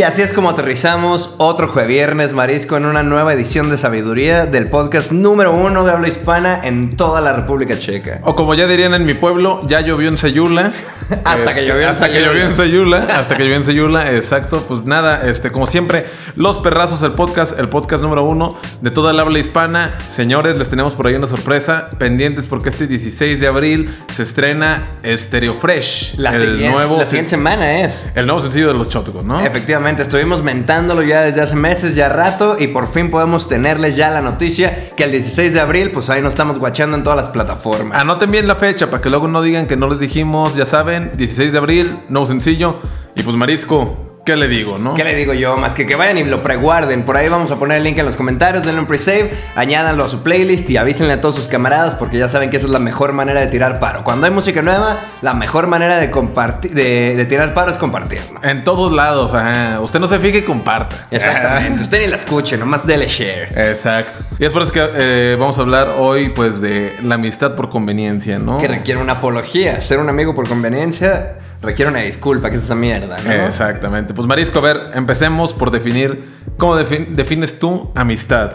Y 0.00 0.02
así 0.02 0.22
es 0.22 0.32
como 0.32 0.48
aterrizamos 0.48 1.34
otro 1.36 1.68
jueviernes 1.68 2.32
marisco 2.32 2.78
en 2.78 2.86
una 2.86 3.02
nueva 3.02 3.34
edición 3.34 3.68
de 3.68 3.76
Sabiduría 3.76 4.46
del 4.46 4.70
podcast 4.70 5.12
número 5.12 5.52
uno 5.52 5.84
de 5.84 5.92
habla 5.92 6.08
hispana 6.08 6.58
en 6.64 6.96
toda 6.96 7.20
la 7.20 7.34
República 7.34 7.78
Checa. 7.78 8.22
O 8.24 8.34
como 8.34 8.54
ya 8.54 8.66
dirían 8.66 8.94
en 8.94 9.04
mi 9.04 9.12
pueblo, 9.12 9.60
ya 9.66 9.82
llovió 9.82 10.08
en 10.08 10.16
Sayula. 10.16 10.72
Hasta 11.24 11.52
que 11.52 11.66
llovió 11.66 11.82
en 11.82 11.88
hasta 11.88 12.10
que 12.10 12.22
llovió 12.22 12.44
en 12.44 12.54
Sayula. 12.54 12.98
Hasta 13.14 13.36
que 13.36 13.42
llovió 13.42 13.56
en 13.56 13.64
Sayula, 13.64 14.14
exacto. 14.14 14.64
Pues 14.66 14.84
nada, 14.84 15.28
este, 15.28 15.50
como 15.50 15.66
siempre, 15.66 16.06
Los 16.36 16.58
Perrazos, 16.58 17.02
el 17.02 17.12
podcast, 17.12 17.58
el 17.58 17.68
podcast 17.68 18.02
número 18.02 18.22
uno 18.22 18.56
de 18.80 18.90
toda 18.92 19.10
el 19.10 19.18
habla 19.18 19.38
hispana. 19.38 19.98
Señores, 20.08 20.56
les 20.56 20.68
tenemos 20.68 20.94
por 20.94 21.08
ahí 21.08 21.14
una 21.14 21.26
sorpresa. 21.26 21.90
Pendientes 21.98 22.46
porque 22.46 22.68
este 22.68 22.86
16 22.86 23.40
de 23.40 23.46
abril 23.48 23.94
se 24.14 24.22
estrena 24.22 24.92
Stereo 25.04 25.54
Fresh. 25.54 26.14
La, 26.16 26.36
el 26.36 26.42
siguiente, 26.42 26.70
nuevo 26.70 26.96
la 26.96 27.04
siguiente 27.04 27.30
semana 27.30 27.80
es. 27.80 28.04
El 28.14 28.26
nuevo 28.26 28.40
sencillo 28.40 28.68
de 28.68 28.74
los 28.74 28.88
Chóticos, 28.88 29.24
¿no? 29.24 29.40
Efectivamente, 29.40 29.89
estuvimos 29.98 30.42
mentándolo 30.42 31.02
ya 31.02 31.22
desde 31.22 31.40
hace 31.40 31.56
meses, 31.56 31.94
ya 31.94 32.08
rato, 32.08 32.56
y 32.58 32.68
por 32.68 32.88
fin 32.88 33.10
podemos 33.10 33.48
tenerles 33.48 33.96
ya 33.96 34.10
la 34.10 34.22
noticia 34.22 34.90
que 34.96 35.04
el 35.04 35.12
16 35.12 35.52
de 35.52 35.60
abril, 35.60 35.90
pues 35.90 36.10
ahí 36.10 36.22
nos 36.22 36.34
estamos 36.34 36.58
guachando 36.58 36.96
en 36.96 37.02
todas 37.02 37.16
las 37.16 37.28
plataformas. 37.28 38.00
Anoten 38.00 38.30
bien 38.30 38.46
la 38.46 38.54
fecha 38.54 38.90
para 38.90 39.02
que 39.02 39.10
luego 39.10 39.28
no 39.28 39.42
digan 39.42 39.66
que 39.66 39.76
no 39.76 39.88
les 39.88 39.98
dijimos, 39.98 40.54
ya 40.54 40.66
saben, 40.66 41.12
16 41.16 41.52
de 41.52 41.58
abril, 41.58 41.98
nuevo 42.08 42.26
sencillo. 42.26 42.80
Y 43.16 43.22
pues 43.22 43.36
Marisco, 43.36 44.09
¿qué 44.30 44.36
le 44.36 44.46
digo, 44.46 44.78
no? 44.78 44.94
¿Qué 44.94 45.02
le 45.02 45.16
digo 45.16 45.34
yo? 45.34 45.56
Más 45.56 45.74
que 45.74 45.86
que 45.86 45.96
vayan 45.96 46.18
y 46.18 46.24
lo 46.24 46.40
preguarden. 46.40 47.02
Por 47.02 47.16
ahí 47.16 47.28
vamos 47.28 47.50
a 47.50 47.56
poner 47.56 47.78
el 47.78 47.84
link 47.84 47.98
en 47.98 48.06
los 48.06 48.14
comentarios, 48.14 48.64
denle 48.64 48.80
un 48.80 48.86
pre-save, 48.86 49.32
añádanlo 49.56 50.04
a 50.04 50.08
su 50.08 50.22
playlist 50.22 50.70
y 50.70 50.76
avísenle 50.76 51.14
a 51.14 51.20
todos 51.20 51.34
sus 51.34 51.48
camaradas 51.48 51.96
porque 51.96 52.16
ya 52.16 52.28
saben 52.28 52.48
que 52.48 52.56
esa 52.56 52.66
es 52.66 52.72
la 52.72 52.78
mejor 52.78 53.12
manera 53.12 53.40
de 53.40 53.48
tirar 53.48 53.80
paro. 53.80 54.04
Cuando 54.04 54.26
hay 54.26 54.32
música 54.32 54.62
nueva, 54.62 55.00
la 55.20 55.34
mejor 55.34 55.66
manera 55.66 55.96
de, 55.96 56.12
compartir, 56.12 56.72
de, 56.72 57.16
de 57.16 57.24
tirar 57.24 57.54
paro 57.54 57.72
es 57.72 57.76
compartirlo. 57.76 58.40
En 58.44 58.62
todos 58.62 58.92
lados, 58.92 59.34
ajá. 59.34 59.80
Usted 59.80 59.98
no 59.98 60.06
se 60.06 60.20
fije 60.20 60.38
y 60.38 60.42
comparta. 60.42 61.08
Exactamente. 61.10 61.82
Usted 61.90 62.00
ni 62.02 62.06
la 62.06 62.16
escuche, 62.16 62.56
nomás 62.56 62.86
dele 62.86 63.08
share. 63.08 63.48
Exacto. 63.70 64.20
Y 64.38 64.44
es 64.44 64.52
por 64.52 64.62
eso 64.62 64.72
que 64.72 64.88
eh, 64.94 65.36
vamos 65.40 65.58
a 65.58 65.62
hablar 65.62 65.94
hoy, 65.98 66.28
pues, 66.28 66.60
de 66.60 66.96
la 67.02 67.16
amistad 67.16 67.56
por 67.56 67.68
conveniencia, 67.68 68.38
¿no? 68.38 68.58
Que 68.58 68.68
requiere 68.68 69.00
una 69.00 69.14
apología. 69.14 69.80
Ser 69.82 69.98
un 69.98 70.08
amigo 70.08 70.36
por 70.36 70.48
conveniencia 70.48 71.34
requiere 71.62 71.90
una 71.90 72.00
disculpa, 72.00 72.50
que 72.50 72.56
es 72.56 72.64
esa 72.64 72.74
mierda, 72.74 73.16
¿no? 73.24 73.32
Exactamente. 73.32 74.14
Pues 74.14 74.26
Marisco, 74.26 74.58
a 74.58 74.62
ver, 74.62 74.80
empecemos 74.94 75.52
por 75.52 75.70
definir 75.70 76.24
cómo 76.56 76.76
defin- 76.78 77.08
defines 77.12 77.58
tú 77.58 77.90
amistad. 77.94 78.52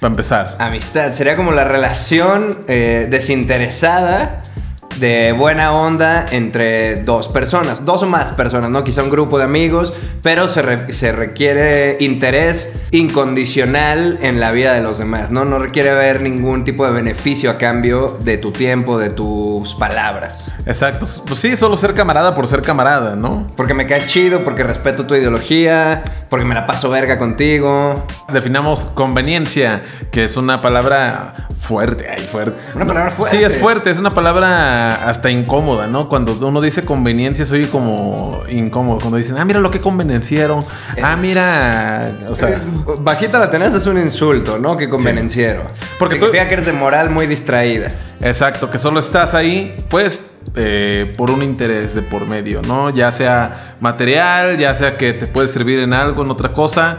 Para 0.00 0.10
empezar. 0.12 0.56
Amistad 0.58 1.12
sería 1.12 1.36
como 1.36 1.52
la 1.52 1.62
relación 1.62 2.64
eh, 2.66 3.06
desinteresada 3.08 4.42
de 4.98 5.32
buena 5.32 5.72
onda 5.72 6.26
entre 6.30 7.02
dos 7.02 7.28
personas, 7.28 7.84
dos 7.84 8.02
o 8.02 8.06
más 8.06 8.32
personas, 8.32 8.70
¿no? 8.70 8.84
Quizá 8.84 9.02
un 9.02 9.10
grupo 9.10 9.38
de 9.38 9.44
amigos, 9.44 9.92
pero 10.22 10.48
se, 10.48 10.62
re- 10.62 10.92
se 10.92 11.12
requiere 11.12 11.96
interés 12.00 12.72
incondicional 12.90 14.18
en 14.22 14.40
la 14.40 14.52
vida 14.52 14.74
de 14.74 14.80
los 14.82 14.98
demás, 14.98 15.30
¿no? 15.30 15.44
No 15.44 15.58
requiere 15.58 15.90
haber 15.90 16.20
ningún 16.20 16.64
tipo 16.64 16.84
de 16.86 16.92
beneficio 16.92 17.50
a 17.50 17.58
cambio 17.58 18.18
de 18.22 18.38
tu 18.38 18.52
tiempo, 18.52 18.98
de 18.98 19.10
tus 19.10 19.74
palabras. 19.74 20.52
Exacto. 20.66 21.06
Pues 21.26 21.40
sí, 21.40 21.56
solo 21.56 21.76
ser 21.76 21.94
camarada 21.94 22.34
por 22.34 22.46
ser 22.46 22.62
camarada, 22.62 23.16
¿no? 23.16 23.46
Porque 23.56 23.74
me 23.74 23.86
caes 23.86 24.06
chido, 24.08 24.44
porque 24.44 24.62
respeto 24.62 25.06
tu 25.06 25.14
ideología, 25.14 26.02
porque 26.28 26.44
me 26.44 26.54
la 26.54 26.66
paso 26.66 26.90
verga 26.90 27.18
contigo. 27.18 28.06
Definamos 28.32 28.86
conveniencia, 28.94 29.82
que 30.10 30.24
es 30.24 30.36
una 30.36 30.60
palabra 30.60 31.48
fuerte, 31.58 32.08
ay, 32.10 32.22
fuerte. 32.24 32.58
Una 32.74 32.84
palabra 32.86 33.10
fuerte. 33.10 33.36
Sí, 33.38 33.42
es 33.42 33.56
fuerte, 33.56 33.90
es 33.90 33.98
una 33.98 34.12
palabra 34.14 34.81
hasta 34.90 35.30
incómoda, 35.30 35.86
¿no? 35.86 36.08
Cuando 36.08 36.34
uno 36.46 36.60
dice 36.60 36.82
conveniencia, 36.84 37.46
soy 37.46 37.66
como 37.66 38.42
incómodo. 38.50 38.98
Cuando 39.00 39.16
dicen, 39.16 39.36
ah, 39.38 39.44
mira 39.44 39.60
lo 39.60 39.70
que 39.70 39.80
convenenciero. 39.80 40.64
Ah, 41.02 41.16
mira. 41.20 42.10
O 42.28 42.34
sea, 42.34 42.60
Bajita 43.00 43.38
la 43.38 43.50
tenés 43.50 43.74
es 43.74 43.86
un 43.86 43.98
insulto, 43.98 44.58
¿no? 44.58 44.76
Que 44.76 44.88
convenenciero. 44.88 45.62
Porque 45.98 46.16
tú- 46.16 46.26
Significa 46.26 46.48
que 46.48 46.54
eres 46.54 46.66
de 46.66 46.72
moral 46.72 47.10
muy 47.10 47.26
distraída. 47.26 47.90
exacto, 48.20 48.70
que 48.70 48.78
solo 48.78 49.00
estás 49.00 49.34
ahí, 49.34 49.74
pues, 49.88 50.20
eh, 50.56 51.12
por 51.16 51.30
un 51.30 51.42
interés 51.42 51.94
de 51.94 52.02
por 52.02 52.26
medio, 52.26 52.62
¿no? 52.62 52.90
Ya 52.90 53.10
sea 53.12 53.76
material, 53.80 54.58
ya 54.58 54.74
sea 54.74 54.96
que 54.96 55.12
te 55.12 55.26
puede 55.26 55.48
servir 55.48 55.78
en 55.80 55.92
algo, 55.94 56.22
en 56.24 56.30
otra 56.30 56.52
cosa, 56.52 56.98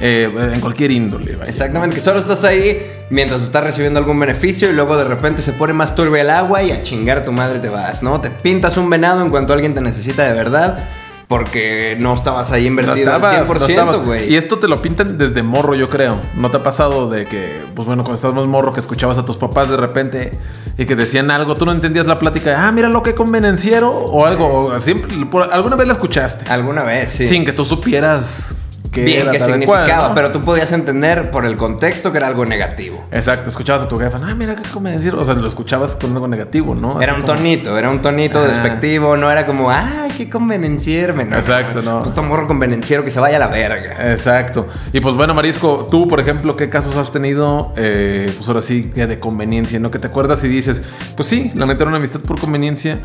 eh, 0.00 0.30
en 0.54 0.60
cualquier 0.60 0.90
índole. 0.90 1.36
vaya. 1.36 1.50
Exactamente, 1.50 1.94
que 1.94 2.00
solo 2.00 2.20
estás 2.20 2.44
ahí 2.44 2.80
mientras 3.10 3.42
estás 3.42 3.64
recibiendo 3.64 3.98
algún 3.98 4.18
beneficio 4.20 4.70
y 4.70 4.72
luego 4.72 4.96
de 4.96 5.04
repente 5.04 5.42
se 5.42 5.52
pone 5.52 5.72
más 5.72 5.94
turbia 5.94 6.22
el 6.22 6.30
agua 6.30 6.62
y 6.62 6.70
a 6.70 6.82
chingar 6.82 7.18
a 7.18 7.22
tu 7.22 7.32
madre 7.32 7.58
te 7.58 7.68
vas, 7.68 8.02
¿no? 8.02 8.20
Te 8.20 8.30
pintas 8.30 8.76
un 8.76 8.88
venado 8.90 9.22
en 9.22 9.30
cuanto 9.30 9.52
alguien 9.52 9.74
te 9.74 9.80
necesita 9.80 10.24
de 10.24 10.32
verdad 10.34 10.84
porque 11.26 11.94
no 12.00 12.14
estabas 12.14 12.52
ahí 12.52 12.62
No 12.62 12.68
invertido 12.70 12.96
estabas, 13.12 13.34
al 13.36 13.46
no 13.46 13.54
100%, 13.54 13.68
estabas. 13.68 13.96
güey. 14.06 14.32
Y 14.32 14.36
esto 14.36 14.58
te 14.58 14.66
lo 14.66 14.80
pintan 14.80 15.18
desde 15.18 15.42
morro, 15.42 15.74
yo 15.74 15.86
creo. 15.88 16.18
¿No 16.34 16.50
te 16.50 16.56
ha 16.56 16.62
pasado 16.62 17.10
de 17.10 17.26
que, 17.26 17.60
pues 17.74 17.86
bueno, 17.86 18.02
cuando 18.02 18.14
estás 18.14 18.32
más 18.32 18.46
morro, 18.46 18.72
que 18.72 18.80
escuchabas 18.80 19.18
a 19.18 19.26
tus 19.26 19.36
papás 19.36 19.68
de 19.68 19.76
repente 19.76 20.30
y 20.78 20.86
que 20.86 20.96
decían 20.96 21.30
algo, 21.30 21.54
tú 21.54 21.66
no 21.66 21.72
entendías 21.72 22.06
la 22.06 22.18
plática, 22.18 22.66
ah, 22.66 22.72
mira 22.72 22.88
lo 22.88 23.02
que 23.02 23.14
convenenciero 23.14 23.90
o 23.90 24.24
algo, 24.24 24.66
o 24.66 24.80
siempre, 24.80 25.14
por- 25.26 25.52
alguna 25.52 25.76
vez 25.76 25.86
la 25.86 25.92
escuchaste, 25.92 26.50
Alguna 26.50 26.82
vez, 26.82 27.10
sí. 27.12 27.28
sin 27.28 27.44
que 27.44 27.52
tú 27.52 27.66
supieras 27.66 28.56
qué 28.92 29.04
Bien 29.04 29.22
era 29.22 29.32
qué 29.32 29.38
tal 29.38 29.50
significaba, 29.50 29.86
cual, 29.86 30.08
¿no? 30.08 30.14
pero 30.14 30.32
tú 30.32 30.40
podías 30.40 30.72
entender 30.72 31.30
por 31.30 31.44
el 31.44 31.56
contexto 31.56 32.10
que 32.12 32.18
era 32.18 32.26
algo 32.28 32.44
negativo. 32.46 33.06
Exacto, 33.10 33.50
escuchabas 33.50 33.82
a 33.82 33.88
tu 33.88 33.98
jefa, 33.98 34.18
ah, 34.22 34.34
mira 34.34 34.54
qué 34.56 34.62
convenenciero, 34.68 35.20
o 35.20 35.24
sea, 35.24 35.34
lo 35.34 35.46
escuchabas 35.46 35.96
con 35.96 36.12
algo 36.12 36.28
negativo, 36.28 36.74
¿no? 36.74 37.00
Era 37.00 37.14
un 37.14 37.22
como- 37.22 37.34
tonito, 37.34 37.78
era 37.78 37.90
un 37.90 38.00
tonito 38.02 38.38
Ah. 38.40 38.46
despectivo, 38.48 39.16
no 39.16 39.30
era 39.30 39.46
como, 39.46 39.70
ay, 39.70 40.10
qué 40.16 40.28
convenencierme. 40.28 41.24
No, 41.24 41.36
Exacto, 41.36 41.82
no. 41.82 42.02
Puto 42.02 42.22
morro 42.22 42.46
convenenciero 42.46 43.04
que 43.04 43.10
se 43.10 43.20
vaya 43.20 43.36
a 43.36 43.40
la 43.40 43.48
verga. 43.48 44.10
Exacto. 44.12 44.66
Y 44.92 45.00
pues 45.00 45.14
bueno, 45.14 45.34
Marisco, 45.34 45.86
tú, 45.90 46.08
por 46.08 46.20
ejemplo, 46.20 46.56
¿qué 46.56 46.68
casos 46.70 46.96
has 46.96 47.12
tenido, 47.12 47.72
eh, 47.76 48.32
pues 48.36 48.48
ahora 48.48 48.62
sí, 48.62 48.90
que 48.94 49.06
de 49.06 49.18
conveniencia, 49.20 49.78
¿no? 49.80 49.90
Que 49.90 49.98
te 49.98 50.06
acuerdas 50.06 50.42
y 50.44 50.48
dices, 50.48 50.82
pues 51.16 51.28
sí, 51.28 51.50
la 51.54 51.66
neta 51.66 51.82
era 51.84 51.88
una 51.88 51.98
amistad 51.98 52.20
por 52.20 52.40
conveniencia, 52.40 53.00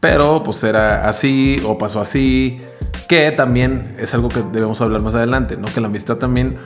pero 0.00 0.42
pues 0.42 0.62
era 0.64 1.08
así 1.08 1.60
o 1.64 1.78
pasó 1.78 2.00
así, 2.00 2.60
que 3.08 3.30
también 3.32 3.94
es 3.98 4.14
algo 4.14 4.28
que 4.28 4.42
debemos 4.52 4.80
hablar 4.80 5.02
más 5.02 5.14
adelante, 5.14 5.56
¿no? 5.56 5.66
Que 5.66 5.80
la 5.80 5.86
amistad 5.86 6.16
también, 6.16 6.58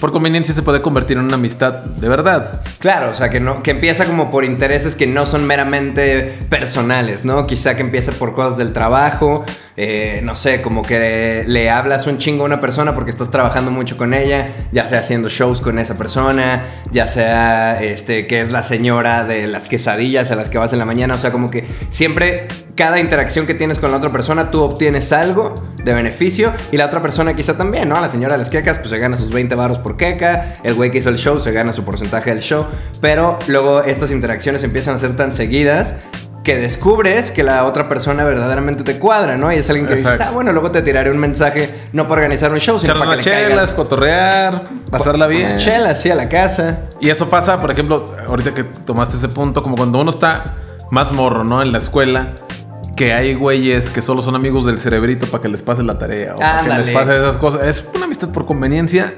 por 0.00 0.12
conveniencia, 0.12 0.54
se 0.54 0.62
puede 0.62 0.82
convertir 0.82 1.16
en 1.16 1.24
una 1.24 1.34
amistad 1.34 1.72
de 1.72 2.08
verdad. 2.08 2.62
Claro, 2.78 3.10
o 3.10 3.14
sea, 3.14 3.30
que, 3.30 3.40
no, 3.40 3.62
que 3.62 3.72
empieza 3.72 4.04
como 4.04 4.30
por 4.30 4.44
intereses 4.44 4.94
que 4.94 5.06
no 5.06 5.26
son 5.26 5.46
meramente 5.46 6.38
personales, 6.48 7.24
¿no? 7.24 7.46
Quizá 7.46 7.74
que 7.76 7.82
empieza 7.82 8.12
por 8.12 8.34
cosas 8.34 8.58
del 8.58 8.72
trabajo, 8.72 9.44
eh, 9.76 10.20
no 10.22 10.34
sé, 10.34 10.62
como 10.62 10.82
que 10.82 11.44
le 11.46 11.70
hablas 11.70 12.06
un 12.06 12.18
chingo 12.18 12.42
a 12.42 12.46
una 12.46 12.60
persona 12.60 12.94
porque 12.94 13.10
estás 13.10 13.30
trabajando 13.30 13.70
mucho 13.70 13.96
con 13.96 14.14
ella, 14.14 14.48
ya 14.72 14.88
sea 14.88 15.00
haciendo 15.00 15.28
shows 15.28 15.60
con 15.60 15.78
esa 15.78 15.96
persona, 15.98 16.64
ya 16.92 17.08
sea 17.08 17.82
este, 17.82 18.26
que 18.26 18.40
es 18.40 18.52
la 18.52 18.62
señora 18.62 19.24
de 19.24 19.46
las 19.46 19.68
quesadillas 19.68 20.30
a 20.30 20.36
las 20.36 20.48
que 20.48 20.58
vas 20.58 20.72
en 20.72 20.78
la 20.78 20.86
mañana, 20.86 21.14
o 21.14 21.18
sea, 21.18 21.32
como 21.32 21.50
que 21.50 21.64
siempre 21.90 22.48
cada 22.74 23.00
interacción 23.00 23.46
que 23.46 23.54
tienes 23.54 23.78
con 23.78 23.90
la 23.90 23.96
otra 23.96 24.12
persona 24.12 24.50
tú 24.50 24.62
obtienes 24.62 25.12
algo 25.12 25.54
de 25.82 25.94
beneficio 25.94 26.52
y 26.70 26.76
la 26.76 26.86
otra 26.86 27.00
persona 27.00 27.34
quizá 27.34 27.56
también, 27.56 27.88
¿no? 27.88 28.00
La 28.00 28.08
señora 28.08 28.34
de 28.34 28.38
las 28.38 28.50
quecas 28.50 28.78
pues 28.78 28.90
se 28.90 28.98
gana 28.98 29.16
sus 29.16 29.30
20 29.30 29.54
baros 29.54 29.78
por 29.86 29.96
queca, 29.96 30.56
el 30.64 30.74
güey 30.74 30.90
que 30.90 30.98
hizo 30.98 31.10
el 31.10 31.16
show 31.16 31.38
se 31.38 31.52
gana 31.52 31.72
su 31.72 31.84
porcentaje 31.84 32.30
del 32.30 32.40
show, 32.40 32.66
pero 33.00 33.38
luego 33.46 33.84
estas 33.84 34.10
interacciones 34.10 34.64
empiezan 34.64 34.96
a 34.96 34.98
ser 34.98 35.14
tan 35.14 35.32
seguidas 35.32 35.94
que 36.42 36.56
descubres 36.56 37.30
que 37.30 37.44
la 37.44 37.64
otra 37.64 37.88
persona 37.88 38.24
verdaderamente 38.24 38.82
te 38.82 38.98
cuadra, 38.98 39.36
¿no? 39.36 39.52
Y 39.52 39.56
es 39.56 39.70
alguien 39.70 39.86
que 39.86 39.94
dices, 39.94 40.10
Exacto. 40.10 40.30
ah, 40.30 40.34
bueno, 40.34 40.52
luego 40.52 40.72
te 40.72 40.82
tiraré 40.82 41.12
un 41.12 41.18
mensaje 41.18 41.72
no 41.92 42.08
para 42.08 42.22
organizar 42.22 42.50
un 42.50 42.58
show, 42.58 42.80
sino 42.80 42.94
Echar 42.94 43.06
para 43.06 43.10
que 43.12 43.16
le 43.18 43.22
chelas, 43.22 43.48
caigas 43.48 43.74
cotorrear, 43.74 44.64
pasarla 44.90 45.28
bien. 45.28 45.50
Una 45.50 45.56
chela, 45.56 45.94
sí, 45.94 46.10
a 46.10 46.16
la 46.16 46.28
casa. 46.28 46.80
Y 47.00 47.10
eso 47.10 47.30
pasa, 47.30 47.60
por 47.60 47.70
ejemplo, 47.70 48.12
ahorita 48.28 48.54
que 48.54 48.64
tomaste 48.64 49.16
ese 49.18 49.28
punto, 49.28 49.62
como 49.62 49.76
cuando 49.76 50.00
uno 50.00 50.10
está 50.10 50.56
más 50.90 51.12
morro, 51.12 51.44
¿no? 51.44 51.62
En 51.62 51.70
la 51.70 51.78
escuela, 51.78 52.32
que 52.96 53.12
hay 53.12 53.34
güeyes 53.34 53.90
que 53.90 54.02
solo 54.02 54.22
son 54.22 54.34
amigos 54.34 54.64
del 54.66 54.80
cerebrito 54.80 55.26
para 55.26 55.42
que 55.42 55.48
les 55.48 55.62
pase 55.62 55.84
la 55.84 55.98
tarea 55.98 56.34
o 56.34 56.38
para 56.38 56.62
que 56.62 56.68
les 56.70 56.90
pase 56.90 57.16
esas 57.16 57.36
cosas. 57.36 57.64
Es 57.66 57.86
una 57.94 58.06
amistad 58.06 58.30
por 58.30 58.46
conveniencia 58.46 59.14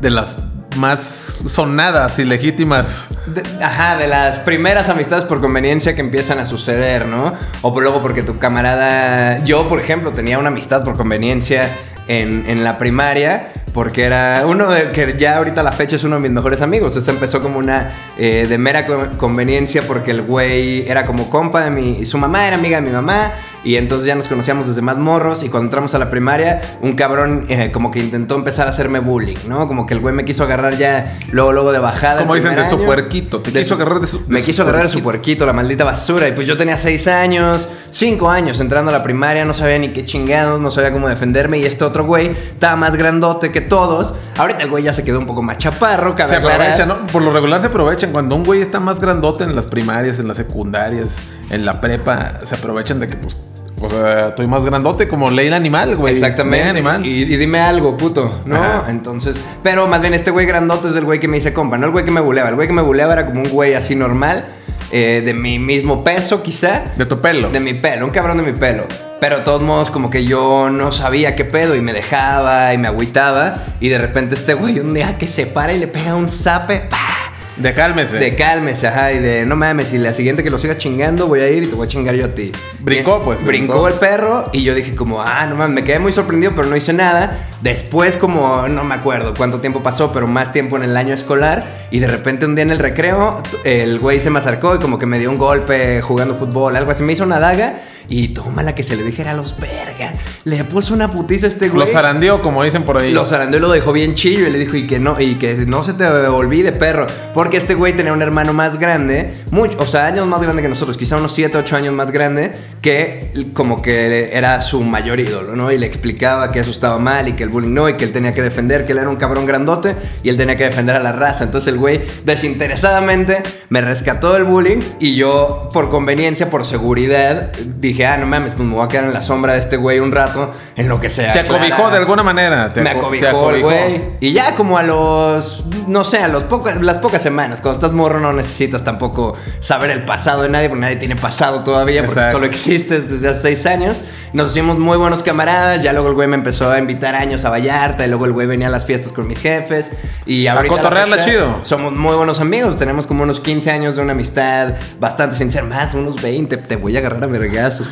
de 0.00 0.10
las 0.10 0.36
más 0.76 1.36
sonadas 1.46 2.18
y 2.18 2.24
legítimas. 2.24 3.08
De- 3.26 3.42
ajá, 3.64 3.96
de 3.96 4.06
las 4.06 4.38
primeras 4.40 4.88
amistades 4.88 5.24
por 5.24 5.40
conveniencia 5.40 5.94
que 5.94 6.00
empiezan 6.00 6.38
a 6.38 6.46
suceder, 6.46 7.06
¿no? 7.06 7.34
O 7.62 7.74
por 7.74 7.82
luego 7.82 8.00
porque 8.02 8.22
tu 8.22 8.38
camarada. 8.38 9.42
Yo, 9.44 9.68
por 9.68 9.80
ejemplo, 9.80 10.12
tenía 10.12 10.38
una 10.38 10.48
amistad 10.48 10.84
por 10.84 10.96
conveniencia 10.96 11.68
en, 12.08 12.44
en 12.48 12.64
la 12.64 12.78
primaria. 12.78 13.52
Porque 13.72 14.02
era 14.02 14.42
uno 14.46 14.66
que 14.92 15.14
ya 15.16 15.36
ahorita 15.36 15.62
la 15.62 15.70
fecha 15.70 15.94
es 15.94 16.02
uno 16.02 16.16
de 16.16 16.22
mis 16.22 16.32
mejores 16.32 16.60
amigos. 16.60 16.96
Esto 16.96 17.12
empezó 17.12 17.40
como 17.40 17.56
una 17.60 17.92
eh, 18.18 18.46
de 18.48 18.58
mera 18.58 18.84
co- 18.84 19.06
conveniencia 19.16 19.82
porque 19.86 20.10
el 20.10 20.22
güey 20.22 20.88
era 20.88 21.04
como 21.04 21.30
compa 21.30 21.62
de 21.62 21.70
mi... 21.70 22.04
Su 22.04 22.18
mamá 22.18 22.48
era 22.48 22.56
amiga 22.56 22.80
de 22.80 22.86
mi 22.88 22.90
mamá 22.92 23.30
Y 23.62 23.76
entonces 23.76 24.06
ya 24.06 24.14
nos 24.14 24.26
conocíamos 24.26 24.66
desde 24.68 24.80
más 24.82 24.96
morros. 24.96 25.42
Y 25.42 25.48
cuando 25.48 25.66
entramos 25.66 25.94
a 25.94 25.98
la 25.98 26.10
primaria, 26.10 26.62
un 26.80 26.94
cabrón 26.94 27.44
eh, 27.48 27.70
como 27.72 27.90
que 27.90 27.98
intentó 27.98 28.34
empezar 28.34 28.66
a 28.66 28.70
hacerme 28.70 29.00
bullying, 29.00 29.36
¿no? 29.48 29.68
Como 29.68 29.86
que 29.86 29.94
el 29.94 30.00
güey 30.00 30.14
me 30.14 30.24
quiso 30.24 30.44
agarrar 30.44 30.76
ya 30.78 31.18
luego, 31.30 31.52
luego 31.52 31.72
de 31.72 31.78
bajada. 31.78 32.20
Como 32.20 32.34
dicen, 32.34 32.56
de 32.56 32.64
su 32.64 32.82
puerquito. 32.84 33.40
Te 33.42 33.50
De 33.50 33.60
quiso 33.60 33.74
su- 33.76 33.80
agarrar 33.82 34.00
de 34.00 34.06
su. 34.06 34.18
de 34.20 34.24
Me 34.28 34.42
quiso 34.42 34.62
agarrar 34.62 34.84
de 34.84 34.88
su 34.88 35.02
puerquito. 35.02 35.44
la 35.46 35.52
maldita 35.52 35.84
basura. 35.84 36.26
Y 36.28 36.32
pues 36.32 36.46
yo 36.46 36.56
tenía 36.56 36.78
seis 36.78 37.06
años, 37.06 37.68
cinco 37.90 38.30
años 38.30 38.60
entrando 38.60 38.90
a 38.90 38.92
la 38.92 39.02
primaria, 39.02 39.44
no 39.44 39.52
sabía 39.54 39.78
ni 39.78 39.90
qué 39.90 40.04
chingados, 40.06 40.60
no 40.60 40.70
sabía 40.70 40.92
cómo 40.92 41.08
defenderme. 41.08 41.58
Y 41.58 41.64
este 41.66 41.84
otro 41.84 42.04
güey 42.06 42.28
estaba 42.30 42.76
más 42.76 42.96
grandote 42.96 43.52
que 43.52 43.60
todos. 43.60 44.14
Ahorita 44.38 44.62
el 44.62 44.70
güey 44.70 44.84
ya 44.84 44.92
se 44.94 45.02
quedó 45.02 45.18
un 45.18 45.26
poco 45.26 45.42
más 45.42 45.58
chaparro, 45.58 46.16
cabe 46.16 46.30
Se 46.30 46.36
aprovechan, 46.36 46.88
¿no? 46.88 47.06
Por 47.08 47.20
lo 47.22 47.30
regular 47.32 47.60
se 47.60 47.66
aprovechan. 47.66 48.10
Cuando 48.10 48.36
un 48.36 48.44
güey 48.44 48.62
está 48.62 48.80
más 48.80 49.00
grandote 49.00 49.44
en 49.44 49.54
las 49.54 49.66
primarias, 49.66 50.18
en 50.18 50.28
las 50.28 50.38
secundarias, 50.38 51.08
en 51.50 51.64
la 51.66 51.80
prepa, 51.80 52.40
se 52.44 52.54
aprovechan 52.54 53.00
de 53.00 53.08
que, 53.08 53.16
pues, 53.16 53.36
o 53.80 53.88
sea, 53.88 54.28
estoy 54.28 54.46
más 54.46 54.64
grandote 54.64 55.08
como 55.08 55.30
ley 55.30 55.48
animal, 55.48 55.96
güey. 55.96 56.14
Exactamente. 56.14 56.58
Ley 56.58 56.68
animal. 56.68 57.06
Y, 57.06 57.22
y 57.22 57.36
dime 57.36 57.60
algo, 57.60 57.96
puto, 57.96 58.42
¿no? 58.44 58.56
Ajá. 58.56 58.84
Entonces, 58.88 59.36
pero 59.62 59.86
más 59.86 60.00
bien 60.00 60.14
este 60.14 60.30
güey 60.30 60.46
grandote 60.46 60.88
es 60.88 60.94
el 60.94 61.04
güey 61.04 61.20
que 61.20 61.28
me 61.28 61.38
hice 61.38 61.52
compa, 61.52 61.78
no 61.78 61.86
el 61.86 61.92
güey 61.92 62.04
que 62.04 62.10
me 62.10 62.20
buleaba. 62.20 62.50
El 62.50 62.56
güey 62.56 62.68
que 62.68 62.74
me 62.74 62.82
buleaba 62.82 63.14
era 63.14 63.26
como 63.26 63.42
un 63.42 63.48
güey 63.48 63.74
así 63.74 63.94
normal, 63.96 64.44
eh, 64.92 65.22
de 65.24 65.34
mi 65.34 65.58
mismo 65.58 66.04
peso 66.04 66.42
quizá. 66.42 66.84
De 66.96 67.06
tu 67.06 67.20
pelo. 67.20 67.50
De 67.50 67.60
mi 67.60 67.74
pelo, 67.74 68.06
un 68.06 68.12
cabrón 68.12 68.36
de 68.36 68.42
mi 68.42 68.52
pelo. 68.52 68.84
Pero 69.20 69.38
de 69.38 69.44
todos 69.44 69.62
modos, 69.62 69.90
como 69.90 70.08
que 70.08 70.24
yo 70.24 70.70
no 70.70 70.92
sabía 70.92 71.36
qué 71.36 71.44
pedo 71.44 71.76
y 71.76 71.80
me 71.82 71.92
dejaba 71.92 72.72
y 72.72 72.78
me 72.78 72.88
agüitaba. 72.88 73.64
Y 73.78 73.88
de 73.88 73.98
repente 73.98 74.34
este 74.34 74.54
güey 74.54 74.78
un 74.80 74.94
día 74.94 75.18
que 75.18 75.26
se 75.28 75.46
para 75.46 75.74
y 75.74 75.78
le 75.78 75.88
pega 75.88 76.14
un 76.14 76.28
zape. 76.28 76.80
¡pah! 76.88 77.19
De 77.56 77.74
cálmese. 77.74 78.16
De 78.16 78.34
cálmese, 78.36 78.86
ajá, 78.86 79.12
y 79.12 79.18
de 79.18 79.44
no 79.44 79.56
mames, 79.56 79.92
y 79.92 79.98
la 79.98 80.14
siguiente 80.14 80.42
que 80.42 80.50
lo 80.50 80.58
siga 80.58 80.78
chingando 80.78 81.26
voy 81.26 81.40
a 81.40 81.50
ir 81.50 81.64
y 81.64 81.66
te 81.66 81.74
voy 81.74 81.86
a 81.86 81.88
chingar 81.88 82.14
yo 82.14 82.26
a 82.26 82.34
ti. 82.34 82.52
Brincó, 82.78 83.20
pues, 83.20 83.44
Brincó, 83.44 83.74
brincó. 83.74 83.88
el 83.88 83.94
perro 83.94 84.48
y 84.52 84.62
yo 84.62 84.74
dije 84.74 84.94
como, 84.96 85.20
ah, 85.20 85.46
no 85.46 85.56
mames, 85.56 85.74
me 85.74 85.84
quedé 85.84 85.98
muy 85.98 86.12
sorprendido, 86.12 86.52
pero 86.56 86.68
no 86.68 86.76
hice 86.76 86.92
nada. 86.92 87.48
Después 87.60 88.16
como, 88.16 88.66
no 88.68 88.84
me 88.84 88.94
acuerdo 88.94 89.34
cuánto 89.36 89.60
tiempo 89.60 89.82
pasó, 89.82 90.12
pero 90.12 90.26
más 90.26 90.52
tiempo 90.52 90.76
en 90.76 90.84
el 90.84 90.96
año 90.96 91.14
escolar. 91.14 91.86
Y 91.90 91.98
de 91.98 92.08
repente 92.08 92.46
un 92.46 92.54
día 92.54 92.62
en 92.62 92.70
el 92.70 92.78
recreo, 92.78 93.42
el 93.64 93.98
güey 93.98 94.20
se 94.20 94.30
me 94.30 94.38
acercó 94.38 94.74
y 94.74 94.78
como 94.78 94.98
que 94.98 95.06
me 95.06 95.18
dio 95.18 95.30
un 95.30 95.36
golpe 95.38 96.00
jugando 96.00 96.34
fútbol, 96.34 96.76
algo 96.76 96.90
así. 96.92 97.02
Me 97.02 97.12
hizo 97.12 97.24
una 97.24 97.38
daga 97.38 97.82
y 98.10 98.28
toma 98.28 98.62
la 98.62 98.74
que 98.74 98.82
se 98.82 98.96
le 98.96 99.04
dijera 99.04 99.30
a 99.30 99.34
los 99.34 99.58
vergas. 99.58 100.18
Le 100.44 100.64
puso 100.64 100.92
una 100.92 101.10
putiza 101.10 101.46
a 101.46 101.48
este 101.48 101.68
güey. 101.68 101.80
Los 101.80 101.92
zarandeó, 101.92 102.42
como 102.42 102.62
dicen 102.64 102.82
por 102.82 102.98
ahí. 102.98 103.12
Lo 103.12 103.24
zarandeó 103.24 103.58
y 103.58 103.62
lo 103.62 103.70
dejó 103.70 103.92
bien 103.92 104.14
chillo 104.14 104.48
y 104.48 104.50
le 104.50 104.58
dijo 104.58 104.76
y 104.76 104.86
que 104.86 104.98
no 104.98 105.18
y 105.20 105.36
que 105.36 105.54
no 105.66 105.84
se 105.84 105.94
te 105.94 106.06
olvide, 106.06 106.72
perro, 106.72 107.06
porque 107.32 107.56
este 107.56 107.74
güey 107.74 107.92
tenía 107.92 108.12
un 108.12 108.20
hermano 108.20 108.52
más 108.52 108.78
grande, 108.78 109.34
mucho, 109.50 109.76
o 109.78 109.86
sea, 109.86 110.06
años 110.06 110.26
más 110.26 110.42
grande 110.42 110.60
que 110.60 110.68
nosotros, 110.68 110.96
quizá 110.96 111.16
unos 111.16 111.32
7, 111.32 111.56
8 111.56 111.76
años 111.76 111.94
más 111.94 112.10
grande, 112.10 112.52
que 112.82 113.30
como 113.54 113.80
que 113.80 114.30
era 114.32 114.60
su 114.62 114.82
mayor 114.82 115.20
ídolo, 115.20 115.54
¿no? 115.54 115.70
Y 115.70 115.78
le 115.78 115.86
explicaba 115.86 116.50
que 116.50 116.60
eso 116.60 116.70
estaba 116.70 116.98
mal 116.98 117.28
y 117.28 117.34
que 117.34 117.44
el 117.44 117.48
bullying 117.48 117.74
no 117.74 117.88
y 117.88 117.94
que 117.94 118.04
él 118.04 118.12
tenía 118.12 118.32
que 118.32 118.42
defender, 118.42 118.86
que 118.86 118.92
él 118.92 118.98
era 118.98 119.08
un 119.08 119.16
cabrón 119.16 119.46
grandote 119.46 119.94
y 120.22 120.28
él 120.30 120.36
tenía 120.36 120.56
que 120.56 120.64
defender 120.64 120.96
a 120.96 121.00
la 121.00 121.12
raza. 121.12 121.44
Entonces 121.44 121.72
el 121.72 121.78
güey 121.78 122.02
desinteresadamente 122.24 123.42
me 123.68 123.80
rescató 123.80 124.32
del 124.32 124.44
bullying 124.44 124.80
y 124.98 125.14
yo 125.14 125.68
por 125.72 125.90
conveniencia, 125.90 126.50
por 126.50 126.64
seguridad, 126.64 127.52
dije, 127.78 127.99
"Ah, 128.06 128.16
no 128.16 128.26
mames, 128.26 128.52
pues 128.52 128.66
me 128.68 128.74
voy 128.74 128.84
a 128.84 128.88
quedar 128.88 129.04
en 129.04 129.12
la 129.14 129.22
sombra 129.22 129.54
de 129.54 129.60
este 129.60 129.76
güey 129.76 130.00
un 130.00 130.12
rato 130.12 130.52
en 130.76 130.88
lo 130.88 131.00
que 131.00 131.10
sea." 131.10 131.32
Te 131.32 131.40
acobijó 131.40 131.90
de 131.90 131.96
alguna 131.98 132.22
manera. 132.22 132.72
Te 132.72 132.80
me 132.82 132.90
aco- 132.90 133.00
acobijó, 133.06 133.48
te 133.50 133.56
el 133.56 133.62
güey. 133.62 134.00
Y 134.20 134.32
ya 134.32 134.54
como 134.56 134.78
a 134.78 134.82
los, 134.82 135.64
no 135.86 136.04
sé, 136.04 136.18
a 136.18 136.28
los 136.28 136.44
pocos, 136.44 136.76
las 136.80 136.98
pocas 136.98 137.22
semanas, 137.22 137.60
cuando 137.60 137.76
estás 137.80 137.92
morro 137.92 138.20
no 138.20 138.32
necesitas 138.32 138.84
tampoco 138.84 139.36
saber 139.60 139.90
el 139.90 140.04
pasado 140.04 140.42
de 140.42 140.48
nadie, 140.48 140.68
porque 140.68 140.80
nadie 140.82 140.96
tiene 140.96 141.16
pasado 141.16 141.60
todavía, 141.64 142.02
porque 142.02 142.20
Exacto. 142.20 142.38
solo 142.38 142.46
existes 142.46 143.08
desde 143.10 143.28
hace 143.28 143.40
seis 143.42 143.66
años. 143.66 144.00
Nos 144.32 144.52
hicimos 144.52 144.78
muy 144.78 144.96
buenos 144.96 145.24
camaradas, 145.24 145.82
ya 145.82 145.92
luego 145.92 146.06
el 146.08 146.14
güey 146.14 146.28
me 146.28 146.36
empezó 146.36 146.70
a 146.70 146.78
invitar 146.78 147.16
años 147.16 147.44
a 147.44 147.50
Vallarta, 147.50 148.04
y 148.06 148.08
luego 148.08 148.26
el 148.26 148.32
güey 148.32 148.46
venía 148.46 148.68
a 148.68 148.70
las 148.70 148.86
fiestas 148.86 149.12
con 149.12 149.26
mis 149.26 149.40
jefes. 149.40 149.90
Y 150.24 150.46
A 150.46 150.54
la 150.54 150.64
cotorrearla 150.68 151.16
fecha, 151.16 151.28
chido. 151.30 151.58
Somos 151.64 151.94
muy 151.94 152.14
buenos 152.14 152.38
amigos, 152.40 152.76
tenemos 152.78 153.06
como 153.06 153.24
unos 153.24 153.40
15 153.40 153.72
años 153.72 153.96
de 153.96 154.02
una 154.02 154.12
amistad 154.12 154.74
bastante 155.00 155.34
sincera, 155.34 155.64
más 155.64 155.94
unos 155.94 156.22
20, 156.22 156.56
te 156.58 156.76
voy 156.76 156.94
a 156.96 157.00
agarrar 157.00 157.24
a 157.24 157.26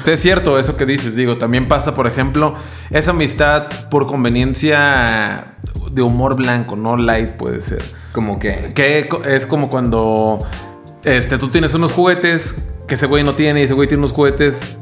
Es 0.07 0.21
cierto 0.21 0.59
eso 0.59 0.77
que 0.77 0.87
dices, 0.87 1.15
digo, 1.15 1.39
también 1.39 1.67
pasa, 1.67 1.95
por 1.95 2.07
ejemplo, 2.07 2.55
esa 2.91 3.11
amistad 3.11 3.67
por 3.91 4.07
conveniencia 4.07 5.55
de 5.91 6.03
humor 6.03 6.37
blanco, 6.37 6.77
no 6.77 6.97
light 6.97 7.31
puede 7.33 7.63
ser. 7.63 7.83
Como 8.13 8.39
que... 8.39 8.73
Que 8.75 9.09
es 9.27 9.47
como 9.47 9.71
cuando 9.71 10.39
este, 11.05 11.39
tú 11.39 11.49
tienes 11.49 11.75
unos 11.75 11.93
juguetes 11.93 12.55
que 12.87 12.95
ese 12.95 13.07
güey 13.07 13.23
no 13.23 13.35
tiene 13.35 13.61
y 13.61 13.65
ese 13.65 13.75
güey 13.75 13.89
tiene 13.89 14.01
unos 14.01 14.13
juguetes 14.13 14.77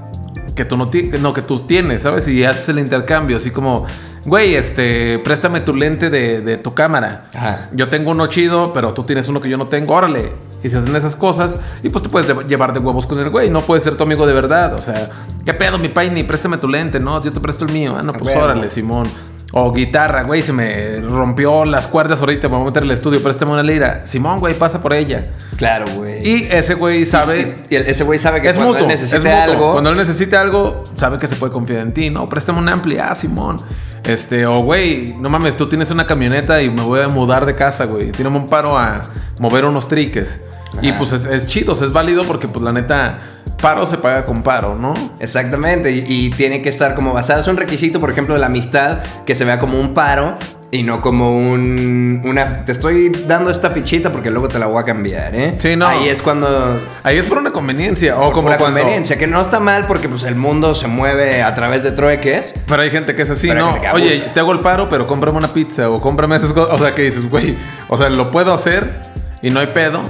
que 0.55 0.65
tú 0.65 0.77
no, 0.77 0.91
no 1.21 1.33
que 1.33 1.43
tú 1.43 1.67
tienes, 1.67 2.03
¿sabes? 2.03 2.27
Y 2.29 2.45
haces 2.45 2.69
el 2.71 2.79
intercambio, 2.79 3.37
así 3.37 3.51
como, 3.51 3.87
güey, 4.27 4.55
este, 4.55 5.19
préstame 5.21 5.61
tu 5.61 5.75
lente 5.75 6.11
de, 6.11 6.41
de 6.43 6.57
tu 6.59 6.75
cámara. 6.75 7.27
Ajá. 7.35 7.69
Yo 7.73 7.89
tengo 7.89 8.11
uno 8.11 8.27
chido, 8.27 8.73
pero 8.73 8.93
tú 8.93 9.05
tienes 9.05 9.29
uno 9.29 9.41
que 9.41 9.49
yo 9.49 9.57
no 9.57 9.67
tengo, 9.69 9.95
órale. 9.95 10.31
Y 10.63 10.69
se 10.71 10.79
hacen 10.79 10.97
esas 10.97 11.15
cosas 11.15 11.57
y 11.83 11.91
pues 11.91 12.03
te 12.03 12.09
puedes 12.09 12.27
de- 12.27 12.45
llevar 12.49 12.73
de 12.73 12.81
huevos 12.81 13.07
con 13.07 13.21
el 13.21 13.31
güey, 13.31 13.51
no 13.51 13.61
puedes 13.61 13.85
ser 13.85 13.95
tu 13.97 14.03
amigo 14.03 14.27
de 14.27 14.33
verdad. 14.33 14.75
O 14.75 14.81
sea, 14.83 15.11
¿qué 15.45 15.55
pedo, 15.55 15.79
mi 15.79 15.89
paini? 15.89 16.25
Préstame 16.25 16.57
tu 16.59 16.67
lente, 16.67 16.99
no, 16.99 17.23
yo 17.23 17.31
te 17.31 17.39
presto 17.41 17.65
el 17.67 17.73
mío. 17.73 17.95
Ah, 17.97 18.03
no, 18.03 18.13
pues 18.15 18.35
órale, 18.35 18.69
Simón. 18.69 19.07
O 19.53 19.73
guitarra, 19.73 20.25
güey, 20.25 20.43
se 20.43 20.53
me 20.53 21.01
rompió 21.01 21.65
las 21.65 21.87
cuerdas 21.87 22.21
ahorita, 22.21 22.49
me 22.49 22.57
voy 22.57 22.63
a 22.63 22.67
meter 22.67 22.83
al 22.83 22.91
estudio, 22.91 23.23
préstame 23.23 23.53
una 23.53 23.63
lira. 23.63 24.05
Simón, 24.05 24.39
güey, 24.39 24.55
pasa 24.55 24.83
por 24.83 24.93
ella. 24.93 25.29
Claro, 25.57 25.87
güey. 25.95 26.27
Y 26.27 26.49
ese 26.51 26.75
güey 26.75 27.07
sabe. 27.07 27.57
Y, 27.71 27.77
ese 27.77 28.03
güey 28.05 28.19
sabe 28.19 28.43
que 28.43 28.51
es 28.51 28.57
cuando 28.57 28.75
mutuo, 28.75 28.87
él 28.89 28.95
es 28.95 29.03
necesite 29.03 29.29
mutuo. 29.29 29.43
algo. 29.43 29.73
Cuando 29.73 29.91
él 29.91 29.97
necesite 29.97 30.37
algo, 30.37 30.85
sabe 30.97 31.19
que 31.19 31.29
se 31.29 31.37
puede 31.37 31.53
confiar 31.53 31.81
en 31.81 31.95
ti, 31.95 32.11
¿no? 32.11 32.29
Préstame 32.29 32.59
un 32.59 32.69
ampli, 32.69 32.99
ah, 32.99 33.15
Simón. 33.15 33.63
Este, 34.05 34.47
o 34.47 34.61
güey, 34.61 35.15
no 35.19 35.29
mames, 35.29 35.57
tú 35.57 35.69
tienes 35.69 35.91
una 35.91 36.07
camioneta 36.07 36.61
y 36.63 36.71
me 36.71 36.83
voy 36.83 37.01
a 37.01 37.09
mudar 37.09 37.47
de 37.47 37.55
casa, 37.55 37.87
güey. 37.87 38.13
Tírame 38.13 38.37
un 38.37 38.47
paro 38.47 38.77
a 38.77 39.05
mover 39.39 39.65
unos 39.65 39.89
triques. 39.89 40.41
Y 40.83 40.89
Ajá. 40.91 40.99
pues 40.99 41.13
es, 41.13 41.25
es 41.25 41.47
chido, 41.47 41.73
es 41.73 41.93
válido 41.93 42.25
porque 42.25 42.49
pues 42.49 42.63
la 42.63 42.73
neta, 42.73 43.19
paro 43.63 43.87
se 43.87 43.97
paga 43.99 44.27
con 44.27 44.43
paro, 44.43 44.75
¿no? 44.75 44.93
Exactamente, 45.21 45.91
y, 45.93 46.05
y 46.07 46.31
tiene 46.31 46.61
que 46.61 46.69
estar 46.69 46.95
como 46.95 47.13
basado. 47.15 47.41
Es 47.41 47.49
un 47.49 47.57
requisito, 47.57 47.99
por 48.01 48.11
ejemplo, 48.11 48.35
de 48.35 48.41
la 48.41 48.47
amistad, 48.47 48.99
que 49.25 49.35
se 49.35 49.45
vea 49.45 49.59
como 49.59 49.81
un 49.81 49.95
paro 49.95 50.37
y 50.71 50.83
no 50.83 51.01
como 51.01 51.39
un. 51.39 52.21
Una. 52.25 52.67
Te 52.67 52.73
estoy 52.73 53.09
dando 53.27 53.51
esta 53.51 53.71
fichita 53.71 54.13
porque 54.13 54.31
luego 54.31 54.49
te 54.49 54.59
la 54.59 54.67
voy 54.67 54.81
a 54.81 54.85
cambiar, 54.85 55.35
¿eh? 55.35 55.55
Sí, 55.59 55.77
no. 55.77 55.87
Ahí 55.87 56.09
es 56.11 56.21
cuando. 56.21 56.79
Ahí 57.05 57.17
es 57.17 57.25
por 57.25 57.39
una 57.39 57.53
conveniencia. 57.53 58.19
O 58.19 58.25
Por 58.25 58.33
como 58.33 58.51
la 58.51 58.59
cuando- 58.59 58.81
conveniencia, 58.81 59.17
que 59.17 59.27
no 59.29 59.41
está 59.41 59.61
mal 59.61 59.87
porque 59.87 60.09
pues 60.11 60.25
el 60.25 60.35
mundo 60.35 60.75
se 60.75 60.89
mueve 60.89 61.43
a 61.43 61.55
través 61.55 61.85
de 61.85 61.93
trueques. 61.93 62.53
Pero 62.67 62.83
hay 62.83 62.91
gente 62.91 63.15
que 63.15 63.23
es 63.23 63.31
así, 63.31 63.49
¿no? 63.49 63.79
Oye, 63.95 64.25
te 64.35 64.41
hago 64.41 64.53
el 64.53 64.61
paro, 64.61 64.89
pero 64.91 65.07
cómprame 65.07 65.39
una 65.39 65.55
pizza 65.55 65.89
o 65.89 66.03
cómprame 66.03 66.37
esas 66.37 66.53
cosas. 66.53 66.75
O 66.75 66.79
sea, 66.79 66.95
que 66.95 67.03
dices, 67.03 67.31
güey, 67.31 67.57
o 67.89 67.97
sea, 67.97 68.11
lo 68.11 68.31
puedo 68.31 68.53
hacer 68.53 69.01
y 69.41 69.49
no 69.51 69.61
hay 69.61 69.69
pedo. 69.69 70.03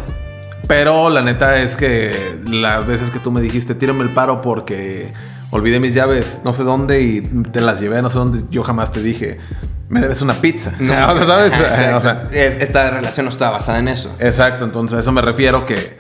Pero 0.69 1.11
la 1.11 1.23
neta 1.23 1.61
es 1.63 1.77
que 1.77 2.39
las 2.51 2.87
veces 2.87 3.11
que 3.11 3.19
tú 3.21 3.31
me 3.31 3.41
dijiste, 3.41 3.75
tírame 3.75 4.03
el 4.03 4.11
paro 4.11 4.41
porque 4.43 5.13
olvidé 5.50 5.79
mis 5.79 5.95
llaves 5.95 6.40
no 6.45 6.52
sé 6.52 6.64
dónde 6.64 7.00
y 7.02 7.21
te 7.21 7.61
las 7.61 7.81
llevé 7.81 8.02
no 8.02 8.11
sé 8.11 8.19
dónde, 8.19 8.43
yo 8.50 8.64
jamás 8.64 8.90
te 8.90 9.00
dije, 9.00 9.38
me 9.88 10.00
debes 10.00 10.23
una 10.23 10.35
pizza. 10.35 10.73
o 10.81 10.85
sea, 10.85 11.25
¿sabes? 11.25 11.52
Ajá, 11.52 11.62
exacto. 11.67 11.97
O 11.97 12.00
sea, 12.00 12.26
Es- 12.33 12.61
Esta 12.62 12.90
relación 12.90 13.26
no 13.26 13.31
está 13.31 13.50
basada 13.50 13.79
en 13.79 13.88
eso. 13.88 14.14
Exacto, 14.19 14.64
entonces 14.64 14.97
a 14.97 15.00
eso 15.00 15.12
me 15.12 15.23
refiero 15.23 15.64
que 15.64 15.99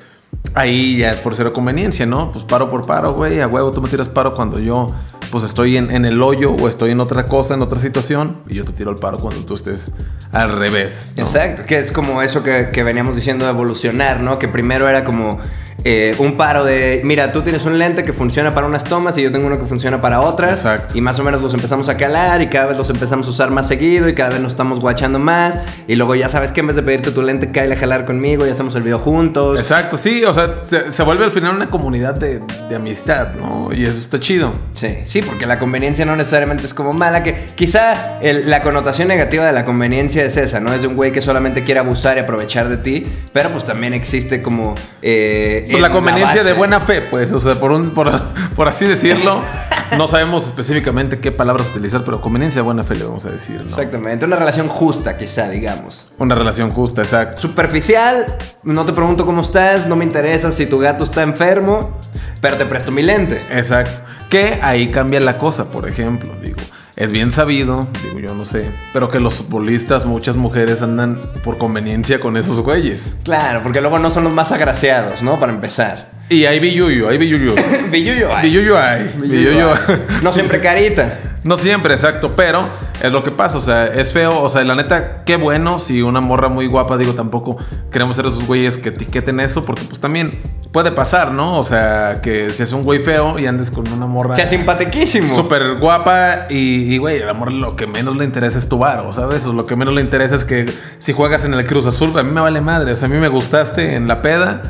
ahí 0.54 0.98
ya 0.98 1.12
es 1.12 1.18
por 1.18 1.34
cero 1.36 1.52
conveniencia, 1.52 2.04
¿no? 2.06 2.32
Pues 2.32 2.44
paro 2.44 2.68
por 2.68 2.84
paro, 2.86 3.14
güey, 3.14 3.40
a 3.40 3.46
huevo 3.46 3.70
tú 3.70 3.80
me 3.80 3.88
tiras 3.88 4.08
paro 4.08 4.34
cuando 4.34 4.58
yo 4.58 4.88
pues 5.30 5.44
estoy 5.44 5.76
en, 5.76 5.90
en 5.90 6.04
el 6.04 6.22
hoyo 6.22 6.52
o 6.52 6.68
estoy 6.68 6.90
en 6.90 7.00
otra 7.00 7.24
cosa, 7.24 7.54
en 7.54 7.62
otra 7.62 7.80
situación, 7.80 8.38
y 8.48 8.54
yo 8.54 8.64
te 8.64 8.72
tiro 8.72 8.90
el 8.90 8.96
paro 8.96 9.18
cuando 9.18 9.44
tú 9.44 9.54
estés 9.54 9.92
al 10.32 10.52
revés. 10.52 11.12
Exacto, 11.16 11.64
que 11.64 11.78
es 11.78 11.92
como 11.92 12.22
eso 12.22 12.42
que, 12.42 12.70
que 12.72 12.82
veníamos 12.82 13.16
diciendo 13.16 13.48
evolucionar, 13.48 14.20
¿no? 14.20 14.38
Que 14.38 14.48
primero 14.48 14.88
era 14.88 15.04
como 15.04 15.38
eh, 15.84 16.14
un 16.18 16.36
paro 16.36 16.64
de, 16.64 17.00
mira, 17.04 17.30
tú 17.32 17.42
tienes 17.42 17.64
un 17.64 17.78
lente 17.78 18.02
que 18.02 18.12
funciona 18.12 18.52
para 18.54 18.66
unas 18.66 18.84
tomas 18.84 19.16
y 19.18 19.22
yo 19.22 19.30
tengo 19.30 19.46
uno 19.46 19.58
que 19.58 19.66
funciona 19.66 20.00
para 20.00 20.20
otras. 20.20 20.58
Exacto. 20.58 20.96
Y 20.98 21.00
más 21.00 21.18
o 21.18 21.24
menos 21.24 21.40
los 21.42 21.54
empezamos 21.54 21.88
a 21.88 21.96
calar 21.96 22.42
y 22.42 22.48
cada 22.48 22.66
vez 22.66 22.76
los 22.76 22.90
empezamos 22.90 23.26
a 23.26 23.30
usar 23.30 23.50
más 23.50 23.68
seguido 23.68 24.08
y 24.08 24.14
cada 24.14 24.30
vez 24.30 24.40
nos 24.40 24.52
estamos 24.52 24.80
guachando 24.80 25.18
más. 25.18 25.54
Y 25.86 25.94
luego 25.96 26.14
ya 26.14 26.28
sabes 26.28 26.50
que 26.52 26.60
en 26.60 26.66
vez 26.68 26.76
de 26.76 26.82
pedirte 26.82 27.10
tu 27.12 27.22
lente, 27.22 27.50
cáele 27.52 27.74
a 27.74 27.78
jalar 27.78 28.04
conmigo 28.04 28.46
y 28.46 28.50
hacemos 28.50 28.74
el 28.74 28.82
video 28.82 28.98
juntos. 28.98 29.58
Exacto, 29.60 29.96
sí, 29.96 30.24
o 30.24 30.34
sea, 30.34 30.62
se, 30.68 30.90
se 30.92 31.02
vuelve 31.02 31.24
al 31.24 31.32
final 31.32 31.54
una 31.54 31.70
comunidad 31.70 32.14
de, 32.14 32.40
de 32.68 32.74
amistad, 32.74 33.28
¿no? 33.34 33.70
Y 33.72 33.84
eso 33.84 33.96
está 33.98 34.18
chido. 34.18 34.52
Sí, 34.74 34.98
sí, 35.04 35.22
porque 35.22 35.46
la 35.46 35.58
conveniencia 35.58 36.04
no 36.04 36.16
necesariamente 36.16 36.64
es 36.66 36.74
como 36.74 36.92
mala, 36.92 37.22
que 37.22 37.34
quizá 37.54 38.18
el- 38.20 38.50
la 38.50 38.62
connotación 38.62 39.08
negativa 39.08 39.44
de 39.44 39.52
la 39.52 39.64
conveniencia 39.64 40.24
es 40.24 40.36
esa, 40.36 40.58
¿no? 40.58 40.72
Es 40.72 40.82
de 40.82 40.88
un 40.88 40.96
güey 40.96 41.12
que 41.12 41.20
solamente 41.20 41.62
quiere 41.64 41.80
abusar 41.80 42.16
y 42.16 42.20
aprovechar 42.20 42.68
de 42.68 42.76
ti, 42.78 43.04
pero 43.32 43.50
pues 43.50 43.64
también 43.64 43.94
existe 43.94 44.42
como... 44.42 44.74
eh, 45.02 45.65
Pues 45.70 45.80
la 45.80 45.88
en 45.88 45.92
conveniencia 45.92 46.44
de 46.44 46.52
buena 46.52 46.80
fe, 46.80 47.02
pues, 47.02 47.32
o 47.32 47.38
sea, 47.38 47.56
por, 47.56 47.72
un, 47.72 47.90
por, 47.90 48.10
por 48.54 48.68
así 48.68 48.86
decirlo, 48.86 49.40
no 49.96 50.06
sabemos 50.06 50.46
específicamente 50.46 51.18
qué 51.18 51.32
palabras 51.32 51.68
utilizar, 51.68 52.04
pero 52.04 52.20
conveniencia 52.20 52.60
de 52.60 52.64
buena 52.64 52.82
fe 52.82 52.96
le 52.96 53.04
vamos 53.04 53.24
a 53.24 53.30
decir, 53.30 53.62
¿no? 53.62 53.68
Exactamente, 53.68 54.24
una 54.24 54.36
relación 54.36 54.68
justa 54.68 55.16
quizá, 55.16 55.48
digamos. 55.48 56.12
Una 56.18 56.34
relación 56.34 56.70
justa, 56.70 57.02
exacto. 57.02 57.40
Superficial, 57.40 58.26
no 58.62 58.84
te 58.84 58.92
pregunto 58.92 59.26
cómo 59.26 59.42
estás, 59.42 59.86
no 59.86 59.96
me 59.96 60.04
interesa 60.04 60.52
si 60.52 60.66
tu 60.66 60.78
gato 60.78 61.04
está 61.04 61.22
enfermo, 61.22 61.98
pero 62.40 62.56
te 62.56 62.66
presto 62.66 62.92
mi 62.92 63.02
lente. 63.02 63.42
Exacto. 63.50 64.02
Que 64.28 64.58
ahí 64.62 64.88
cambia 64.88 65.20
la 65.20 65.38
cosa, 65.38 65.66
por 65.66 65.88
ejemplo, 65.88 66.32
digo. 66.42 66.58
Es 66.96 67.12
bien 67.12 67.30
sabido, 67.30 67.86
digo 68.04 68.20
yo 68.20 68.34
no 68.34 68.46
sé, 68.46 68.70
pero 68.94 69.10
que 69.10 69.20
los 69.20 69.34
futbolistas, 69.34 70.06
muchas 70.06 70.36
mujeres 70.36 70.80
andan 70.80 71.20
por 71.44 71.58
conveniencia 71.58 72.18
con 72.20 72.38
esos 72.38 72.60
güeyes. 72.60 73.14
Claro, 73.22 73.62
porque 73.62 73.82
luego 73.82 73.98
no 73.98 74.10
son 74.10 74.24
los 74.24 74.32
más 74.32 74.50
agraciados, 74.50 75.22
¿no? 75.22 75.38
Para 75.38 75.52
empezar. 75.52 76.08
Y 76.30 76.46
hay 76.46 76.58
billuyo, 76.58 77.10
hay 77.10 77.18
billuyo. 77.18 77.54
Billuyo 77.90 78.34
hay. 78.34 78.48
billuyo 78.48 78.78
hay. 78.78 79.14
Billuyo 79.20 79.74
hay. 79.74 80.06
No 80.22 80.32
siempre 80.32 80.58
carita. 80.62 81.20
No 81.46 81.56
siempre, 81.56 81.94
exacto, 81.94 82.34
pero 82.34 82.68
es 83.00 83.12
lo 83.12 83.22
que 83.22 83.30
pasa, 83.30 83.58
o 83.58 83.60
sea, 83.60 83.86
es 83.86 84.12
feo, 84.12 84.42
o 84.42 84.48
sea, 84.48 84.64
la 84.64 84.74
neta, 84.74 85.22
qué 85.24 85.36
bueno 85.36 85.78
si 85.78 86.02
una 86.02 86.20
morra 86.20 86.48
muy 86.48 86.66
guapa, 86.66 86.96
digo, 86.96 87.14
tampoco 87.14 87.56
queremos 87.92 88.16
ser 88.16 88.26
esos 88.26 88.46
güeyes 88.46 88.76
que 88.76 88.88
etiqueten 88.88 89.38
eso, 89.38 89.62
porque 89.62 89.84
pues 89.84 90.00
también 90.00 90.38
puede 90.72 90.90
pasar, 90.90 91.32
¿no? 91.32 91.58
O 91.58 91.64
sea, 91.64 92.20
que 92.20 92.50
si 92.50 92.64
es 92.64 92.72
un 92.72 92.82
güey 92.82 93.02
feo 93.02 93.38
y 93.38 93.46
andes 93.46 93.70
con 93.70 93.88
una 93.88 94.06
morra... 94.06 94.34
Sea 94.36 94.46
simpatiquísimo. 94.46 95.34
Súper 95.34 95.76
guapa 95.78 96.46
y, 96.50 96.92
y, 96.92 96.98
güey, 96.98 97.22
el 97.22 97.28
amor 97.28 97.52
lo 97.52 97.76
que 97.76 97.86
menos 97.86 98.16
le 98.16 98.24
interesa 98.24 98.58
es 98.58 98.68
tu 98.68 98.78
varo, 98.78 99.12
¿sabes? 99.12 99.46
O 99.46 99.52
lo 99.52 99.64
que 99.64 99.76
menos 99.76 99.94
le 99.94 100.00
interesa 100.00 100.34
es 100.34 100.44
que 100.44 100.66
si 100.98 101.12
juegas 101.12 101.44
en 101.44 101.54
el 101.54 101.64
Cruz 101.64 101.86
Azul, 101.86 102.18
a 102.18 102.22
mí 102.22 102.30
me 102.32 102.40
vale 102.40 102.60
madre, 102.60 102.92
o 102.92 102.96
sea, 102.96 103.06
a 103.06 103.10
mí 103.10 103.18
me 103.18 103.28
gustaste 103.28 103.94
en 103.94 104.08
la 104.08 104.20
peda. 104.20 104.62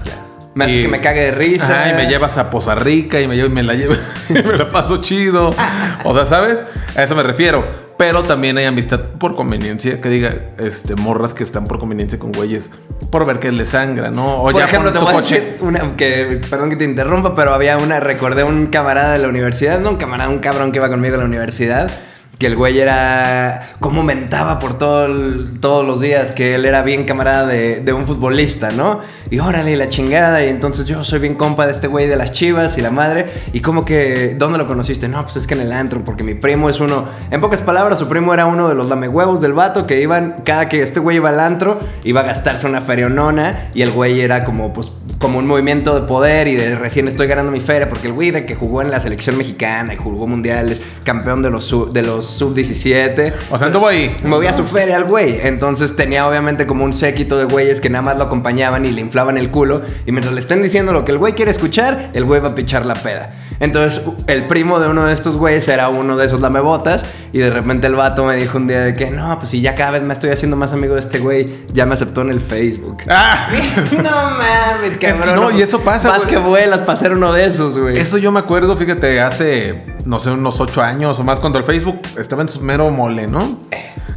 Me 0.56 0.64
hace 0.64 0.82
que 0.82 0.88
me 0.88 1.00
cague 1.00 1.20
de 1.20 1.30
risa. 1.32 1.64
Ajá, 1.64 1.90
y 1.90 1.94
me 1.94 2.08
llevas 2.08 2.38
a 2.38 2.50
Poza 2.50 2.75
Rica 2.75 3.20
y 3.20 3.28
me, 3.28 3.36
llevo, 3.36 3.48
y 3.48 3.52
me 3.52 3.62
la 3.62 3.75
llevo 3.75 3.94
y 4.30 4.32
me 4.32 4.56
la 4.56 4.68
paso 4.70 5.02
chido. 5.02 5.54
O 6.02 6.14
sea, 6.14 6.25
¿sabes? 6.25 6.64
A 6.96 7.02
eso 7.02 7.14
me 7.14 7.22
refiero. 7.22 7.86
Pero 7.98 8.22
también 8.22 8.58
hay 8.58 8.64
amistad 8.64 9.00
por 9.18 9.36
conveniencia, 9.36 10.00
que 10.00 10.08
diga, 10.08 10.34
este, 10.58 10.96
morras 10.96 11.32
que 11.32 11.42
están 11.42 11.64
por 11.64 11.78
conveniencia 11.78 12.18
con 12.18 12.32
güeyes, 12.32 12.70
por 13.10 13.25
ver 13.25 13.38
que 13.38 13.50
les 13.52 13.70
sangra, 13.70 14.10
¿no? 14.10 14.36
O 14.36 14.50
por 14.50 14.62
ejemplo, 14.62 14.92
te 14.92 14.98
voy 14.98 15.14
a 15.14 15.16
decir 15.16 15.56
una, 15.60 15.80
que, 15.96 16.40
perdón 16.50 16.68
que 16.68 16.76
te 16.76 16.84
interrumpa, 16.84 17.34
pero 17.34 17.54
había 17.54 17.78
una, 17.78 17.98
recordé 17.98 18.44
un 18.44 18.66
camarada 18.66 19.12
de 19.12 19.18
la 19.20 19.28
universidad, 19.28 19.80
no 19.80 19.90
un 19.90 19.96
camarada, 19.96 20.28
un 20.28 20.40
cabrón 20.40 20.72
que 20.72 20.78
iba 20.78 20.90
conmigo 20.90 21.14
a 21.14 21.18
la 21.18 21.25
universidad, 21.25 21.90
que 22.38 22.47
el 22.47 22.57
güey 22.57 22.78
era. 22.78 23.76
como 23.81 24.02
mentaba 24.02 24.59
por 24.59 24.76
todo 24.78 25.09
todos 25.61 25.87
los 25.87 26.00
días 26.00 26.33
que 26.33 26.55
él 26.55 26.66
era 26.66 26.83
bien 26.83 27.05
camarada 27.05 27.47
de, 27.47 27.81
de, 27.81 27.93
un 27.93 28.05
futbolista, 28.05 28.71
¿no? 28.73 29.00
Y 29.31 29.38
órale, 29.38 29.76
la 29.76 29.88
chingada. 29.88 30.45
Y 30.45 30.49
entonces 30.49 30.87
yo 30.87 31.02
soy 31.02 31.19
bien 31.19 31.35
compa 31.35 31.66
de 31.66 31.73
este 31.73 31.87
güey 31.87 32.07
de 32.07 32.16
las 32.16 32.33
chivas 32.33 32.76
y 32.76 32.83
la 32.83 32.90
madre. 32.90 33.33
Y 33.52 33.61
como 33.61 33.85
que. 33.85 34.35
¿Dónde 34.38 34.59
lo 34.59 34.66
conociste? 34.66 35.09
No, 35.09 35.23
pues 35.23 35.37
es 35.37 35.47
que 35.47 35.55
en 35.55 35.61
el 35.61 35.73
antro, 35.73 36.05
porque 36.05 36.25
mi 36.25 36.35
primo 36.35 36.69
es 36.69 36.81
uno. 36.81 37.07
En 37.31 37.40
pocas 37.40 37.62
palabras, 37.62 37.99
su 37.99 38.09
primo 38.09 38.35
era 38.35 38.47
uno 38.47 38.69
de 38.69 38.75
los 38.75 38.88
lamehuevos 38.88 39.40
del 39.40 39.55
vato 39.55 39.87
que 39.87 40.02
iban. 40.02 40.43
Cada 40.45 40.69
que 40.69 40.83
este 40.83 41.00
güey 41.00 41.16
iba 41.16 41.31
al 41.31 41.40
antro, 41.40 41.81
iba 42.05 42.21
a 42.21 42.25
gastarse 42.25 42.66
una 42.66 42.83
ferionona. 42.83 43.71
Y 43.73 43.81
el 43.81 43.90
güey 43.90 44.21
era 44.21 44.45
como, 44.45 44.75
pues, 44.75 44.88
como 45.19 45.38
un 45.38 45.47
movimiento 45.47 45.99
de 45.99 46.07
poder 46.07 46.49
y 46.49 46.57
de 46.57 46.75
recién 46.75 47.09
estoy 47.09 47.28
ganando 47.28 47.50
mi 47.50 47.61
feria. 47.61 47.88
Porque 47.88 48.09
el 48.09 48.12
güey 48.12 48.31
de 48.31 48.45
que 48.45 48.55
jugó 48.55 48.83
en 48.83 48.90
la 48.90 49.00
selección 49.00 49.38
mexicana 49.38 49.95
y 49.95 49.97
jugó 49.97 50.26
mundiales, 50.26 50.83
campeón 51.02 51.43
de 51.43 51.50
los, 51.50 51.93
de 51.93 52.02
los 52.02 52.25
sub-17. 52.28 53.33
O 53.50 53.59
sea, 53.59 53.68
anduvo 53.68 53.88
ahí. 53.88 54.16
Movía 54.25 54.52
su 54.52 54.64
feria 54.64 54.97
al 54.97 55.04
güey. 55.04 55.40
Entonces 55.42 55.97
tenía 55.97 56.28
obviamente 56.28 56.66
como 56.66 56.85
un 56.85 56.92
séquito 56.92 57.38
de 57.38 57.45
güeyes 57.45 57.80
que 57.80 57.90
nada 57.90 58.02
más 58.02 58.16
lo 58.18 58.25
acompañaban 58.25 58.87
y 58.87 58.90
le 58.90 59.00
inflaban 59.00 59.38
el 59.38 59.50
culo. 59.50 59.83
Y 60.06 60.12
mientras 60.12 60.35
le 60.35 60.40
estén 60.40 60.62
diciendo 60.62 60.92
lo 60.92 61.04
que 61.04 61.12
el 61.12 61.18
güey 61.18 61.35
quiere 61.35 61.50
escuchar, 61.50 62.11
el 62.14 62.25
güey 62.25 62.40
va 62.40 62.50
a 62.50 62.54
pichar 62.54 62.85
la 62.85 62.95
peda. 62.95 63.35
Entonces 63.61 64.02
el 64.26 64.47
primo 64.47 64.80
de 64.80 64.88
uno 64.88 65.04
de 65.04 65.14
estos 65.14 65.37
güeyes 65.37 65.66
era 65.68 65.88
uno 65.88 66.16
de 66.16 66.26
esos 66.26 66.40
lamebotas. 66.40 67.04
Y 67.33 67.38
de 67.38 67.50
repente 67.50 67.87
el 67.87 67.95
vato 67.95 68.25
me 68.25 68.37
dijo 68.37 68.56
un 68.56 68.66
día 68.66 68.80
de 68.80 68.95
que 68.95 69.11
no, 69.11 69.38
pues 69.38 69.50
si 69.50 69.61
ya 69.61 69.75
cada 69.75 69.92
vez 69.92 70.02
me 70.02 70.14
estoy 70.14 70.30
haciendo 70.30 70.56
más 70.56 70.73
amigo 70.73 70.95
de 70.95 71.00
este 71.00 71.18
güey, 71.18 71.66
ya 71.73 71.85
me 71.85 71.95
aceptó 71.95 72.23
en 72.23 72.30
el 72.30 72.40
Facebook. 72.40 72.99
¡Ah! 73.09 73.49
no 73.92 74.11
mames, 74.11 74.99
cabrón. 74.99 75.37
no, 75.37 75.50
y 75.50 75.62
eso 75.62 75.80
pasa, 75.80 76.09
Más 76.09 76.23
que 76.23 76.38
vuelas 76.38 76.83
para 76.83 76.99
ser 76.99 77.12
uno 77.12 77.33
de 77.33 77.45
esos, 77.45 77.76
güey. 77.76 77.99
Eso 77.99 78.18
yo 78.18 78.33
me 78.33 78.40
acuerdo, 78.40 78.76
fíjate, 78.76 79.21
hace, 79.21 79.83
no 80.06 80.18
sé, 80.20 80.30
unos 80.30 80.60
ocho 80.60 80.82
años 80.82 81.18
o 81.18 81.25
más, 81.25 81.38
cuando 81.40 81.58
el 81.58 81.64
Facebook 81.64 82.00
estaba 82.16 82.42
en 82.42 82.48
su 82.48 82.60
mero 82.60 82.90
mole, 82.90 83.26
¿no? 83.26 83.58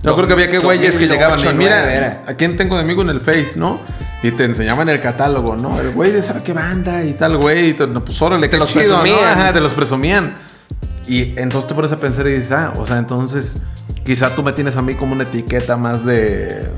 Yo 0.03 0.15
creo 0.15 0.27
que 0.27 0.34
había 0.34 0.48
que 0.48 0.60
güeyes 0.60 0.96
que 0.96 1.08
llegaban 1.08 1.39
y 1.39 1.53
mira, 1.53 2.24
¿a 2.25 2.34
quién 2.36 2.55
tengo 2.55 2.75
de 2.75 2.84
amigo 2.84 3.01
en 3.01 3.10
el 3.10 3.19
Face, 3.19 3.53
no? 3.58 3.81
Y 4.22 4.31
te 4.31 4.46
enseñaban 4.46 4.88
el 4.89 5.00
catálogo, 5.01 5.55
¿no? 5.55 5.79
El 5.79 5.91
güey 5.91 6.12
de 6.12 6.22
sabe 6.22 6.41
qué 6.43 6.53
banda 6.53 7.03
y 7.03 7.13
tal, 7.13 7.38
güey. 7.38 7.75
No, 7.89 8.03
pues 8.03 8.22
órale, 8.22 8.48
te 8.48 8.51
qué 8.51 8.58
los 8.58 8.69
chido, 8.69 9.01
presumían. 9.01 9.17
¿no? 9.22 9.41
Ajá, 9.41 9.53
te 9.53 9.62
los 9.62 9.74
presumían. 9.74 10.38
Y 11.08 11.39
entonces 11.39 11.67
te 11.67 11.74
pones 11.74 11.91
a 11.91 12.00
pensar 12.00 12.27
y 12.27 12.34
dices, 12.34 12.51
ah, 12.51 12.74
o 12.75 12.86
sea, 12.86 12.98
entonces 12.98 13.62
quizá 14.05 14.36
tú 14.36 14.43
me 14.43 14.51
tienes 14.53 14.77
a 14.77 14.81
mí 14.81 14.96
como 14.96 15.13
una 15.13 15.24
etiqueta 15.24 15.77
más 15.77 16.05
de... 16.05 16.69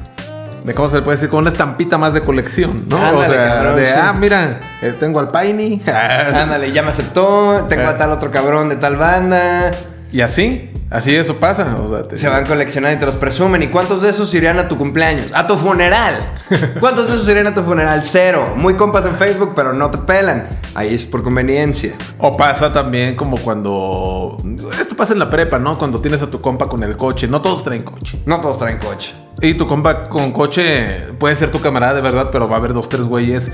De 0.63 0.73
cómo 0.75 0.87
se 0.87 0.97
le 0.97 1.01
puede 1.01 1.17
decir, 1.17 1.29
como 1.29 1.41
una 1.41 1.49
estampita 1.49 1.97
más 1.97 2.13
de 2.13 2.21
colección, 2.21 2.85
¿no? 2.87 2.97
Ándale, 2.97 3.17
o 3.17 3.31
sea, 3.31 3.45
cabrón, 3.45 3.75
de, 3.77 3.85
sí. 3.87 3.93
ah, 3.95 4.13
mira, 4.19 4.59
eh, 4.81 4.93
tengo 4.99 5.19
al 5.19 5.27
Piney. 5.27 5.81
Ándale, 5.87 6.71
ya 6.71 6.83
me 6.83 6.91
aceptó. 6.91 7.65
Tengo 7.67 7.87
a 7.87 7.97
tal 7.97 8.11
otro 8.11 8.29
cabrón 8.29 8.69
de 8.69 8.75
tal 8.75 8.95
banda. 8.95 9.71
Y 10.11 10.21
así, 10.21 10.69
así 10.89 11.15
eso 11.15 11.37
pasa. 11.37 11.75
O 11.77 11.87
sea, 11.89 12.07
te- 12.07 12.17
Se 12.17 12.27
van 12.27 12.45
coleccionando 12.45 12.97
y 12.97 12.99
te 12.99 13.05
los 13.05 13.15
presumen. 13.15 13.63
¿Y 13.63 13.67
cuántos 13.67 14.01
de 14.01 14.09
esos 14.09 14.33
irían 14.33 14.59
a 14.59 14.67
tu 14.67 14.77
cumpleaños? 14.77 15.27
¡A 15.33 15.47
tu 15.47 15.55
funeral! 15.57 16.15
¿Cuántos 16.79 17.07
de 17.07 17.15
esos 17.15 17.27
irían 17.29 17.47
a 17.47 17.53
tu 17.53 17.61
funeral? 17.63 18.03
Cero. 18.03 18.53
Muy 18.57 18.75
compas 18.75 19.05
en 19.05 19.15
Facebook, 19.15 19.53
pero 19.55 19.73
no 19.73 19.89
te 19.89 19.97
pelan. 19.99 20.47
Ahí 20.75 20.93
es 20.95 21.05
por 21.05 21.23
conveniencia. 21.23 21.93
O 22.17 22.35
pasa 22.35 22.71
también 22.73 23.15
como 23.15 23.37
cuando. 23.37 24.37
Esto 24.79 24.95
pasa 24.95 25.13
en 25.13 25.19
la 25.19 25.29
prepa, 25.29 25.59
¿no? 25.59 25.77
Cuando 25.77 25.99
tienes 26.01 26.21
a 26.21 26.29
tu 26.29 26.41
compa 26.41 26.67
con 26.67 26.83
el 26.83 26.97
coche. 26.97 27.27
No 27.27 27.41
todos 27.41 27.63
traen 27.63 27.83
coche. 27.83 28.21
No 28.25 28.39
todos 28.41 28.57
traen 28.59 28.77
coche. 28.77 29.13
Y 29.41 29.55
tu 29.55 29.65
compa 29.67 30.03
con 30.03 30.31
coche 30.33 31.13
puede 31.17 31.35
ser 31.35 31.51
tu 31.51 31.59
camarada 31.61 31.95
de 31.95 32.01
verdad, 32.01 32.29
pero 32.31 32.47
va 32.47 32.57
a 32.57 32.59
haber 32.59 32.73
dos, 32.73 32.89
tres 32.89 33.03
güeyes 33.05 33.51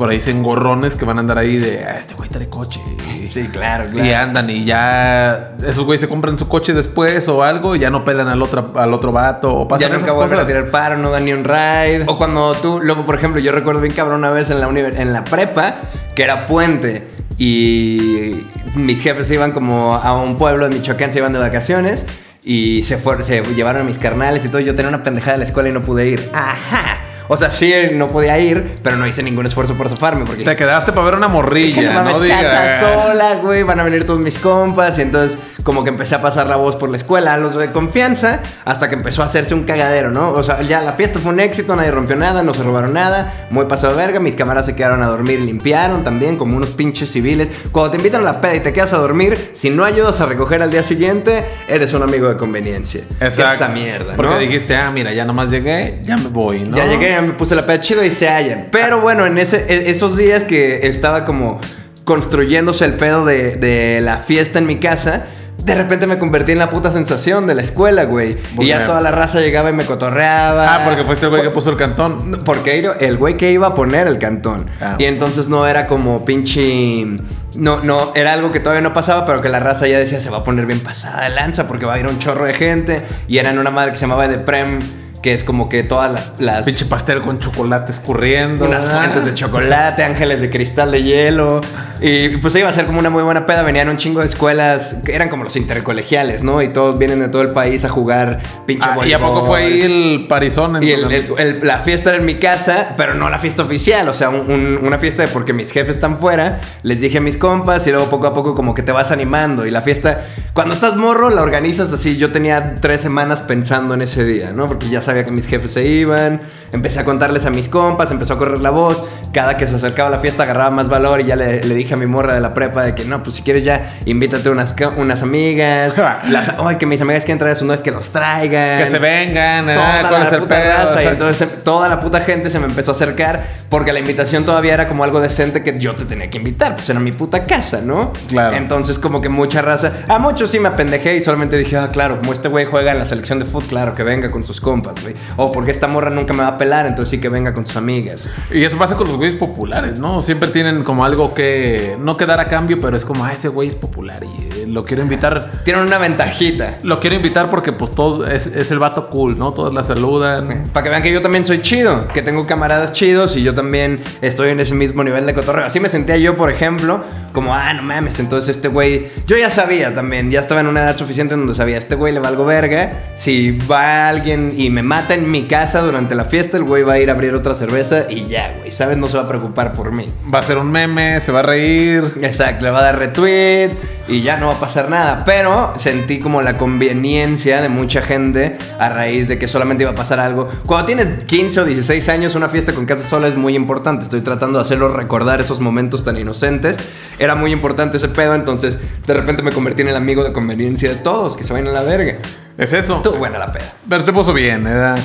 por 0.00 0.08
ahí 0.08 0.22
engorrones 0.28 0.96
que 0.96 1.04
van 1.04 1.18
a 1.18 1.20
andar 1.20 1.36
ahí 1.36 1.58
de. 1.58 1.84
Ah, 1.84 1.96
este 1.98 2.14
güey 2.14 2.30
trae 2.30 2.48
coche. 2.48 2.80
Sí, 3.28 3.48
claro, 3.48 3.84
Y 3.86 4.00
claro. 4.00 4.16
andan 4.30 4.48
y 4.48 4.64
ya 4.64 5.56
esos 5.62 5.84
güeyes 5.84 6.00
se 6.00 6.08
compran 6.08 6.38
su 6.38 6.48
coche 6.48 6.72
después 6.72 7.28
o 7.28 7.42
algo 7.42 7.76
y 7.76 7.80
ya 7.80 7.90
no 7.90 8.02
pelan 8.02 8.28
al 8.28 8.40
otro, 8.40 8.72
al 8.76 8.94
otro 8.94 9.12
vato 9.12 9.54
o 9.54 9.68
pasan 9.68 9.90
Ya 9.90 9.94
nunca 9.94 10.06
esas 10.06 10.16
vuelven 10.16 10.40
a 10.40 10.46
tirar 10.46 10.70
paro, 10.70 10.96
no 10.96 11.10
dan 11.10 11.26
ni 11.26 11.34
un 11.34 11.44
ride. 11.44 12.04
O 12.06 12.16
cuando 12.16 12.54
tú, 12.54 12.80
luego, 12.82 13.04
por 13.04 13.14
ejemplo, 13.14 13.42
yo 13.42 13.52
recuerdo 13.52 13.82
bien 13.82 13.92
cabrón 13.92 14.20
una 14.20 14.30
vez 14.30 14.48
en 14.48 14.58
la, 14.58 14.68
en 14.70 15.12
la 15.12 15.22
prepa, 15.22 15.82
que 16.14 16.22
era 16.22 16.46
puente, 16.46 17.10
y 17.36 18.46
mis 18.74 19.02
jefes 19.02 19.26
se 19.26 19.34
iban 19.34 19.52
como 19.52 19.96
a 19.96 20.18
un 20.18 20.36
pueblo 20.36 20.64
en 20.64 20.72
Michoacán, 20.72 21.12
se 21.12 21.18
iban 21.18 21.34
de 21.34 21.40
vacaciones, 21.40 22.06
y 22.42 22.84
se, 22.84 22.96
fueron, 22.96 23.22
se 23.22 23.42
llevaron 23.54 23.82
a 23.82 23.84
mis 23.84 23.98
carnales 23.98 24.46
y 24.46 24.48
todo. 24.48 24.60
Yo 24.60 24.74
tenía 24.74 24.88
una 24.88 25.02
pendejada 25.02 25.32
de 25.32 25.38
la 25.40 25.44
escuela 25.44 25.68
y 25.68 25.72
no 25.72 25.82
pude 25.82 26.08
ir. 26.08 26.30
¡Ajá! 26.32 27.00
O 27.32 27.36
sea, 27.36 27.48
sí, 27.48 27.72
no 27.94 28.08
podía 28.08 28.36
ir, 28.40 28.74
pero 28.82 28.96
no 28.96 29.06
hice 29.06 29.22
ningún 29.22 29.46
esfuerzo 29.46 29.76
por 29.76 29.88
zafarme, 29.88 30.24
porque... 30.24 30.42
Te 30.42 30.56
quedaste 30.56 30.90
para 30.90 31.04
ver 31.04 31.14
una 31.14 31.28
morrilla, 31.28 31.92
no 31.92 32.02
no 32.02 32.18
digas. 32.18 32.80
sola, 32.80 33.36
güey, 33.36 33.62
van 33.62 33.78
a 33.78 33.84
venir 33.84 34.04
todos 34.04 34.18
mis 34.18 34.36
compas. 34.36 34.98
Y 34.98 35.02
entonces, 35.02 35.38
como 35.64 35.84
que 35.84 35.90
empecé 35.90 36.14
a 36.14 36.22
pasar 36.22 36.46
la 36.46 36.56
voz 36.56 36.76
por 36.76 36.88
la 36.90 36.96
escuela, 36.96 37.34
a 37.34 37.36
los 37.36 37.54
de 37.56 37.70
confianza, 37.72 38.40
hasta 38.64 38.88
que 38.88 38.94
empezó 38.94 39.22
a 39.22 39.26
hacerse 39.26 39.54
un 39.54 39.64
cagadero, 39.64 40.10
¿no? 40.10 40.30
O 40.30 40.42
sea, 40.42 40.62
ya 40.62 40.80
la 40.80 40.94
fiesta 40.94 41.18
fue 41.18 41.32
un 41.32 41.40
éxito, 41.40 41.76
nadie 41.76 41.90
rompió 41.90 42.16
nada, 42.16 42.42
no 42.42 42.54
se 42.54 42.62
robaron 42.62 42.92
nada, 42.94 43.46
muy 43.50 43.66
pasado 43.66 43.94
de 43.94 43.98
verga. 44.04 44.20
Mis 44.20 44.34
camaradas 44.36 44.66
se 44.66 44.74
quedaron 44.76 45.02
a 45.02 45.06
dormir 45.06 45.40
limpiaron 45.40 46.04
también, 46.04 46.36
como 46.36 46.56
unos 46.56 46.70
pinches 46.70 47.10
civiles. 47.10 47.48
Cuando 47.72 47.92
te 47.92 47.96
invitan 47.98 48.22
a 48.22 48.24
la 48.24 48.40
peda 48.40 48.54
y 48.56 48.60
te 48.60 48.72
quedas 48.72 48.92
a 48.92 48.98
dormir, 48.98 49.50
si 49.54 49.70
no 49.70 49.84
ayudas 49.84 50.20
a 50.20 50.26
recoger 50.26 50.62
al 50.62 50.70
día 50.70 50.82
siguiente, 50.82 51.44
eres 51.68 51.92
un 51.92 52.02
amigo 52.02 52.28
de 52.28 52.36
conveniencia. 52.36 53.02
Exacto. 53.20 53.64
Esa 53.64 53.68
mierda, 53.68 54.14
Porque 54.16 54.32
¿no? 54.32 54.38
dijiste, 54.38 54.76
ah, 54.76 54.90
mira, 54.90 55.12
ya 55.12 55.24
nomás 55.24 55.50
llegué, 55.50 56.00
ya 56.02 56.16
me 56.16 56.28
voy, 56.28 56.60
¿no? 56.60 56.76
Ya 56.76 56.86
llegué, 56.86 57.10
ya 57.10 57.20
me 57.22 57.32
puse 57.34 57.54
la 57.54 57.66
peda 57.66 57.80
chido 57.80 58.04
y 58.04 58.10
se 58.10 58.28
hallan. 58.28 58.68
Pero 58.72 59.00
bueno, 59.00 59.26
en 59.26 59.36
ese, 59.38 59.64
e- 59.68 59.90
esos 59.90 60.16
días 60.16 60.44
que 60.44 60.86
estaba 60.86 61.24
como 61.24 61.60
construyéndose 62.04 62.84
el 62.84 62.94
pedo 62.94 63.24
de, 63.24 63.56
de 63.56 64.00
la 64.00 64.18
fiesta 64.18 64.58
en 64.58 64.66
mi 64.66 64.76
casa, 64.76 65.26
de 65.64 65.74
repente 65.74 66.06
me 66.06 66.18
convertí 66.18 66.52
en 66.52 66.58
la 66.58 66.70
puta 66.70 66.90
sensación 66.90 67.46
de 67.46 67.54
la 67.54 67.62
escuela, 67.62 68.04
güey. 68.04 68.34
¿Por 68.34 68.64
Y 68.64 68.68
ya 68.68 68.86
toda 68.86 69.00
la 69.00 69.10
raza 69.10 69.40
llegaba 69.40 69.70
y 69.70 69.72
me 69.72 69.84
cotorreaba. 69.84 70.74
Ah, 70.74 70.84
porque 70.84 71.04
fuiste 71.04 71.26
el 71.26 71.30
güey 71.30 71.42
que 71.42 71.50
puso 71.50 71.70
el 71.70 71.76
cantón. 71.76 72.40
Porque 72.44 72.90
el 73.00 73.16
güey 73.16 73.36
que 73.36 73.50
iba 73.52 73.68
a 73.68 73.74
poner 73.74 74.06
el 74.06 74.18
cantón. 74.18 74.66
Ah. 74.80 74.96
Y 74.98 75.04
entonces 75.04 75.48
no 75.48 75.66
era 75.66 75.86
como 75.86 76.24
pinche. 76.24 77.06
No, 77.54 77.82
no, 77.82 78.12
era 78.14 78.32
algo 78.32 78.52
que 78.52 78.60
todavía 78.60 78.82
no 78.82 78.92
pasaba, 78.94 79.26
pero 79.26 79.40
que 79.40 79.48
la 79.48 79.60
raza 79.60 79.86
ya 79.88 79.98
decía 79.98 80.20
se 80.20 80.30
va 80.30 80.38
a 80.38 80.44
poner 80.44 80.66
bien 80.66 80.80
pasada 80.80 81.24
de 81.24 81.30
lanza 81.30 81.66
porque 81.66 81.84
va 81.84 81.94
a 81.94 81.98
ir 81.98 82.06
un 82.06 82.18
chorro 82.18 82.44
de 82.46 82.54
gente. 82.54 83.02
Y 83.28 83.38
era 83.38 83.50
en 83.50 83.58
una 83.58 83.70
madre 83.70 83.90
que 83.90 83.96
se 83.96 84.02
llamaba 84.02 84.28
The 84.28 84.38
Prem, 84.38 84.78
que 85.22 85.34
es 85.34 85.44
como 85.44 85.68
que 85.68 85.82
todas 85.82 86.12
las. 86.12 86.32
las 86.38 86.64
Pinche 86.64 86.86
pastel 86.86 87.20
con 87.20 87.38
chocolate 87.38 87.92
escurriendo. 87.92 88.64
unas 88.64 88.88
fuentes 88.88 89.24
de 89.24 89.34
chocolate, 89.34 90.04
ángeles 90.04 90.40
de 90.40 90.48
cristal 90.48 90.92
de 90.92 91.02
hielo. 91.02 91.60
Y 92.02 92.36
pues 92.38 92.54
iba 92.56 92.68
a 92.68 92.74
ser 92.74 92.86
como 92.86 92.98
una 92.98 93.10
muy 93.10 93.22
buena 93.22 93.44
peda. 93.46 93.62
Venían 93.62 93.88
un 93.88 93.96
chingo 93.96 94.20
de 94.20 94.26
escuelas 94.26 94.96
que 95.04 95.14
eran 95.14 95.28
como 95.28 95.44
los 95.44 95.56
intercolegiales, 95.56 96.42
¿no? 96.42 96.62
Y 96.62 96.68
todos 96.68 96.98
vienen 96.98 97.20
de 97.20 97.28
todo 97.28 97.42
el 97.42 97.50
país 97.50 97.84
a 97.84 97.88
jugar 97.88 98.40
pinche 98.66 98.88
Ah, 98.90 99.06
¿Y 99.06 99.12
a 99.12 99.18
poco 99.20 99.44
fue 99.44 99.58
ahí 99.58 99.82
el 99.82 100.26
parizón? 100.28 100.82
Y 100.82 100.92
el- 100.92 101.04
el- 101.12 101.26
el- 101.38 101.60
la 101.66 101.78
fiesta 101.80 102.10
era 102.10 102.18
en 102.18 102.24
mi 102.24 102.36
casa, 102.36 102.94
pero 102.96 103.14
no 103.14 103.28
la 103.28 103.38
fiesta 103.38 103.62
oficial, 103.62 104.08
o 104.08 104.14
sea, 104.14 104.30
un- 104.30 104.50
un- 104.50 104.78
una 104.82 104.98
fiesta 104.98 105.22
de 105.22 105.28
porque 105.28 105.52
mis 105.52 105.70
jefes 105.72 105.96
están 105.96 106.18
fuera, 106.18 106.60
les 106.82 107.00
dije 107.00 107.18
a 107.18 107.20
mis 107.20 107.36
compas 107.36 107.86
y 107.86 107.90
luego 107.90 108.08
poco 108.08 108.26
a 108.26 108.34
poco 108.34 108.54
como 108.54 108.74
que 108.74 108.82
te 108.82 108.92
vas 108.92 109.10
animando 109.12 109.66
y 109.66 109.70
la 109.70 109.82
fiesta, 109.82 110.26
cuando 110.54 110.74
estás 110.74 110.96
morro 110.96 111.28
la 111.30 111.42
organizas 111.42 111.92
así, 111.92 112.16
yo 112.16 112.30
tenía 112.32 112.74
tres 112.80 113.00
semanas 113.02 113.40
pensando 113.42 113.94
en 113.94 114.02
ese 114.02 114.24
día, 114.24 114.52
¿no? 114.54 114.66
Porque 114.68 114.88
ya 114.88 115.02
sabía 115.02 115.24
que 115.24 115.30
mis 115.30 115.46
jefes 115.46 115.72
se 115.72 115.84
iban, 115.84 116.40
empecé 116.72 117.00
a 117.00 117.04
contarles 117.04 117.44
a 117.46 117.50
mis 117.50 117.68
compas, 117.68 118.10
empezó 118.10 118.34
a 118.34 118.38
correr 118.38 118.60
la 118.60 118.70
voz, 118.70 119.02
cada 119.32 119.56
que 119.56 119.66
se 119.66 119.76
acercaba 119.76 120.08
la 120.10 120.18
fiesta 120.20 120.44
agarraba 120.44 120.70
más 120.70 120.88
valor 120.88 121.20
y 121.20 121.24
ya 121.24 121.36
le, 121.36 121.62
le 121.64 121.74
dije 121.74 121.89
a 121.94 121.96
mi 121.96 122.06
morra 122.06 122.34
de 122.34 122.40
la 122.40 122.54
prepa 122.54 122.82
de 122.82 122.94
que 122.94 123.04
no, 123.04 123.22
pues 123.22 123.36
si 123.36 123.42
quieres 123.42 123.64
ya 123.64 123.98
invítate 124.04 124.50
unas, 124.50 124.74
unas 124.96 125.22
amigas. 125.22 125.94
las, 126.28 126.54
ay, 126.58 126.76
que 126.76 126.86
mis 126.86 127.00
amigas 127.00 127.24
quieren 127.24 127.38
traer 127.38 127.52
a 127.52 127.58
sus 127.58 127.66
novias 127.66 127.82
que 127.82 127.90
los 127.90 128.10
traigan. 128.10 128.78
Que 128.78 128.90
se 128.90 128.98
vengan, 128.98 129.66
Toda 129.66 130.00
ah, 130.00 130.06
¿cuál 130.08 130.22
la 130.22 130.28
el 130.28 130.38
puta 130.40 130.56
pedo? 130.56 130.72
raza, 130.72 131.04
y 131.04 131.06
entonces 131.06 131.48
toda 131.64 131.88
la 131.88 132.00
puta 132.00 132.20
gente 132.20 132.50
se 132.50 132.58
me 132.58 132.66
empezó 132.66 132.90
a 132.92 132.94
acercar 132.94 133.60
porque 133.68 133.92
la 133.92 134.00
invitación 134.00 134.44
todavía 134.44 134.74
era 134.74 134.88
como 134.88 135.04
algo 135.04 135.20
decente 135.20 135.62
que 135.62 135.78
yo 135.78 135.94
te 135.94 136.04
tenía 136.04 136.28
que 136.28 136.38
invitar, 136.38 136.74
pues 136.74 136.88
era 136.90 136.98
mi 136.98 137.12
puta 137.12 137.44
casa, 137.44 137.80
¿no? 137.80 138.12
Claro. 138.28 138.56
Entonces 138.56 138.98
como 138.98 139.20
que 139.20 139.28
mucha 139.28 139.62
raza, 139.62 139.92
a 140.08 140.18
muchos 140.18 140.50
sí 140.50 140.58
me 140.58 140.68
apendejé 140.68 141.16
y 141.16 141.22
solamente 141.22 141.56
dije, 141.56 141.76
ah, 141.76 141.88
claro, 141.90 142.18
como 142.18 142.32
este 142.32 142.48
güey 142.48 142.64
juega 142.66 142.92
en 142.92 142.98
la 142.98 143.06
selección 143.06 143.38
de 143.38 143.44
fútbol, 143.44 143.68
claro, 143.68 143.94
que 143.94 144.02
venga 144.02 144.30
con 144.30 144.42
sus 144.42 144.60
compas, 144.60 145.00
güey. 145.02 145.14
O 145.36 145.50
porque 145.50 145.70
esta 145.70 145.86
morra 145.86 146.10
nunca 146.10 146.32
me 146.34 146.42
va 146.42 146.48
a 146.48 146.58
pelar, 146.58 146.86
entonces 146.86 147.10
sí 147.10 147.20
que 147.20 147.28
venga 147.28 147.54
con 147.54 147.64
sus 147.66 147.76
amigas. 147.76 148.28
Y 148.50 148.64
eso 148.64 148.76
pasa 148.78 148.96
con 148.96 149.06
los 149.06 149.16
güeyes 149.16 149.36
populares, 149.36 149.98
¿no? 149.98 150.22
Siempre 150.22 150.48
tienen 150.48 150.82
como 150.82 151.04
algo 151.04 151.34
que 151.34 151.79
no 151.98 152.16
que 152.16 152.26
dar 152.26 152.40
a 152.40 152.44
cambio, 152.44 152.78
pero 152.80 152.96
es 152.96 153.04
como, 153.04 153.24
ah, 153.24 153.32
ese 153.32 153.48
güey 153.48 153.68
es 153.68 153.74
popular 153.74 154.22
y 154.22 154.59
lo 154.72 154.84
quiero 154.84 155.02
invitar. 155.02 155.50
Tienen 155.64 155.84
una 155.84 155.98
ventajita. 155.98 156.78
Lo 156.82 157.00
quiero 157.00 157.16
invitar 157.16 157.50
porque 157.50 157.72
pues 157.72 157.90
todo 157.90 158.26
es, 158.26 158.46
es 158.46 158.70
el 158.70 158.78
vato 158.78 159.08
cool, 159.08 159.38
¿no? 159.38 159.52
Todos 159.52 159.72
la 159.72 159.82
saludan. 159.82 160.64
Para 160.72 160.84
que 160.84 160.90
vean 160.90 161.02
que 161.02 161.12
yo 161.12 161.22
también 161.22 161.44
soy 161.44 161.60
chido, 161.60 162.08
que 162.08 162.22
tengo 162.22 162.46
camaradas 162.46 162.92
chidos 162.92 163.36
y 163.36 163.42
yo 163.42 163.54
también 163.54 164.02
estoy 164.20 164.50
en 164.50 164.60
ese 164.60 164.74
mismo 164.74 165.04
nivel 165.04 165.26
de 165.26 165.34
cotorreo. 165.34 165.66
Así 165.66 165.80
me 165.80 165.88
sentía 165.88 166.16
yo, 166.16 166.36
por 166.36 166.50
ejemplo, 166.50 167.02
como, 167.32 167.54
ah, 167.54 167.72
no 167.74 167.82
mames, 167.82 168.18
entonces 168.18 168.56
este 168.56 168.68
güey, 168.68 169.08
yo 169.26 169.36
ya 169.36 169.50
sabía 169.50 169.94
también, 169.94 170.30
ya 170.30 170.40
estaba 170.40 170.60
en 170.60 170.66
una 170.66 170.82
edad 170.82 170.96
suficiente 170.96 171.34
en 171.34 171.40
donde 171.40 171.54
sabía, 171.54 171.78
este 171.78 171.94
güey 171.94 172.12
le 172.12 172.20
valgo 172.20 172.44
verga. 172.44 172.90
Si 173.16 173.58
va 173.70 174.08
alguien 174.08 174.54
y 174.56 174.70
me 174.70 174.82
mata 174.82 175.14
en 175.14 175.30
mi 175.30 175.44
casa 175.44 175.80
durante 175.82 176.14
la 176.14 176.24
fiesta, 176.24 176.56
el 176.56 176.64
güey 176.64 176.82
va 176.82 176.94
a 176.94 176.98
ir 176.98 177.10
a 177.10 177.12
abrir 177.12 177.34
otra 177.34 177.54
cerveza 177.54 178.04
y 178.08 178.26
ya, 178.26 178.54
güey, 178.58 178.70
¿sabes? 178.70 178.96
No 178.96 179.08
se 179.08 179.16
va 179.16 179.24
a 179.24 179.28
preocupar 179.28 179.72
por 179.72 179.92
mí. 179.92 180.06
Va 180.32 180.40
a 180.40 180.42
ser 180.42 180.58
un 180.58 180.70
meme, 180.70 181.20
se 181.20 181.32
va 181.32 181.40
a 181.40 181.42
reír. 181.42 182.12
Exacto, 182.22 182.64
le 182.64 182.70
va 182.70 182.80
a 182.80 182.82
dar 182.82 182.98
retweet 182.98 183.70
y 184.10 184.22
ya 184.22 184.36
no 184.36 184.48
va 184.48 184.54
a 184.54 184.60
pasar 184.60 184.90
nada. 184.90 185.22
Pero 185.24 185.72
sentí 185.76 186.18
como 186.18 186.42
la 186.42 186.56
conveniencia 186.56 187.62
de 187.62 187.68
mucha 187.68 188.02
gente 188.02 188.58
a 188.78 188.88
raíz 188.88 189.28
de 189.28 189.38
que 189.38 189.48
solamente 189.48 189.84
iba 189.84 189.92
a 189.92 189.94
pasar 189.94 190.20
algo. 190.20 190.48
Cuando 190.66 190.86
tienes 190.86 191.24
15 191.24 191.60
o 191.60 191.64
16 191.64 192.08
años, 192.08 192.34
una 192.34 192.48
fiesta 192.48 192.72
con 192.72 192.86
casa 192.86 193.08
sola 193.08 193.28
es 193.28 193.36
muy 193.36 193.54
importante. 193.54 194.04
Estoy 194.04 194.20
tratando 194.20 194.58
de 194.58 194.64
hacerlo 194.64 194.88
recordar 194.88 195.40
esos 195.40 195.60
momentos 195.60 196.04
tan 196.04 196.16
inocentes. 196.16 196.76
Era 197.18 197.34
muy 197.34 197.52
importante 197.52 197.96
ese 197.98 198.08
pedo, 198.08 198.34
entonces 198.34 198.78
de 199.06 199.14
repente 199.14 199.42
me 199.42 199.52
convertí 199.52 199.82
en 199.82 199.88
el 199.88 199.96
amigo 199.96 200.24
de 200.24 200.32
conveniencia 200.32 200.88
de 200.90 200.96
todos, 200.96 201.36
que 201.36 201.44
se 201.44 201.52
vayan 201.52 201.68
a 201.68 201.72
la 201.72 201.82
verga. 201.82 202.18
Es 202.58 202.72
eso. 202.72 202.96
Estuvo 202.96 203.16
buena 203.16 203.38
la 203.38 203.52
peda. 203.52 203.72
Pero 203.88 204.04
te 204.04 204.12
puso 204.12 204.32
bien, 204.34 204.62
¿verdad? 204.64 204.98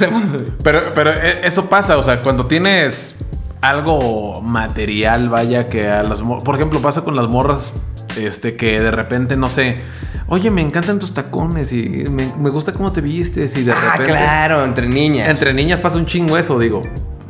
Pero, 0.63 0.91
pero 0.93 1.13
e- 1.13 1.45
eso 1.45 1.67
pasa, 1.69 1.97
o 1.97 2.03
sea, 2.03 2.21
cuando 2.21 2.47
tienes 2.47 3.15
algo 3.61 4.41
material, 4.41 5.29
vaya, 5.29 5.69
que 5.69 5.87
a 5.87 6.03
las... 6.03 6.21
Por 6.21 6.55
ejemplo, 6.55 6.79
pasa 6.81 7.01
con 7.01 7.15
las 7.15 7.27
morras, 7.27 7.73
este, 8.17 8.55
que 8.55 8.79
de 8.79 8.91
repente, 8.91 9.35
no 9.35 9.49
sé, 9.49 9.79
oye, 10.27 10.49
me 10.51 10.61
encantan 10.61 10.99
tus 10.99 11.13
tacones 11.13 11.71
y 11.71 12.05
me, 12.09 12.31
me 12.37 12.49
gusta 12.49 12.71
cómo 12.73 12.91
te 12.91 13.01
vistes 13.01 13.55
y 13.57 13.63
de 13.63 13.71
Ah, 13.71 13.91
repente... 13.97 14.11
claro, 14.11 14.63
entre 14.65 14.87
niñas. 14.87 15.29
Entre 15.29 15.53
niñas 15.53 15.79
pasa 15.79 15.97
un 15.97 16.05
chingo 16.05 16.37
eso, 16.37 16.57
digo. 16.59 16.81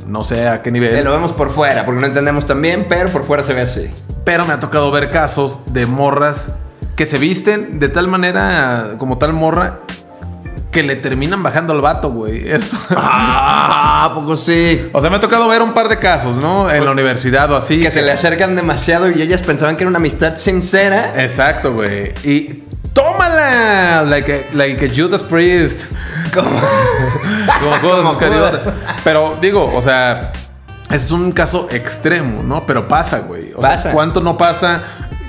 No 0.07 0.21
sé 0.23 0.47
a 0.47 0.61
qué 0.61 0.71
nivel. 0.71 0.93
Eh, 0.95 1.03
lo 1.03 1.11
vemos 1.11 1.31
por 1.31 1.51
fuera, 1.51 1.83
porque 1.85 1.99
no 2.01 2.07
entendemos 2.07 2.45
tan 2.45 2.61
bien, 2.61 2.85
pero 2.87 3.09
por 3.09 3.25
fuera 3.25 3.43
se 3.43 3.53
ve 3.53 3.61
así. 3.61 3.89
Pero 4.23 4.45
me 4.45 4.53
ha 4.53 4.59
tocado 4.59 4.91
ver 4.91 5.09
casos 5.09 5.59
de 5.73 5.85
morras 5.87 6.53
que 6.95 7.05
se 7.05 7.17
visten 7.17 7.79
de 7.79 7.89
tal 7.89 8.07
manera, 8.07 8.95
como 8.99 9.17
tal 9.17 9.33
morra, 9.33 9.79
que 10.75 10.83
le 10.83 10.97
terminan 10.97 11.41
bajando 11.41 11.71
al 11.71 11.79
vato, 11.79 12.09
güey. 12.11 12.45
Ah, 12.97 14.09
¿a 14.11 14.13
poco 14.13 14.35
sí? 14.35 14.89
O 14.91 14.99
sea, 14.99 15.09
me 15.09 15.15
ha 15.15 15.19
tocado 15.21 15.47
ver 15.47 15.61
un 15.61 15.73
par 15.73 15.87
de 15.87 15.97
casos, 15.99 16.35
¿no? 16.35 16.69
En 16.69 16.83
la 16.83 16.91
universidad 16.91 17.49
o 17.49 17.55
así. 17.55 17.79
Que 17.79 17.91
se 17.91 18.01
le 18.01 18.11
acercan 18.11 18.57
demasiado 18.57 19.09
y 19.09 19.21
ellas 19.21 19.41
pensaban 19.41 19.77
que 19.77 19.83
era 19.83 19.89
una 19.89 19.99
amistad 19.99 20.35
sincera. 20.35 21.13
Exacto, 21.15 21.73
güey. 21.73 22.13
Y 22.25 22.63
tómala, 22.91 24.03
like 24.03 24.47
a, 24.51 24.55
like 24.55 24.85
a 24.85 24.89
Judas 24.93 25.23
Priest. 25.23 25.83
Como, 26.33 26.49
Como 27.81 28.13
Como. 28.13 28.13
Judas. 28.19 28.67
Pero 29.05 29.37
digo, 29.39 29.71
o 29.73 29.81
sea, 29.81 30.33
es 30.91 31.09
un 31.09 31.31
caso 31.31 31.67
extremo, 31.71 32.43
¿no? 32.43 32.65
Pero 32.65 32.87
pasa, 32.87 33.19
güey. 33.19 33.53
O 33.55 33.61
Pasa. 33.61 33.83
sea, 33.83 33.91
¿cuánto 33.93 34.19
no 34.19 34.37
pasa? 34.37 34.81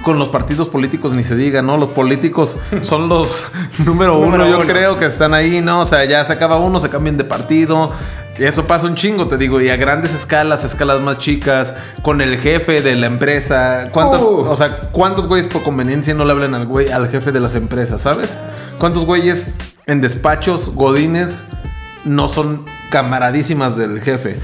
Con 0.07 0.21
los 0.21 0.29
partidos 0.29 0.69
políticos 0.69 1.15
ni 1.15 1.25
se 1.25 1.35
diga, 1.35 1.63
¿no? 1.63 1.79
Los 1.79 1.89
políticos 1.89 2.57
son 2.83 3.09
los 3.09 3.43
número 3.85 4.17
uno, 4.17 4.27
Número 4.27 4.49
yo 4.49 4.59
uno. 4.59 4.67
creo 4.67 5.01
que 5.01 5.07
están 5.07 5.35
ahí, 5.35 5.61
¿no? 5.61 5.81
O 5.81 5.85
sea, 5.85 6.05
ya 6.05 6.25
se 6.25 6.33
acaba 6.33 6.59
uno, 6.59 6.79
se 6.79 6.89
cambian 6.89 7.17
de 7.17 7.25
partido. 7.25 7.91
Y 8.39 8.45
eso 8.45 8.69
pasa 8.69 8.87
un 8.87 8.95
chingo, 8.95 9.27
te 9.27 9.37
digo, 9.37 9.61
y 9.61 9.69
a 9.69 9.77
grandes 9.77 10.15
escalas, 10.15 10.63
escalas 10.65 11.01
más 11.01 11.19
chicas, 11.19 11.75
con 12.03 12.21
el 12.21 12.39
jefe 12.39 12.83
de 12.83 12.95
la 12.95 13.07
empresa. 13.07 13.89
¿Cuántos, 13.91 14.23
o 14.23 14.55
sea, 14.55 14.81
cuántos 14.93 15.27
güeyes 15.27 15.49
por 15.49 15.65
conveniencia 15.65 16.15
no 16.15 16.25
le 16.25 16.31
hablan 16.31 16.55
al 16.55 16.67
güey, 16.67 16.93
al 16.93 17.09
jefe 17.09 17.33
de 17.33 17.41
las 17.41 17.57
empresas, 17.57 18.03
¿sabes? 18.03 18.33
¿Cuántos 18.79 19.07
güeyes 19.07 19.49
en 19.87 20.01
despachos, 20.03 20.73
godines, 20.73 21.35
no 22.05 22.29
son 22.29 22.65
camaradísimas 22.91 23.77
del 23.77 24.01
jefe? 24.01 24.37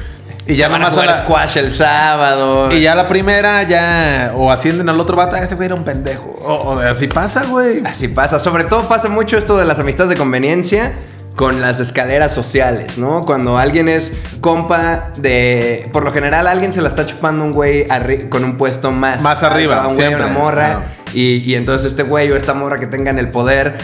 Y 0.46 0.57
ya 0.57 0.68
van 0.68 0.81
nada 0.81 0.92
a 0.92 0.96
más 0.96 1.05
a 1.05 1.07
la, 1.11 1.18
squash 1.22 1.57
el 1.59 1.70
sábado. 1.72 2.72
y 2.72 2.81
ya 2.81 2.94
la 2.94 3.07
primera, 3.07 3.62
ya. 3.62 4.33
O 4.37 4.50
ascienden 4.50 4.88
al 4.88 4.98
otro 4.98 5.16
vato, 5.16 5.37
"Ah, 5.37 5.40
ese 5.40 5.55
güey 5.55 5.66
era 5.66 5.74
un 5.74 5.85
pendejo. 5.85 6.31
O, 6.42 6.52
o 6.74 6.78
así 6.81 7.07
pasa, 7.07 7.44
güey. 7.44 7.83
Así 7.87 8.09
pasa. 8.09 8.38
Sobre 8.40 8.64
todo 8.64 8.88
pasa 8.88 9.09
mucho 9.09 9.38
esto 9.38 9.57
de 9.57 9.64
las 9.64 9.78
amistades 9.78 10.11
de 10.11 10.16
conveniencia 10.16 10.92
con 11.37 11.61
las 11.62 11.81
escaleras 11.81 12.35
sociales, 12.35 12.98
¿no? 12.98 13.22
Cuando 13.22 13.57
alguien 13.57 13.88
es 13.88 14.12
compa 14.42 15.11
de... 15.16 15.88
Por 15.92 16.02
lo 16.05 16.12
general 16.12 16.46
alguien 16.46 16.72
se 16.74 16.83
la 16.83 16.88
está 16.90 17.07
chupando 17.07 17.44
un 17.44 17.52
güey 17.52 17.87
arri- 17.88 18.28
con 18.28 18.44
un 18.44 18.57
puesto 18.59 18.90
más... 18.90 19.22
Más 19.22 19.42
arriba, 19.42 19.76
a 19.76 19.88
un 19.88 19.94
güey, 19.94 19.96
siempre, 20.09 20.24
una 20.26 20.33
morra. 20.38 20.83
Y, 21.14 21.37
y 21.37 21.55
entonces 21.55 21.88
este 21.88 22.02
güey 22.02 22.31
o 22.33 22.37
esta 22.37 22.52
morra 22.52 22.78
que 22.78 22.87
tengan 22.87 23.18
el 23.18 23.31
poder... 23.31 23.78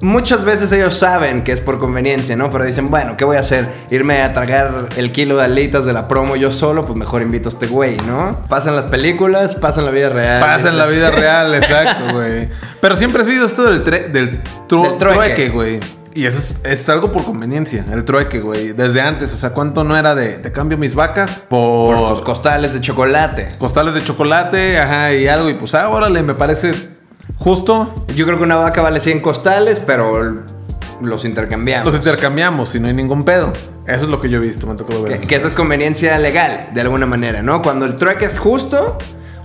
Muchas 0.00 0.44
veces 0.44 0.70
ellos 0.70 0.94
saben 0.94 1.42
que 1.42 1.50
es 1.50 1.60
por 1.60 1.80
conveniencia, 1.80 2.36
¿no? 2.36 2.50
Pero 2.50 2.64
dicen, 2.64 2.88
bueno, 2.88 3.16
¿qué 3.16 3.24
voy 3.24 3.36
a 3.36 3.40
hacer? 3.40 3.68
¿Irme 3.90 4.22
a 4.22 4.32
tragar 4.32 4.88
el 4.96 5.10
kilo 5.10 5.36
de 5.36 5.44
alitas 5.44 5.84
de 5.84 5.92
la 5.92 6.06
promo 6.06 6.36
yo 6.36 6.52
solo? 6.52 6.82
Pues 6.84 6.96
mejor 6.96 7.20
invito 7.22 7.48
a 7.48 7.52
este 7.52 7.66
güey, 7.66 7.96
¿no? 8.06 8.30
Pasan 8.48 8.76
las 8.76 8.86
películas, 8.86 9.56
pasan 9.56 9.84
la 9.86 9.90
vida 9.90 10.08
real. 10.08 10.40
Pasa 10.40 10.68
en 10.68 10.78
la 10.78 10.86
vida 10.86 11.10
real, 11.12 11.52
exacto, 11.54 12.12
güey. 12.14 12.48
Pero 12.80 12.94
siempre 12.94 13.22
has 13.22 13.26
visto 13.26 13.44
esto 13.46 13.64
del, 13.64 13.82
tre- 13.84 14.10
del, 14.12 14.40
tru- 14.68 14.88
Del 14.88 14.98
trueque. 14.98 15.48
güey. 15.48 15.80
Y 16.14 16.26
eso 16.26 16.38
es, 16.38 16.60
es 16.64 16.88
algo 16.88 17.12
por 17.12 17.24
conveniencia, 17.24 17.84
el 17.92 18.04
trueque, 18.04 18.40
güey. 18.40 18.72
Desde 18.72 19.00
antes, 19.00 19.32
o 19.34 19.36
sea, 19.36 19.50
¿cuánto 19.50 19.84
no 19.84 19.96
era 19.96 20.14
de 20.14 20.38
te 20.38 20.50
cambio 20.52 20.78
mis 20.78 20.94
vacas 20.94 21.44
por, 21.48 21.96
Por 21.96 22.24
costales 22.24 22.72
de 22.72 22.80
chocolate. 22.80 23.54
costales 23.58 23.94
de 23.94 24.02
chocolate, 24.04 24.78
ajá, 24.78 25.12
y 25.12 25.28
algo? 25.28 25.48
Y 25.48 25.54
pues, 25.54 25.74
ah, 25.74 25.88
órale, 25.90 26.22
me 26.22 26.34
parece 26.34 26.72
justo. 27.36 27.94
Yo 28.14 28.26
creo 28.26 28.38
que 28.38 28.44
una 28.44 28.56
vaca 28.56 28.82
vale 28.82 29.00
100 29.00 29.20
costales, 29.20 29.80
pero 29.84 30.42
los 31.00 31.24
intercambiamos. 31.24 31.86
Los 31.86 31.96
intercambiamos 31.96 32.74
y 32.74 32.80
no 32.80 32.88
hay 32.88 32.94
ningún 32.94 33.24
pedo. 33.24 33.52
Eso 33.86 34.04
es 34.04 34.10
lo 34.10 34.20
que 34.20 34.28
yo 34.28 34.38
he 34.38 34.40
visto, 34.40 34.66
me 34.66 34.74
tocó 34.74 35.02
ver. 35.02 35.20
que, 35.20 35.26
que 35.26 35.36
esa 35.36 35.48
es 35.48 35.54
conveniencia 35.54 36.18
legal, 36.18 36.70
de 36.74 36.80
alguna 36.80 37.06
manera, 37.06 37.42
¿no? 37.42 37.62
Cuando 37.62 37.86
el 37.86 37.96
trueque 37.96 38.26
es 38.26 38.38
justo, 38.38 38.98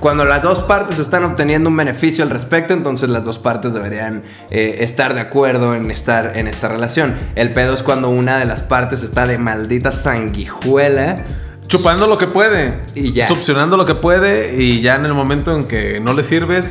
cuando 0.03 0.25
las 0.25 0.41
dos 0.41 0.59
partes 0.59 0.99
están 0.99 1.23
obteniendo 1.23 1.69
un 1.69 1.77
beneficio 1.77 2.25
al 2.25 2.29
respecto, 2.29 2.73
entonces 2.73 3.07
las 3.07 3.23
dos 3.23 3.39
partes 3.39 3.73
deberían 3.73 4.23
eh, 4.51 4.79
estar 4.79 5.13
de 5.13 5.21
acuerdo 5.21 5.75
en 5.75 5.89
estar 5.91 6.33
en 6.35 6.49
esta 6.49 6.67
relación. 6.67 7.15
El 7.35 7.53
pedo 7.53 7.73
es 7.73 7.83
cuando 7.83 8.09
una 8.09 8.37
de 8.37 8.43
las 8.43 8.61
partes 8.61 9.01
está 9.01 9.25
de 9.25 9.37
maldita 9.37 9.93
sanguijuela. 9.93 11.23
Chupando 11.67 12.07
lo 12.07 12.17
que 12.17 12.27
puede. 12.27 12.81
Y 12.95 13.13
ya. 13.13 13.25
Succionando 13.25 13.77
lo 13.77 13.85
que 13.85 13.95
puede. 13.95 14.61
Y 14.61 14.81
ya 14.81 14.95
en 14.95 15.05
el 15.05 15.13
momento 15.13 15.55
en 15.55 15.67
que 15.67 16.01
no 16.01 16.11
le 16.11 16.23
sirves, 16.23 16.65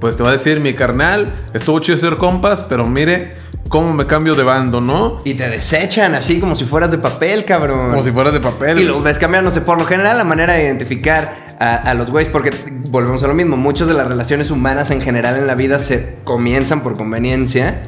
pues 0.00 0.16
te 0.16 0.22
va 0.22 0.30
a 0.30 0.32
decir, 0.32 0.60
mi 0.60 0.74
carnal, 0.74 1.32
estuvo 1.54 1.78
chido 1.80 1.98
ser 1.98 2.16
compas, 2.16 2.64
pero 2.64 2.86
mire 2.86 3.30
cómo 3.68 3.92
me 3.92 4.06
cambio 4.06 4.34
de 4.34 4.42
bando, 4.42 4.80
¿no? 4.80 5.20
Y 5.24 5.34
te 5.34 5.48
desechan 5.48 6.14
así 6.14 6.38
como 6.38 6.54
si 6.56 6.64
fueras 6.64 6.90
de 6.90 6.98
papel, 6.98 7.44
cabrón. 7.44 7.90
Como 7.90 8.02
si 8.02 8.10
fueras 8.10 8.32
de 8.32 8.40
papel. 8.40 8.78
Y 8.78 8.84
los 8.84 9.02
ves 9.02 9.18
cambiándose. 9.18 9.60
Por 9.60 9.78
lo 9.78 9.84
general, 9.84 10.16
la 10.16 10.24
manera 10.24 10.54
de 10.54 10.64
identificar 10.64 11.56
a, 11.58 11.76
a 11.76 11.94
los 11.94 12.10
güeyes, 12.10 12.30
porque 12.30 12.50
volvemos 12.90 13.22
a 13.24 13.26
lo 13.26 13.34
mismo, 13.34 13.56
muchas 13.56 13.88
de 13.88 13.94
las 13.94 14.06
relaciones 14.06 14.50
humanas 14.50 14.90
en 14.90 15.00
general 15.00 15.36
en 15.36 15.46
la 15.46 15.54
vida 15.54 15.78
se 15.78 16.16
comienzan 16.24 16.82
por 16.82 16.96
conveniencia. 16.96 17.82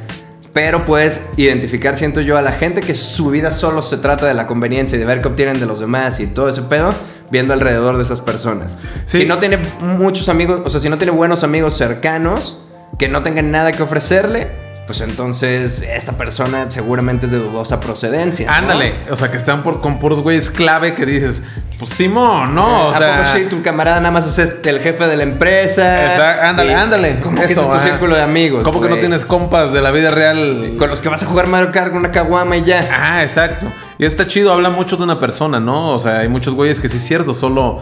Pero 0.53 0.87
puedes 0.87 1.21
identificar, 1.37 1.99
siento 1.99 2.23
yo, 2.23 2.39
a 2.39 2.43
la 2.43 2.53
gente 2.53 2.81
que 2.81 2.95
su 2.95 3.29
vida 3.29 3.53
solo 3.53 3.83
se 3.83 3.99
trata 3.99 4.25
de 4.25 4.33
la 4.33 4.47
conveniencia 4.47 4.97
y 4.97 4.99
de 4.99 5.05
ver 5.05 5.21
qué 5.21 5.29
obtienen 5.29 5.61
de 5.61 5.67
los 5.67 5.81
demás 5.81 6.19
y 6.19 6.29
todo 6.29 6.49
ese 6.49 6.63
pedo, 6.63 6.95
viendo 7.31 7.53
alrededor 7.55 7.97
de 7.97 8.03
esas 8.03 8.21
personas. 8.21 8.77
Sí. 9.07 9.19
Si 9.19 9.25
no 9.27 9.39
tiene 9.39 9.59
muchos 9.81 10.29
amigos, 10.29 10.61
o 10.65 10.71
sea, 10.71 10.81
si 10.81 10.89
no 10.89 10.99
tiene 10.99 11.13
buenos 11.13 11.43
amigos 11.45 11.77
cercanos 11.77 12.61
que 12.99 13.09
no 13.09 13.23
tengan 13.23 13.51
nada 13.51 13.73
que 13.73 13.83
ofrecerle, 13.83 14.49
pues 14.87 15.01
entonces 15.01 15.83
esta 15.83 16.13
persona 16.13 16.71
seguramente 16.71 17.27
es 17.27 17.33
de 17.33 17.39
dudosa 17.39 17.81
procedencia. 17.81 18.47
¿no? 18.47 18.53
Ándale, 18.53 19.03
o 19.11 19.17
sea, 19.17 19.31
que 19.31 19.37
están 19.37 19.63
por, 19.65 19.81
con 19.81 19.99
puros 19.99 20.21
güeyes 20.21 20.49
clave 20.49 20.95
que 20.95 21.05
dices, 21.05 21.43
pues 21.77 21.91
Simón, 21.91 22.55
¿no? 22.55 22.87
O 22.87 22.91
¿A 22.93 22.99
sea, 22.99 23.15
poco 23.17 23.29
sí? 23.37 23.47
Tu 23.51 23.61
camarada 23.63 23.99
nada 23.99 24.13
más 24.13 24.29
es 24.29 24.39
este, 24.39 24.71
el 24.71 24.79
jefe 24.81 25.09
de 25.09 25.17
la 25.17 25.25
empresa. 25.25 26.13
Exacto, 26.13 26.47
ándale, 26.47 26.73
Y- 26.73 26.75
ándale. 26.77 27.21
¿Cómo 27.21 27.37
que 27.37 27.45
ese 27.53 27.61
es 27.61 27.69
tu 27.69 27.81
círculo 27.81 28.15
de 28.15 28.23
amigos? 28.23 28.63
¿Cómo 28.63 28.81
que 28.81 28.89
no 28.89 28.97
tienes 28.99 29.25
compas 29.25 29.73
de 29.73 29.83
la 29.83 29.91
vida 29.91 30.13
real? 30.13 30.75
Con 30.79 30.89
los 30.89 31.01
que 31.01 31.09
vas 31.09 31.21
a 31.23 31.27
jugar 31.27 31.49
Mario 31.49 31.73
Kart 31.73 31.89
con 31.89 31.99
una 31.99 32.13
caguama 32.13 32.57
y 32.57 32.63
ya. 32.65 32.89
Ah, 32.97 33.25
exacto. 33.25 33.67
Y 33.99 34.05
está 34.05 34.27
chido, 34.27 34.53
habla 34.53 34.71
mucho 34.71 34.97
de 34.97 35.05
una 35.05 35.19
persona, 35.19 35.59
¿no? 35.61 35.91
O 35.93 35.99
sea, 35.99 36.19
hay 36.19 36.29
muchos 36.29 36.55
güeyes 36.55 36.81
que 36.81 36.89
sí 36.89 36.99
es 36.99 37.05
cierto, 37.05 37.33
solo 37.35 37.81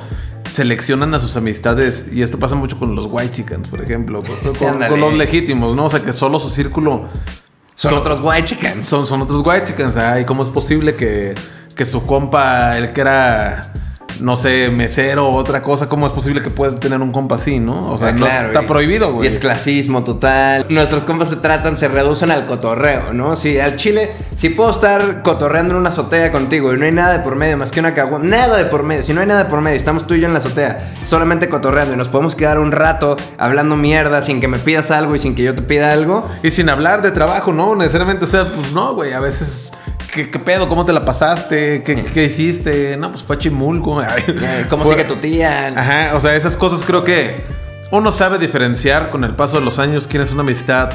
seleccionan 0.50 1.12
a 1.14 1.18
sus 1.18 1.36
amistades, 1.36 2.06
y 2.12 2.22
esto 2.22 2.38
pasa 2.38 2.54
mucho 2.54 2.78
con 2.78 2.94
los 2.94 3.06
white 3.10 3.30
chickens, 3.32 3.68
por 3.68 3.80
ejemplo, 3.82 4.22
con, 4.22 4.54
con- 4.54 4.68
Ándale. 4.68 4.90
con 4.90 5.00
los 5.00 5.14
legítimos, 5.14 5.74
¿no? 5.74 5.86
O 5.86 5.90
sea, 5.90 6.00
que 6.00 6.12
solo 6.12 6.38
su 6.38 6.50
círculo 6.50 7.08
Son, 7.74 7.90
Son- 7.90 7.98
otros 8.00 8.20
white 8.22 8.44
chickens. 8.44 8.86
son, 8.88 9.06
son 9.06 9.22
otros 9.22 9.42
white 9.44 9.64
chickens. 9.66 9.96
Ay, 9.96 10.24
¿cómo 10.24 10.44
es 10.44 10.48
posible 10.48 10.94
que, 10.94 11.34
que 11.74 11.84
su 11.84 12.06
compa, 12.06 12.78
el 12.78 12.92
que 12.92 13.00
era, 13.00 13.72
no 14.20 14.36
sé, 14.36 14.70
mesero 14.70 15.28
o 15.28 15.36
otra 15.36 15.62
cosa, 15.62 15.88
cómo 15.88 16.06
es 16.06 16.12
posible 16.12 16.42
que 16.42 16.50
pueda 16.50 16.74
tener 16.76 17.00
un 17.00 17.12
compa 17.12 17.34
así, 17.36 17.58
no? 17.60 17.92
O 17.92 17.98
sea, 17.98 18.08
Ah, 18.08 18.12
no 18.12 18.26
está 18.26 18.62
y- 18.62 18.66
prohibido, 18.66 19.12
güey. 19.12 19.28
Y 19.28 19.32
es 19.32 19.38
clasismo 19.38 20.04
total. 20.04 20.66
Nuestros 20.68 21.04
compas 21.04 21.28
se 21.28 21.36
tratan, 21.36 21.76
se 21.78 21.88
reducen 21.88 22.30
al 22.30 22.46
cotorreo, 22.46 23.12
¿no? 23.12 23.36
Si 23.36 23.58
al 23.58 23.76
chile, 23.76 24.12
si 24.36 24.50
puedo 24.50 24.70
estar 24.70 25.22
cotorreando 25.22 25.74
en 25.74 25.80
una 25.80 25.88
azotea 25.90 26.30
contigo 26.32 26.74
y 26.74 26.78
no 26.78 26.84
hay 26.84 26.92
nada 26.92 27.12
de 27.14 27.18
por 27.20 27.36
medio 27.36 27.56
más 27.56 27.70
que 27.70 27.80
una 27.80 27.94
cagua, 27.94 28.18
nada 28.22 28.56
de 28.56 28.64
por 28.66 28.82
medio. 28.82 29.02
Si 29.02 29.12
no 29.12 29.20
hay 29.20 29.26
nada 29.26 29.44
de 29.44 29.50
por 29.50 29.60
medio, 29.60 29.76
estamos 29.76 30.06
tú 30.06 30.14
y 30.14 30.20
yo 30.20 30.26
en 30.26 30.32
la 30.32 30.38
azotea, 30.38 30.94
solamente 31.04 31.48
cotorreando 31.48 31.94
y 31.94 31.96
nos 31.96 32.08
podemos 32.08 32.34
quedar 32.34 32.58
un 32.58 32.72
rato 32.72 33.16
hablando 33.38 33.76
mierda 33.76 34.22
sin 34.22 34.40
que 34.40 34.48
me 34.48 34.58
pidas 34.58 34.90
algo 34.90 35.14
y 35.14 35.18
sin 35.18 35.34
que 35.34 35.42
yo 35.42 35.54
te 35.54 35.62
pida 35.62 35.92
algo. 35.92 36.28
Y 36.42 36.50
sin 36.50 36.68
hablar 36.68 37.02
de 37.02 37.10
trabajo, 37.10 37.52
¿no? 37.52 37.74
Necesariamente, 37.74 38.24
o 38.24 38.28
sea, 38.28 38.44
pues 38.44 38.72
no, 38.72 38.94
güey, 38.94 39.12
a 39.12 39.20
veces... 39.20 39.72
¿Qué, 40.14 40.30
qué 40.30 40.38
pedo? 40.38 40.68
¿Cómo 40.68 40.84
te 40.86 40.92
la 40.92 41.00
pasaste? 41.02 41.82
¿Qué, 41.82 42.02
qué 42.04 42.24
hiciste? 42.24 42.96
No, 42.96 43.10
pues 43.10 43.24
fue 43.24 43.34
a 43.36 43.38
Chimulco. 43.38 44.00
Eh, 44.26 44.66
¿Cómo 44.70 44.84
fue- 44.84 44.92
sigue 44.94 45.04
tu 45.08 45.16
tía? 45.16 45.68
Ajá, 45.76 46.14
o 46.16 46.20
sea, 46.20 46.36
esas 46.36 46.56
cosas 46.56 46.82
creo 46.86 47.02
que 47.04 47.42
uno 47.90 48.12
sabe 48.12 48.38
diferenciar 48.38 49.10
con 49.10 49.24
el 49.24 49.34
paso 49.34 49.58
de 49.58 49.64
los 49.64 49.78
años 49.78 50.06
quién 50.06 50.22
es 50.22 50.32
una 50.32 50.42
amistad 50.42 50.90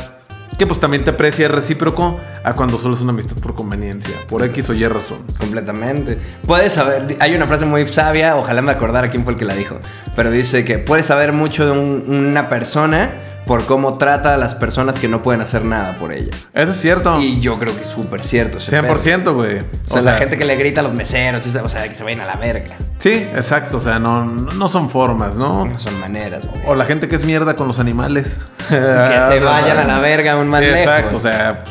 que 0.57 0.67
pues 0.67 0.79
también 0.79 1.05
te 1.05 1.11
aprecia 1.11 1.47
recíproco 1.47 2.19
a 2.43 2.53
cuando 2.53 2.77
solo 2.77 2.93
es 2.95 2.99
una 3.01 3.11
amistad 3.13 3.37
por 3.37 3.55
conveniencia, 3.55 4.13
por 4.27 4.43
X 4.43 4.69
o 4.69 4.73
Y 4.73 4.85
razón. 4.87 5.19
Completamente. 5.37 6.17
Puedes 6.45 6.73
saber, 6.73 7.15
hay 7.21 7.33
una 7.33 7.47
frase 7.47 7.65
muy 7.65 7.87
sabia, 7.87 8.35
ojalá 8.35 8.61
me 8.61 8.71
acordara 8.71 9.09
quién 9.09 9.23
fue 9.23 9.33
el 9.33 9.39
que 9.39 9.45
la 9.45 9.55
dijo, 9.55 9.77
pero 10.17 10.31
dice 10.31 10.65
que 10.65 10.77
puedes 10.79 11.05
saber 11.05 11.31
mucho 11.31 11.65
de 11.65 11.71
un- 11.71 12.03
una 12.07 12.49
persona 12.49 13.09
por 13.49 13.65
cómo 13.65 13.97
trata 13.97 14.35
a 14.35 14.37
las 14.37 14.53
personas 14.53 14.99
que 14.99 15.07
no 15.07 15.23
pueden 15.23 15.41
hacer 15.41 15.65
nada 15.65 15.97
por 15.97 16.13
ella. 16.13 16.29
Eso 16.53 16.71
es 16.71 16.79
cierto. 16.79 17.19
Y 17.19 17.39
yo 17.39 17.57
creo 17.57 17.73
que 17.73 17.81
es 17.81 17.87
súper 17.87 18.23
cierto. 18.23 18.59
ese 18.59 18.79
100%, 18.79 19.33
güey. 19.33 19.61
O 19.87 19.91
sea, 19.91 20.03
la 20.03 20.17
gente 20.19 20.37
que 20.37 20.45
le 20.45 20.55
grita 20.55 20.81
a 20.81 20.83
los 20.83 20.93
meseros, 20.93 21.47
o 21.47 21.67
sea, 21.67 21.89
que 21.89 21.95
se 21.95 22.03
vayan 22.03 22.21
a 22.21 22.27
la 22.27 22.35
verga. 22.35 22.77
Sí, 22.99 23.11
exacto, 23.11 23.77
o 23.77 23.79
sea, 23.79 23.97
no, 23.97 24.23
no 24.23 24.69
son 24.69 24.91
formas, 24.91 25.35
¿no? 25.35 25.65
No 25.65 25.79
son 25.79 25.99
maneras, 25.99 26.45
güey. 26.45 26.61
O 26.67 26.75
la 26.75 26.85
gente 26.85 27.09
que 27.09 27.15
es 27.15 27.25
mierda 27.25 27.55
con 27.55 27.67
los 27.67 27.79
animales. 27.79 28.37
Que 28.69 28.75
se 28.75 29.39
vayan 29.43 29.79
a 29.79 29.83
la 29.83 29.99
verga 29.99 30.33
aún 30.33 30.47
más 30.47 30.61
Exacto, 30.61 31.13
lejos. 31.13 31.13
o 31.15 31.19
sea, 31.19 31.63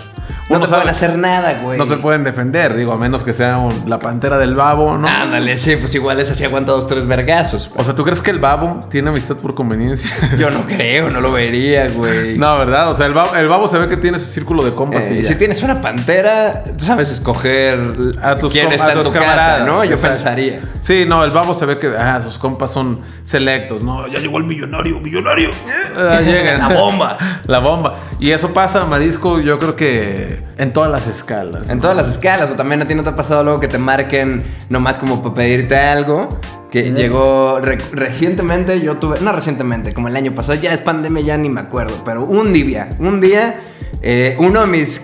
no 0.49 0.57
uno 0.57 0.65
te 0.65 0.71
sabe- 0.71 0.83
pueden 0.83 0.97
hacer 0.97 1.19
nada, 1.19 1.61
güey. 1.63 1.79
no 1.79 1.85
se 1.87 1.97
pueden 1.99 2.25
defender, 2.25 2.75
digo, 2.75 2.93
a 2.93 2.97
menos 2.97 3.23
que 3.23 3.35
sea 3.35 3.59
un- 3.59 3.85
la 3.89 3.99
pantera 3.99 4.39
del 4.39 4.55
babo, 4.55 4.97
¿no? 4.97 5.07
Ándale, 5.09 5.59
sí, 5.59 5.77
pues 5.77 5.95
igual 5.95 6.19
esa 6.21 6.35
sí 6.35 6.45
aguanta 6.45 6.73
dos, 6.73 6.87
tres 6.87 7.07
vergazos. 7.07 7.71
O 7.77 7.85
sea, 7.85 7.95
¿tú 7.95 8.05
crees 8.05 8.21
que 8.23 8.31
el 8.31 8.39
babo 8.39 8.81
tiene 8.91 9.09
amistad 9.11 9.37
por 9.37 9.55
conveniencia? 9.55 10.09
Yo 10.39 10.51
no 10.51 10.63
creo, 10.67 11.11
no 11.11 11.21
lo 11.21 11.33
vería, 11.33 11.89
güey. 11.91 12.39
no, 12.39 12.57
¿verdad? 12.59 12.91
O 12.91 12.97
sea, 12.97 13.07
el 13.07 13.13
babo, 13.13 13.35
el 13.37 13.49
babo 13.49 13.69
se 13.69 13.79
ve 13.79 13.89
que 13.89 13.97
tiene 13.97 14.19
su 14.19 14.27
círculo 14.31 14.65
de 14.65 14.73
compas 14.75 15.03
Eh, 15.03 15.19
y 15.21 15.25
si 15.25 15.35
tienes 15.35 15.63
una 15.63 15.81
pantera, 15.81 16.65
tú 16.65 16.85
sabes 16.85 17.11
escoger 17.11 17.79
a 18.23 18.37
tus, 18.37 18.53
quién 18.53 18.73
está 18.73 18.87
a 18.87 18.93
en 18.93 18.99
tus 18.99 19.07
tu 19.09 19.13
casa, 19.13 19.25
camaradas, 19.27 19.67
¿no? 19.67 19.85
Yo 19.85 19.93
Exacto. 19.95 20.17
pensaría. 20.17 20.61
Sí, 20.81 21.05
no, 21.07 21.25
el 21.25 21.31
babo 21.31 21.55
se 21.55 21.67
ve 21.67 21.77
que 21.77 21.89
ah, 21.99 22.21
sus 22.23 22.39
compas 22.39 22.73
son 22.73 23.01
selectos, 23.23 23.83
¿no? 23.85 24.07
Ya 24.09 24.19
llegó 24.19 24.39
el 24.39 24.45
millonario, 24.45 24.99
millonario. 25.01 25.51
Ah, 25.99 26.21
llegan. 26.21 26.61
La 26.61 26.69
bomba. 26.69 27.19
La 27.47 27.59
bomba. 27.59 27.95
Y 28.21 28.31
eso 28.31 28.53
pasa, 28.55 28.85
Marisco, 28.85 29.41
yo 29.41 29.59
creo 29.59 29.75
que 29.75 30.38
en 30.57 30.73
todas 30.73 30.91
las 30.91 31.07
escalas. 31.07 31.71
En 31.71 31.81
todas 31.81 31.97
las 31.97 32.09
escalas, 32.09 32.51
o 32.51 32.55
también 32.55 32.83
a 32.83 32.87
ti 32.87 32.95
no 32.95 33.03
te 33.03 33.11
ha 33.11 33.17
pasado 33.17 33.43
luego 33.45 33.61
que 33.61 33.69
te 33.69 33.79
marquen 33.79 34.45
nomás 34.69 34.99
como 34.99 35.23
para 35.23 35.35
pedirte 35.35 35.77
algo. 35.77 36.29
Que 36.71 36.93
llegó 36.93 37.61
re- 37.61 37.79
recientemente, 37.93 38.81
yo 38.81 38.97
tuve, 38.99 39.21
no 39.21 39.33
recientemente, 39.33 39.95
como 39.95 40.09
el 40.09 40.17
año 40.17 40.35
pasado, 40.35 40.59
ya 40.61 40.75
es 40.75 40.81
pandemia, 40.81 41.23
ya 41.23 41.37
ni 41.39 41.49
me 41.49 41.61
acuerdo, 41.61 42.03
pero 42.05 42.25
un 42.25 42.53
día, 42.53 42.91
un 42.99 43.23
día, 43.23 43.61
eh, 44.03 44.37
uno 44.39 44.61
de 44.61 44.67
mis 44.67 45.01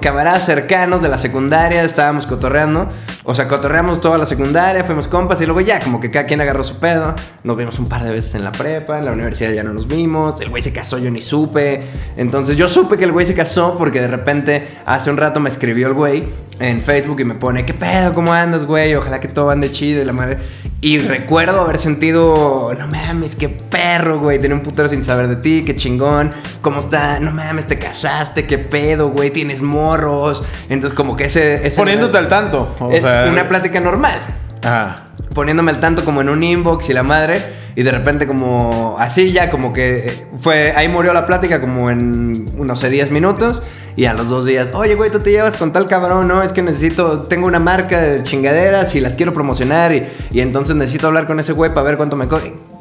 camaradas 0.00 0.44
cercanos 0.44 1.02
de 1.02 1.08
la 1.08 1.18
secundaria, 1.18 1.84
estábamos 1.84 2.26
cotorreando, 2.26 2.90
o 3.22 3.34
sea, 3.36 3.46
cotorreamos 3.46 4.00
toda 4.00 4.18
la 4.18 4.26
secundaria, 4.26 4.82
fuimos 4.82 5.06
compas 5.06 5.40
y 5.40 5.46
luego 5.46 5.60
ya, 5.60 5.78
como 5.80 6.00
que 6.00 6.10
cada 6.10 6.26
quien 6.26 6.40
agarró 6.40 6.64
su 6.64 6.78
pedo, 6.80 7.14
nos 7.44 7.56
vimos 7.56 7.78
un 7.78 7.88
par 7.88 8.02
de 8.02 8.10
veces 8.10 8.34
en 8.34 8.42
la 8.42 8.50
prepa, 8.50 8.98
en 8.98 9.04
la 9.04 9.12
universidad 9.12 9.52
ya 9.52 9.62
no 9.62 9.72
nos 9.72 9.86
vimos, 9.86 10.40
el 10.40 10.50
güey 10.50 10.62
se 10.62 10.72
casó, 10.72 10.98
yo 10.98 11.10
ni 11.12 11.20
supe, 11.20 11.80
entonces 12.16 12.56
yo 12.56 12.68
supe 12.68 12.96
que 12.96 13.04
el 13.04 13.12
güey 13.12 13.26
se 13.26 13.34
casó 13.34 13.78
porque 13.78 14.00
de 14.00 14.08
repente 14.08 14.68
hace 14.84 15.08
un 15.10 15.16
rato 15.18 15.38
me 15.38 15.48
escribió 15.50 15.86
el 15.86 15.94
güey 15.94 16.24
en 16.58 16.80
Facebook 16.80 17.20
y 17.20 17.24
me 17.24 17.34
pone, 17.34 17.66
¿qué 17.66 17.74
pedo? 17.74 18.14
¿Cómo 18.14 18.32
andas, 18.32 18.66
güey? 18.66 18.94
Ojalá 18.94 19.20
que 19.20 19.28
todo 19.28 19.50
ande 19.50 19.70
chido 19.70 20.02
y 20.02 20.04
la 20.04 20.12
madre. 20.12 20.38
Y 20.80 20.98
recuerdo 20.98 21.60
haber 21.60 21.78
sentido, 21.78 22.72
no 22.78 22.86
mames, 22.86 23.34
qué 23.34 23.48
perro, 23.48 24.20
güey. 24.20 24.38
Tenía 24.38 24.56
un 24.56 24.62
putero 24.62 24.88
sin 24.88 25.04
saber 25.04 25.28
de 25.28 25.36
ti, 25.36 25.62
qué 25.64 25.74
chingón. 25.74 26.32
¿Cómo 26.60 26.80
está? 26.80 27.18
No 27.18 27.32
mames, 27.32 27.66
te 27.66 27.78
casaste, 27.78 28.46
qué 28.46 28.58
pedo, 28.58 29.10
güey. 29.10 29.30
Tienes 29.30 29.62
morros. 29.62 30.44
Entonces, 30.68 30.96
como 30.96 31.16
que 31.16 31.24
ese. 31.24 31.66
ese 31.66 31.76
Poniéndote 31.76 32.18
al 32.18 32.28
tanto. 32.28 32.76
O 32.78 32.90
es 32.92 33.02
sea, 33.02 33.26
una 33.30 33.48
plática 33.48 33.80
normal 33.80 34.18
Ajá. 34.62 35.06
poniéndome 35.34 35.70
al 35.72 35.80
tanto 35.80 36.04
como 36.04 36.20
en 36.20 36.28
un 36.28 36.42
inbox 36.42 36.88
y 36.90 36.92
la 36.92 37.02
madre 37.02 37.65
y 37.76 37.82
de 37.82 37.90
repente 37.92 38.26
como 38.26 38.96
así 38.98 39.32
ya 39.32 39.50
como 39.50 39.72
que 39.72 40.08
eh, 40.08 40.26
fue 40.40 40.72
ahí 40.74 40.88
murió 40.88 41.12
la 41.12 41.26
plática 41.26 41.60
como 41.60 41.90
en 41.90 42.46
no 42.56 42.74
sé 42.74 42.90
10 42.90 43.10
minutos. 43.12 43.62
Y 43.94 44.04
a 44.04 44.12
los 44.12 44.28
dos 44.28 44.44
días 44.44 44.72
oye 44.74 44.94
güey 44.94 45.10
tú 45.10 45.20
te 45.20 45.30
llevas 45.30 45.56
con 45.56 45.72
tal 45.72 45.86
cabrón 45.86 46.28
no 46.28 46.42
es 46.42 46.52
que 46.52 46.60
necesito 46.60 47.22
tengo 47.22 47.46
una 47.46 47.58
marca 47.58 47.98
de 47.98 48.22
chingaderas 48.22 48.94
y 48.94 49.00
las 49.00 49.14
quiero 49.14 49.32
promocionar 49.32 49.94
y, 49.94 50.06
y 50.32 50.40
entonces 50.40 50.76
necesito 50.76 51.06
hablar 51.06 51.26
con 51.26 51.40
ese 51.40 51.52
güey 51.52 51.70
para 51.70 51.82
ver 51.82 51.96
cuánto 51.96 52.14
me 52.14 52.28
co 52.28 52.38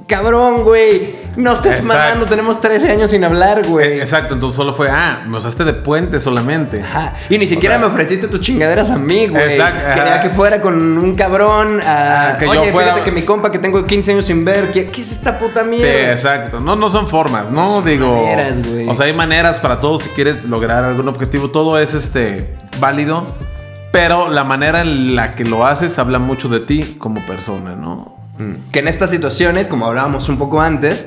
cabrón 0.08 0.64
güey 0.64 1.16
no 1.36 1.54
estés 1.54 1.80
Exacto. 1.80 1.94
mamando 1.94 2.26
tenemos 2.28 2.62
13 2.62 2.92
años 2.92 3.10
sin 3.10 3.24
hablar 3.24 3.66
güey 3.68 4.00
Exacto, 4.00 4.36
entonces 4.36 4.56
solo 4.56 4.74
fue, 4.74 4.90
ah, 4.90 5.24
me 5.28 5.38
usaste 5.38 5.64
de 5.66 5.74
puente 5.74 6.20
solamente. 6.20 6.82
Ajá. 6.82 7.14
Y 7.30 7.38
ni 7.38 7.48
siquiera 7.48 7.76
sea- 7.76 7.88
me 7.88 7.92
ofreciste 7.92 8.28
tus 8.28 8.40
chingaderas 8.40 8.90
a 8.92 8.98
mí, 8.98 9.28
güey. 9.28 9.54
Exacto. 9.56 9.82
Quería 9.96 10.22
que 10.22 10.30
fuera 10.30 10.62
con 10.62 10.98
un 10.98 11.16
cabrón 11.16 11.82
a... 11.82 12.30
Ah, 12.34 12.38
que 12.38 12.46
yo 12.46 12.54
fuera- 12.72 12.90
fíjate 12.94 13.02
que 13.04 13.12
mi 13.12 13.24
compa 13.24 13.52
que 13.52 13.60
tengo 13.60 13.84
15 13.86 14.12
años 14.12 14.26
sin 14.26 14.46
ver, 14.46 14.72
¿qué, 14.72 14.86
qué 14.88 15.02
es 15.02 15.12
esta 15.12 15.38
puta 15.38 15.64
Sí, 15.64 15.70
mierda? 15.70 16.12
exacto. 16.12 16.60
No, 16.60 16.76
no 16.76 16.90
son 16.90 17.08
formas, 17.10 17.52
¿no? 17.52 17.64
No 17.66 17.70
son 17.76 17.86
Digo. 17.86 18.16
maneras, 18.16 18.56
güey. 18.72 18.88
o 18.88 18.96
sea, 18.96 19.08
hay 19.08 19.14
maneras 19.14 19.60
para 19.60 19.80
todos 19.80 20.04
si 20.04 20.10
quieres 20.12 20.44
lograr 20.46 20.84
algún 20.86 21.08
objetivo. 21.08 21.50
Todo 21.52 21.80
es 21.80 21.94
este 21.94 22.56
válido. 22.80 23.26
Pero 23.92 24.30
la 24.30 24.44
manera 24.44 24.82
en 24.82 25.16
la 25.16 25.32
que 25.32 25.46
lo 25.46 25.66
haces 25.66 25.98
habla 26.00 26.20
mucho 26.20 26.48
de 26.50 26.60
ti 26.60 26.96
como 27.00 27.26
persona, 27.26 27.76
¿no? 27.76 28.15
Mm. 28.38 28.72
Que 28.72 28.80
en 28.80 28.88
estas 28.88 29.10
situaciones, 29.10 29.68
como 29.68 29.86
hablábamos 29.86 30.30
un 30.30 30.38
poco 30.38 30.62
antes, 30.62 31.06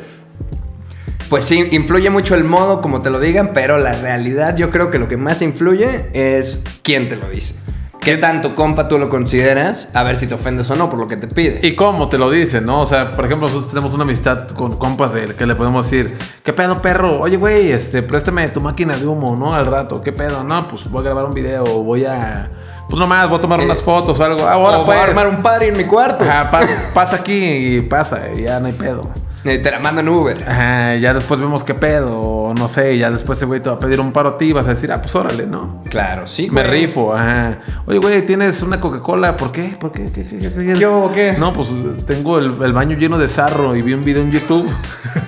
pues 1.28 1.44
sí, 1.44 1.68
influye 1.72 2.08
mucho 2.10 2.34
el 2.34 2.44
modo 2.44 2.80
como 2.80 3.02
te 3.02 3.10
lo 3.10 3.20
digan, 3.20 3.50
pero 3.52 3.78
la 3.78 3.92
realidad 3.92 4.56
yo 4.56 4.70
creo 4.70 4.90
que 4.90 4.98
lo 4.98 5.08
que 5.08 5.16
más 5.16 5.42
influye 5.42 6.08
es 6.14 6.62
quién 6.82 7.08
te 7.08 7.16
lo 7.16 7.28
dice. 7.28 7.54
¿Qué 8.00 8.16
tanto 8.16 8.54
compa 8.54 8.88
tú 8.88 8.98
lo 8.98 9.10
consideras? 9.10 9.88
A 9.92 10.02
ver 10.02 10.18
si 10.18 10.26
te 10.26 10.34
ofendes 10.34 10.70
o 10.70 10.76
no 10.76 10.88
por 10.88 10.98
lo 10.98 11.06
que 11.08 11.16
te 11.16 11.26
pide. 11.26 11.60
Y 11.62 11.74
cómo 11.74 12.08
te 12.08 12.16
lo 12.16 12.30
dicen, 12.30 12.64
¿no? 12.64 12.80
O 12.80 12.86
sea, 12.86 13.12
por 13.12 13.26
ejemplo, 13.26 13.48
nosotros 13.48 13.70
tenemos 13.70 13.92
una 13.92 14.04
amistad 14.04 14.48
con 14.48 14.72
compas 14.78 15.12
de 15.12 15.26
que 15.34 15.46
le 15.46 15.54
podemos 15.54 15.84
decir, 15.90 16.16
¿qué 16.42 16.52
pedo, 16.54 16.80
perro? 16.80 17.20
Oye, 17.20 17.36
güey, 17.36 17.70
este, 17.70 18.02
préstame 18.02 18.48
tu 18.48 18.60
máquina 18.60 18.96
de 18.96 19.06
humo, 19.06 19.36
¿no? 19.36 19.52
Al 19.54 19.66
rato, 19.66 20.00
¿qué 20.00 20.12
pedo? 20.12 20.42
No, 20.44 20.66
pues 20.68 20.88
voy 20.90 21.00
a 21.00 21.04
grabar 21.04 21.24
un 21.26 21.34
video, 21.34 21.64
voy 21.82 22.04
a. 22.06 22.50
Pues 22.88 22.98
nomás, 22.98 23.28
voy 23.28 23.38
a 23.38 23.40
tomar 23.42 23.60
Eh, 23.60 23.64
unas 23.64 23.82
fotos 23.82 24.18
o 24.18 24.24
algo. 24.24 24.46
Ahora 24.48 24.78
o 24.78 24.84
pues. 24.86 24.96
voy 24.96 25.06
a 25.06 25.08
armar 25.10 25.26
un 25.26 25.42
party 25.42 25.66
en 25.66 25.76
mi 25.76 25.84
cuarto. 25.84 26.24
Ajá, 26.24 26.50
pa- 26.50 26.60
pasa 26.94 27.16
aquí 27.16 27.34
y 27.34 27.80
pasa, 27.82 28.32
ya 28.34 28.58
no 28.60 28.68
hay 28.68 28.72
pedo. 28.72 29.02
Eh, 29.48 29.58
te 29.58 29.70
la 29.70 29.78
mandan 29.78 30.08
Uber. 30.08 30.44
Ajá, 30.46 30.96
ya 30.96 31.14
después 31.14 31.40
vemos 31.40 31.64
qué 31.64 31.74
pedo, 31.74 32.20
o 32.20 32.54
no 32.54 32.68
sé, 32.68 32.98
ya 32.98 33.10
después 33.10 33.38
ese 33.38 33.46
güey 33.46 33.60
te 33.60 33.70
va 33.70 33.76
a 33.76 33.78
pedir 33.78 34.00
un 34.00 34.12
paro 34.12 34.30
a 34.30 34.38
ti 34.38 34.46
y 34.46 34.52
vas 34.52 34.66
a 34.66 34.70
decir, 34.70 34.92
ah, 34.92 35.00
pues 35.00 35.14
órale, 35.14 35.46
¿no? 35.46 35.82
Claro, 35.88 36.26
sí. 36.26 36.48
Me 36.50 36.62
güey. 36.62 36.82
rifo, 36.82 37.14
ajá. 37.14 37.60
Oye, 37.86 37.98
güey, 37.98 38.26
¿tienes 38.26 38.62
una 38.62 38.78
Coca-Cola? 38.80 39.36
¿Por 39.36 39.52
qué? 39.52 39.76
¿Por 39.78 39.92
qué? 39.92 40.04
¿Qué, 40.06 40.24
qué, 40.24 40.38
qué, 40.38 40.50
qué? 40.50 40.78
¿Yo 40.78 41.04
o 41.04 41.12
qué? 41.12 41.34
No, 41.38 41.52
pues 41.52 41.72
tengo 42.06 42.38
el, 42.38 42.62
el 42.62 42.72
baño 42.72 42.96
lleno 42.96 43.18
de 43.18 43.28
sarro 43.28 43.74
y 43.74 43.82
vi 43.82 43.94
un 43.94 44.02
video 44.02 44.22
en 44.22 44.30
YouTube 44.30 44.68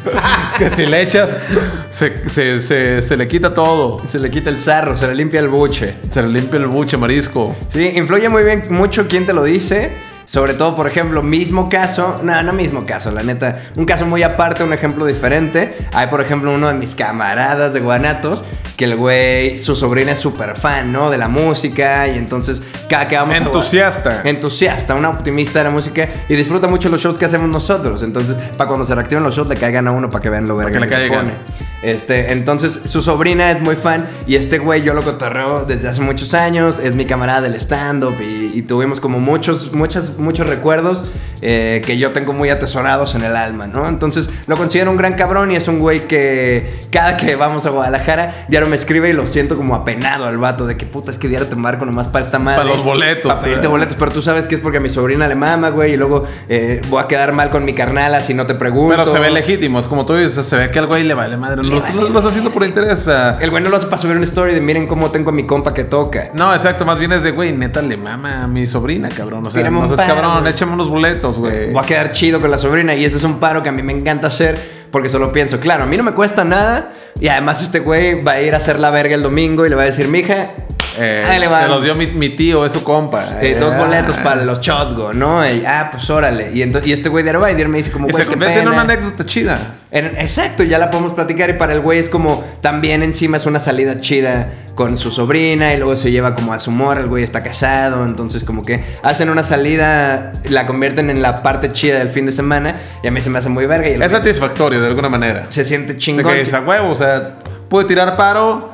que 0.59 0.71
si 0.71 0.85
le 0.85 1.01
echas, 1.03 1.41
se, 1.91 2.29
se, 2.29 2.61
se, 2.61 3.03
se 3.03 3.17
le 3.17 3.27
quita 3.29 3.55
todo. 3.55 4.01
Se 4.11 4.19
le 4.19 4.31
quita 4.31 4.51
el 4.51 4.59
sarro, 4.59 4.97
se 4.97 5.07
le 5.07 5.15
limpia 5.15 5.41
el 5.41 5.49
buche. 5.49 5.97
Se 6.11 6.23
le 6.23 6.29
limpia 6.29 6.59
el 6.59 6.67
buche 6.67 6.97
marisco. 6.97 7.55
Sí, 7.73 7.93
influye 7.97 8.29
muy 8.29 8.45
bien 8.45 8.65
mucho 8.71 9.07
quién 9.09 9.27
te 9.27 9.33
lo 9.33 9.45
dice. 9.45 10.10
Sobre 10.31 10.55
todo, 10.55 10.77
por 10.77 10.87
ejemplo, 10.87 11.25
mismo 11.25 11.69
caso, 11.69 12.21
no, 12.23 12.41
no 12.45 12.53
mismo 12.53 12.85
caso, 12.87 13.11
la 13.11 13.25
neta, 13.25 13.63
un 13.77 13.85
caso 13.85 14.07
muy 14.07 14.23
aparte, 14.23 14.63
un 14.63 14.73
ejemplo 14.73 15.05
diferente. 15.05 15.77
Hay, 15.93 16.07
por 16.07 16.21
ejemplo, 16.21 16.55
uno 16.55 16.69
de 16.69 16.75
mis 16.75 16.95
camaradas 16.95 17.75
de 17.75 17.81
Guanatos, 17.81 18.45
que 18.77 18.85
el 18.85 18.95
güey, 18.95 19.59
su 19.59 19.75
sobrina 19.75 20.13
es 20.13 20.21
súper 20.21 20.57
fan, 20.57 20.93
¿no? 20.93 21.11
De 21.11 21.19
la 21.19 21.27
música, 21.27 22.07
y 22.07 22.17
entonces 22.17 22.63
cada 22.89 23.09
que 23.09 23.17
vamos 23.17 23.35
a- 23.35 23.39
Entusiasta. 23.39 24.23
entusiasta, 24.25 24.95
una 24.95 25.09
optimista 25.09 25.59
de 25.59 25.65
la 25.65 25.71
música 25.73 26.09
y 26.29 26.37
disfruta 26.37 26.69
mucho 26.69 26.89
los 26.91 27.03
shows 27.03 27.19
que 27.19 27.25
hacemos 27.25 27.49
nosotros. 27.51 28.05
Entonces, 28.05 28.37
para 28.57 28.69
cuando 28.69 28.87
se 28.87 28.95
reactiven 28.95 29.25
los 29.25 29.35
shows, 29.35 29.49
le 29.49 29.57
caigan 29.57 29.89
a 29.89 29.91
uno 29.91 30.11
para 30.11 30.23
que 30.23 30.31
vean 30.31 30.47
lo 30.47 30.55
verga 30.55 30.79
que 30.79 30.87
le 30.97 31.09
se 31.09 31.09
pone. 31.09 31.33
Este, 31.83 32.33
entonces, 32.33 32.79
su 32.85 33.01
sobrina 33.03 33.51
es 33.51 33.61
muy 33.63 33.75
fan 33.75 34.07
y 34.27 34.37
este 34.37 34.59
güey 34.59 34.83
yo 34.83 34.93
lo 34.93 35.03
cotorreo 35.03 35.65
desde 35.65 35.89
hace 35.89 36.03
muchos 36.03 36.35
años, 36.35 36.79
es 36.79 36.95
mi 36.95 37.07
camarada 37.07 37.41
del 37.41 37.55
stand-up 37.55 38.15
y, 38.21 38.53
y 38.55 38.63
tuvimos 38.63 39.01
como 39.01 39.19
muchos, 39.19 39.73
muchas, 39.73 40.19
muchos 40.21 40.47
recuerdos 40.47 41.05
eh, 41.43 41.83
que 41.85 41.99
yo 41.99 42.13
tengo 42.13 42.33
muy 42.33 42.51
atesorados 42.51 43.15
en 43.15 43.23
el 43.23 43.37
alma, 43.37 43.67
¿no? 43.67 43.89
Entonces, 43.89 44.29
lo 44.47 44.57
considero 44.57 44.91
un 44.91 44.97
gran 44.97 45.15
cabrón 45.15 45.51
y 45.51 45.57
es 45.57 45.69
un 45.69 45.79
güey 45.79 46.07
que 46.07 46.81
cada 46.91 47.17
que 47.17 47.37
vamos 47.37 47.67
a 47.67 47.71
Guadalajara, 47.71 48.47
diario 48.49 48.69
me 48.69 48.77
escribe 48.77 49.11
y 49.11 49.13
lo 49.13 49.27
siento 49.27 49.57
como 49.57 49.75
apenado 49.75 50.27
al 50.27 50.39
vato 50.39 50.67
de 50.67 50.77
que 50.77 50.87
puta, 50.87 51.11
es 51.11 51.19
que 51.19 51.29
diario 51.29 51.49
te 51.49 51.57
marco 51.57 51.85
nomás 51.85 52.09
para 52.09 52.25
esta 52.25 52.39
madre. 52.39 52.63
Para 52.63 52.71
los 52.71 52.85
boletos, 52.85 53.33
Para 53.33 53.43
pedirte 53.43 53.67
eh. 53.67 53.71
boletos, 53.71 53.97
pero 53.99 54.11
tú 54.11 54.23
sabes 54.23 54.47
que 54.47 54.57
es 54.57 54.61
porque 54.61 54.79
a 54.79 54.81
mi 54.81 54.91
sobrina 54.91 55.29
le 55.29 55.35
mama, 55.35 55.71
güey, 55.71 55.95
y 55.95 55.97
luego 55.97 56.25
eh, 56.49 56.83
voy 56.89 57.03
a 57.03 57.07
quedar 57.07 57.33
mal 57.33 57.51
con 57.51 57.65
mi 57.65 57.75
carnala 57.75 58.23
si 58.23 58.35
no 58.35 58.47
te 58.47 58.55
pregunto. 58.55 58.97
Pero 58.97 59.07
se 59.07 59.19
ve 59.19 59.31
legítimo, 59.31 59.79
es 59.79 59.87
como 59.87 60.05
tú 60.05 60.15
dices, 60.15 60.47
se 60.47 60.57
ve 60.57 60.71
que 60.71 60.79
al 60.79 60.87
güey 60.87 61.05
le 61.05 61.15
vale 61.15 61.37
madre. 61.37 61.63
Lo, 61.63 61.83
tú 61.83 62.01
lo 62.01 62.09
estás 62.09 62.27
haciendo 62.27 62.51
por 62.51 62.65
interés. 62.65 63.09
El 63.41 63.51
güey 63.51 63.63
no 63.63 63.71
lo 63.71 63.77
hace 63.77 63.87
para 63.87 63.99
subir 63.99 64.17
una 64.17 64.25
story 64.25 64.55
de 64.55 64.61
miren 64.61 64.87
cómo 64.87 65.11
tengo 65.11 65.31
a 65.31 65.33
mi 65.33 65.45
compa 65.45 65.75
que 65.75 65.85
toca. 65.85 66.31
No, 66.35 66.55
exacto, 66.55 66.85
más 66.85 66.99
bien 66.99 67.13
es 67.13 67.23
de, 67.23 67.31
güey, 67.31 67.53
neta 67.53 67.83
le 67.83 67.97
mama 67.97 68.45
a 68.45 68.47
mi 68.47 68.67
sobrina, 68.67 69.09
cabrón. 69.09 69.47
O 69.47 69.51
sea, 69.51 69.69
no 69.71 69.87
seas 69.87 70.07
cabrón, 70.07 70.47
échame 70.47 70.73
unos 70.73 70.89
boletos, 70.89 71.30
güey. 71.39 71.73
Voy 71.73 71.83
a 71.83 71.87
quedar 71.87 72.13
chido 72.13 72.41
con 72.41 72.51
la 72.51 72.59
sobrina 72.59 72.95
y 72.95 73.05
ese 73.05 73.19
es 73.19 73.25
un 73.25 73.41
paro 73.41 73.63
que 73.63 73.69
a 73.69 73.73
mí 73.73 73.83
me 73.83 73.93
encanta 73.93 74.29
hacer 74.29 74.81
porque 74.91 75.09
solo 75.09 75.33
pienso, 75.33 75.61
claro, 75.61 75.85
a 75.85 75.87
mí 75.87 75.97
no 75.97 76.03
me 76.03 76.13
cuesta 76.13 76.45
nada 76.45 76.93
y 77.21 77.29
además 77.29 77.63
este 77.63 77.81
güey 77.81 78.23
va 78.23 78.33
a 78.33 78.43
ir 78.43 78.55
a 78.55 78.59
hacer 78.59 78.79
la 78.79 78.91
verga 78.91 79.15
el 79.15 79.23
domingo 79.23 79.67
y 79.67 79.69
le 79.69 79.77
va 79.77 79.83
a 79.83 79.87
decir, 79.87 80.09
mija, 80.09 80.51
Eh, 80.99 81.25
ahí 81.29 81.39
le 81.41 81.49
va. 81.49 81.63
se 81.63 81.69
los 81.69 81.83
dio 81.85 81.95
mi, 81.95 82.07
mi 82.09 82.31
tío, 82.31 82.65
es 82.67 82.73
su 82.73 82.83
compa. 82.83 83.41
eh, 83.41 83.57
dos 83.61 83.77
boletos 83.77 84.17
ah. 84.19 84.23
para 84.23 84.45
los 84.45 84.61
shotgo, 84.61 85.13
¿no? 85.13 85.45
Y, 85.49 85.65
ah, 85.67 85.89
pues 85.93 86.09
órale. 86.11 86.51
Y, 86.53 86.59
ento- 86.61 86.85
y 86.85 86.93
este 86.93 87.09
güey 87.09 87.23
de 87.25 87.31
Arbaider 87.31 87.69
me 87.69 87.79
dice 87.79 87.91
como, 87.91 88.09
Y 88.09 88.13
güey, 88.13 88.23
se 88.25 88.27
qué 88.29 88.33
convierte 88.33 88.59
en 88.61 88.65
pena. 88.69 88.73
una 88.83 88.93
anécdota 88.93 89.25
chida. 89.25 89.59
En- 89.91 90.07
exacto, 90.19 90.63
ya 90.65 90.79
la 90.79 90.91
podemos 90.91 91.13
platicar 91.15 91.51
y 91.51 91.55
para 91.55 91.73
el 91.73 91.81
güey 91.81 91.99
es 91.99 92.09
como 92.09 92.45
también 92.61 93.03
encima 93.03 93.37
es 93.37 93.47
una 93.47 93.61
salida 93.61 94.01
chida 94.01 94.49
con 94.75 94.97
su 94.97 95.11
sobrina 95.11 95.75
y 95.75 95.77
luego 95.77 95.97
se 95.97 96.11
lleva 96.11 96.35
como 96.35 96.53
a 96.55 96.61
su 96.61 96.71
morra, 96.71 97.01
el 97.01 97.09
güey 97.09 97.23
está 97.25 97.43
casado, 97.43 98.07
entonces 98.07 98.45
como 98.45 98.63
que 98.63 98.83
hacen 99.03 99.29
una 99.29 99.43
salida, 99.43 100.33
la 100.45 100.67
convierten 100.67 101.11
en 101.11 101.21
la 101.23 101.43
parte 101.43 101.73
chida 101.73 101.99
del 101.99 102.09
fin 102.09 102.25
de 102.25 102.33
semana 102.33 102.81
y 103.03 103.09
a 103.09 103.11
mí 103.11 103.21
se 103.21 103.29
me 103.31 103.39
hace 103.41 103.49
muy 103.49 103.67
verga 103.67 103.89
y 103.89 103.95
el 103.95 104.03
Es 104.03 104.11
güey 104.11 104.23
satisfactorio 104.23 104.81
de 104.81 104.87
alguna 104.87 105.09
manera. 105.11 105.47
se 105.51 105.65
siente 105.65 105.95
De 105.95 105.99
chingón. 105.99 106.33
que 106.33 106.41
es 106.41 106.55
a 106.55 106.61
huevo, 106.61 106.91
o 106.91 106.95
sea, 106.95 107.35
puede 107.69 107.87
tirar 107.89 108.17
paro. 108.17 108.70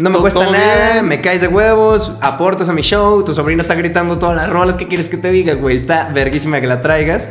No 0.00 0.08
me 0.08 0.18
cuesta 0.18 0.50
nada, 0.50 0.92
bien. 0.94 1.08
me 1.08 1.20
caes 1.20 1.42
de 1.42 1.48
huevos, 1.48 2.14
aportas 2.22 2.70
a 2.70 2.72
mi 2.72 2.80
show, 2.80 3.22
tu 3.22 3.34
sobrino 3.34 3.60
está 3.60 3.74
gritando 3.74 4.18
todas 4.18 4.34
las 4.34 4.48
rolas, 4.48 4.76
¿qué 4.76 4.88
quieres 4.88 5.08
que 5.08 5.18
te 5.18 5.30
diga, 5.30 5.54
güey? 5.54 5.76
Está 5.76 6.08
verguísima 6.08 6.58
que 6.60 6.66
la 6.66 6.80
traigas. 6.80 7.28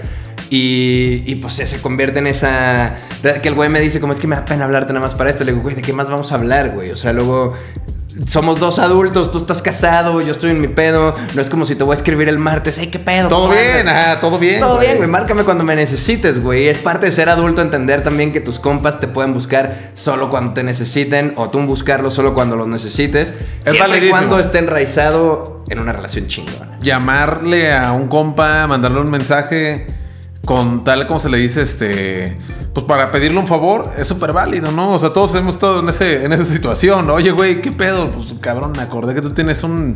Y, 0.51 1.23
y 1.25 1.35
pues 1.35 1.53
se 1.53 1.81
convierte 1.81 2.19
en 2.19 2.27
esa... 2.27 2.95
Que 3.21 3.47
el 3.47 3.55
güey 3.55 3.69
me 3.69 3.79
dice, 3.81 3.99
como 3.99 4.13
es 4.13 4.19
que 4.19 4.27
me 4.27 4.35
da 4.35 4.45
pena 4.45 4.65
hablarte 4.65 4.93
nada 4.93 5.05
más 5.05 5.15
para 5.15 5.29
esto. 5.29 5.43
Le 5.43 5.51
digo, 5.51 5.63
güey, 5.63 5.75
¿de 5.75 5.81
qué 5.81 5.93
más 5.93 6.09
vamos 6.09 6.31
a 6.31 6.35
hablar, 6.35 6.71
güey? 6.71 6.91
O 6.91 6.95
sea, 6.95 7.11
luego... 7.13 7.53
Somos 8.27 8.59
dos 8.59 8.79
adultos, 8.79 9.31
tú 9.31 9.37
estás 9.37 9.61
casado, 9.61 10.19
yo 10.21 10.31
estoy 10.31 10.49
en 10.49 10.59
mi 10.59 10.67
pedo. 10.67 11.13
No 11.35 11.41
es 11.41 11.49
como 11.49 11.65
si 11.65 11.75
te 11.75 11.83
voy 11.83 11.93
a 11.93 11.97
escribir 11.97 12.27
el 12.27 12.39
martes, 12.39 12.77
hey, 12.79 12.89
¿qué 12.91 12.97
pedo? 12.97 13.29
Todo 13.29 13.41
¿Cómo 13.43 13.53
bien, 13.53 13.87
andas?" 13.87 14.07
ajá, 14.07 14.19
todo 14.19 14.39
bien. 14.39 14.59
Todo 14.59 14.79
bien, 14.79 14.97
güey. 14.97 15.07
Márcame 15.07 15.43
cuando 15.43 15.63
me 15.63 15.75
necesites, 15.75 16.41
güey. 16.43 16.67
Es 16.67 16.79
parte 16.79 17.05
de 17.05 17.11
ser 17.11 17.29
adulto 17.29 17.61
entender 17.61 18.03
también 18.03 18.33
que 18.33 18.41
tus 18.41 18.57
compas 18.59 18.99
te 18.99 19.07
pueden 19.07 19.33
buscar 19.33 19.91
solo 19.93 20.29
cuando 20.29 20.53
te 20.53 20.63
necesiten 20.63 21.33
o 21.35 21.49
tú 21.49 21.59
buscarlos 21.59 22.13
solo 22.15 22.33
cuando 22.33 22.55
los 22.55 22.67
necesites. 22.67 23.27
siempre 23.63 23.75
y 23.75 23.79
validísimo. 23.79 24.11
cuando 24.11 24.39
esté 24.39 24.57
enraizado 24.59 25.63
en 25.69 25.79
una 25.79 25.93
relación 25.93 26.27
chingona. 26.27 26.79
Llamarle 26.81 27.73
a 27.73 27.91
un 27.91 28.07
compa, 28.07 28.65
mandarle 28.65 29.01
un 29.01 29.11
mensaje 29.11 29.85
con 30.45 30.83
tal 30.83 31.07
como 31.07 31.19
se 31.19 31.29
le 31.29 31.37
dice, 31.37 31.61
este, 31.61 32.37
pues 32.73 32.85
para 32.85 33.11
pedirle 33.11 33.39
un 33.39 33.47
favor, 33.47 33.91
es 33.97 34.07
súper 34.07 34.33
válido, 34.33 34.71
¿no? 34.71 34.93
O 34.93 34.99
sea, 34.99 35.13
todos 35.13 35.35
hemos 35.35 35.55
estado 35.55 35.81
en, 35.81 35.89
ese, 35.89 36.23
en 36.23 36.33
esa 36.33 36.45
situación. 36.45 37.09
Oye, 37.09 37.31
güey, 37.31 37.61
¿qué 37.61 37.71
pedo? 37.71 38.07
Pues 38.11 38.33
cabrón, 38.41 38.73
me 38.73 38.81
acordé 38.81 39.13
que 39.13 39.21
tú 39.21 39.31
tienes 39.31 39.63
un... 39.63 39.95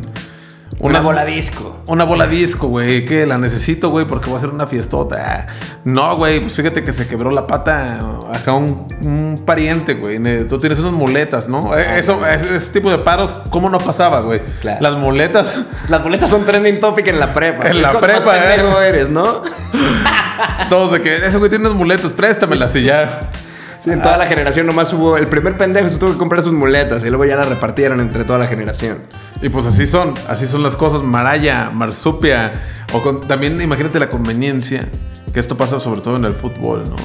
Una, 0.80 1.00
bola 1.00 1.24
disco. 1.24 1.78
Una 1.86 2.04
bola 2.04 2.26
disco, 2.26 2.66
güey, 2.66 3.04
que 3.04 3.26
la 3.26 3.38
necesito, 3.38 3.90
güey, 3.90 4.06
porque 4.06 4.26
voy 4.26 4.34
a 4.34 4.38
hacer 4.38 4.50
una 4.50 4.66
fiestota. 4.66 5.46
Ah, 5.48 5.52
No, 5.84 6.16
güey, 6.16 6.40
pues 6.40 6.54
fíjate 6.54 6.82
que 6.82 6.92
se 6.92 7.06
quebró 7.06 7.30
la 7.30 7.46
pata 7.46 8.00
acá 8.32 8.52
un, 8.54 8.86
un 9.04 9.42
pariente, 9.46 9.94
güey. 9.94 10.18
Tú 10.48 10.58
tienes 10.58 10.80
unas 10.80 10.92
muletas, 10.92 11.48
¿no? 11.48 11.76
Eh, 11.76 11.98
Eso, 11.98 12.26
ese, 12.26 12.56
ese 12.56 12.70
tipo 12.72 12.90
de 12.90 12.98
paros, 12.98 13.32
¿cómo 13.50 13.70
no 13.70 13.78
pasaba, 13.78 14.20
güey? 14.20 14.40
Claro. 14.60 14.78
Las 14.80 14.94
muletas. 14.94 15.46
Las 15.88 16.02
boletas 16.02 16.28
son 16.28 16.44
trending 16.44 16.80
topic 16.80 17.06
en 17.06 17.20
la 17.20 17.32
prepa. 17.32 17.68
En 17.68 17.80
la 17.80 17.92
prepa, 17.92 18.36
eh. 18.36 18.88
eres, 18.88 19.08
¿no? 19.08 19.42
Todos 20.68 20.92
de 20.92 21.02
que 21.02 21.24
ese 21.26 21.36
güey 21.38 21.50
tiene 21.50 21.66
unas 21.66 21.78
muletas, 21.78 22.12
préstamelas 22.12 22.74
y 22.76 22.82
ya. 22.82 23.20
Sí, 23.84 23.90
en 23.90 24.00
toda 24.00 24.16
la 24.16 24.26
generación 24.26 24.66
nomás 24.66 24.92
hubo... 24.94 25.16
El 25.18 25.26
primer 25.28 25.56
pendejo 25.58 25.88
se 25.90 25.98
tuvo 25.98 26.12
que 26.12 26.16
comprar 26.18 26.42
sus 26.42 26.52
muletas 26.54 27.04
y 27.04 27.08
luego 27.10 27.24
ya 27.26 27.36
las 27.36 27.48
repartieron 27.48 28.00
entre 28.00 28.24
toda 28.24 28.38
la 28.38 28.46
generación. 28.46 29.00
Y 29.42 29.50
pues 29.50 29.66
así 29.66 29.86
son, 29.86 30.14
así 30.28 30.46
son 30.46 30.62
las 30.62 30.74
cosas. 30.74 31.02
Maraya, 31.02 31.70
marsupia. 31.70 32.52
O 32.94 33.02
con- 33.02 33.20
también 33.20 33.60
imagínate 33.60 33.98
la 34.00 34.08
conveniencia, 34.08 34.88
que 35.34 35.40
esto 35.40 35.56
pasa 35.56 35.80
sobre 35.80 36.00
todo 36.00 36.16
en 36.16 36.24
el 36.24 36.32
fútbol, 36.32 36.84
¿no? 36.88 36.96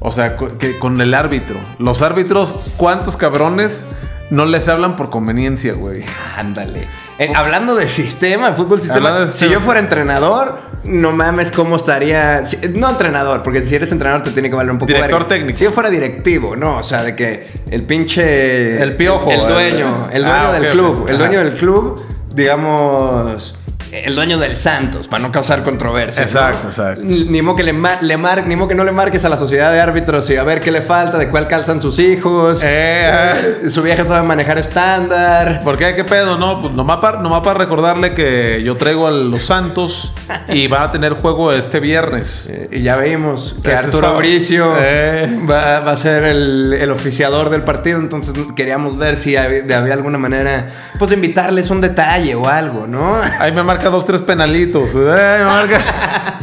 O 0.00 0.12
sea, 0.12 0.36
que 0.36 0.78
con 0.78 1.00
el 1.00 1.14
árbitro. 1.14 1.56
Los 1.78 2.02
árbitros, 2.02 2.56
¿cuántos 2.76 3.16
cabrones 3.16 3.86
no 4.30 4.44
les 4.44 4.68
hablan 4.68 4.96
por 4.96 5.08
conveniencia, 5.10 5.72
güey? 5.74 6.04
Ándale. 6.36 6.88
Eh, 7.18 7.30
hablando 7.34 7.74
de 7.74 7.88
sistema, 7.88 8.50
de 8.50 8.56
fútbol 8.56 8.80
sistema, 8.80 9.26
si 9.28 9.48
yo 9.48 9.60
fuera 9.60 9.80
entrenador, 9.80 10.58
no 10.84 11.12
mames 11.12 11.50
cómo 11.50 11.76
estaría. 11.76 12.44
no 12.74 12.90
entrenador, 12.90 13.42
porque 13.42 13.62
si 13.62 13.74
eres 13.74 13.92
entrenador 13.92 14.22
te 14.22 14.30
tiene 14.30 14.50
que 14.50 14.56
valer 14.56 14.72
un 14.72 14.78
poco. 14.78 14.88
Director 14.92 15.12
verga. 15.20 15.28
técnico. 15.28 15.58
Si 15.58 15.64
yo 15.64 15.72
fuera 15.72 15.90
directivo, 15.90 16.56
no, 16.56 16.78
o 16.78 16.82
sea, 16.82 17.02
de 17.04 17.14
que 17.16 17.46
el 17.70 17.82
pinche. 17.84 18.82
El 18.82 18.96
piojo, 18.96 19.30
El, 19.30 19.40
el- 19.40 19.48
dueño, 19.48 20.08
el 20.12 20.22
dueño 20.24 20.48
Ah, 20.48 20.52
del 20.52 20.66
ok, 20.66 20.72
club. 20.72 21.06
El 21.08 21.18
dueño 21.18 21.38
del 21.44 21.52
club, 21.54 22.04
digamos. 22.34 23.56
El 24.04 24.14
dueño 24.14 24.38
del 24.38 24.56
Santos, 24.56 25.08
para 25.08 25.22
no 25.22 25.30
causar 25.32 25.62
controversia. 25.62 26.22
Exacto, 26.22 26.68
exacto. 26.68 27.02
Ni 27.04 27.40
modo 27.42 27.56
que 27.56 27.62
le, 27.62 27.72
le 28.02 28.16
mar- 28.16 28.46
ni 28.46 28.56
modo 28.56 28.68
que 28.68 28.74
no 28.74 28.84
le 28.84 28.92
marques 28.92 29.24
a 29.24 29.28
la 29.28 29.38
sociedad 29.38 29.72
de 29.72 29.80
árbitros 29.80 30.28
y 30.30 30.36
a 30.36 30.42
ver 30.42 30.60
qué 30.60 30.70
le 30.72 30.82
falta, 30.82 31.18
de 31.18 31.28
cuál 31.28 31.46
calzan 31.48 31.80
sus 31.80 31.98
hijos. 31.98 32.60
Eh, 32.64 33.60
Su 33.68 33.82
vieja 33.82 34.04
sabe 34.04 34.26
manejar 34.26 34.58
estándar. 34.58 35.60
¿Por 35.62 35.76
qué? 35.76 35.94
¿Qué 35.94 36.04
pedo? 36.04 36.36
No, 36.38 36.60
pues 36.60 36.74
nomás 36.74 36.98
para, 36.98 37.20
nomás 37.20 37.40
para 37.42 37.58
recordarle 37.58 38.10
que 38.12 38.62
yo 38.64 38.76
traigo 38.76 39.06
a 39.06 39.10
los 39.10 39.42
Santos 39.42 40.12
y 40.48 40.66
va 40.68 40.84
a 40.84 40.92
tener 40.92 41.12
juego 41.14 41.52
este 41.52 41.80
viernes. 41.80 42.46
Eh, 42.50 42.68
y 42.72 42.82
ya 42.82 42.96
vimos 42.96 43.56
que 43.62 43.72
Arturo 43.72 44.16
Bricio 44.16 44.74
Eh. 44.80 45.40
va, 45.48 45.80
va 45.80 45.92
a 45.92 45.96
ser 45.96 46.24
el, 46.24 46.72
el 46.72 46.90
oficiador 46.90 47.50
del 47.50 47.62
partido, 47.62 47.98
entonces 47.98 48.34
queríamos 48.56 48.96
ver 48.98 49.16
si 49.16 49.36
había, 49.36 49.62
de- 49.62 49.74
había 49.74 49.94
alguna 49.94 50.18
manera, 50.18 50.70
pues 50.98 51.12
invitarles 51.12 51.70
un 51.70 51.80
detalle 51.80 52.34
o 52.34 52.48
algo, 52.48 52.86
¿no? 52.86 53.16
Ahí 53.38 53.52
me 53.52 53.62
marca 53.62 53.90
dos, 53.92 54.04
tres 54.04 54.20
penalitos. 54.22 54.92
Me 54.94 55.44
marca. 55.44 56.40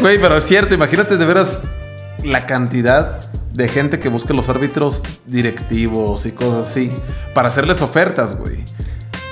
Güey, 0.00 0.20
pero 0.20 0.36
es 0.36 0.44
cierto, 0.44 0.74
imagínate 0.74 1.16
de 1.16 1.24
veras 1.24 1.62
la 2.24 2.44
cantidad 2.46 3.20
de 3.52 3.68
gente 3.68 3.98
que 3.98 4.08
busca 4.08 4.34
los 4.34 4.48
árbitros 4.48 5.02
directivos 5.26 6.26
y 6.26 6.32
cosas 6.32 6.68
así 6.70 6.92
para 7.34 7.48
hacerles 7.48 7.80
ofertas, 7.80 8.36
güey. 8.36 8.64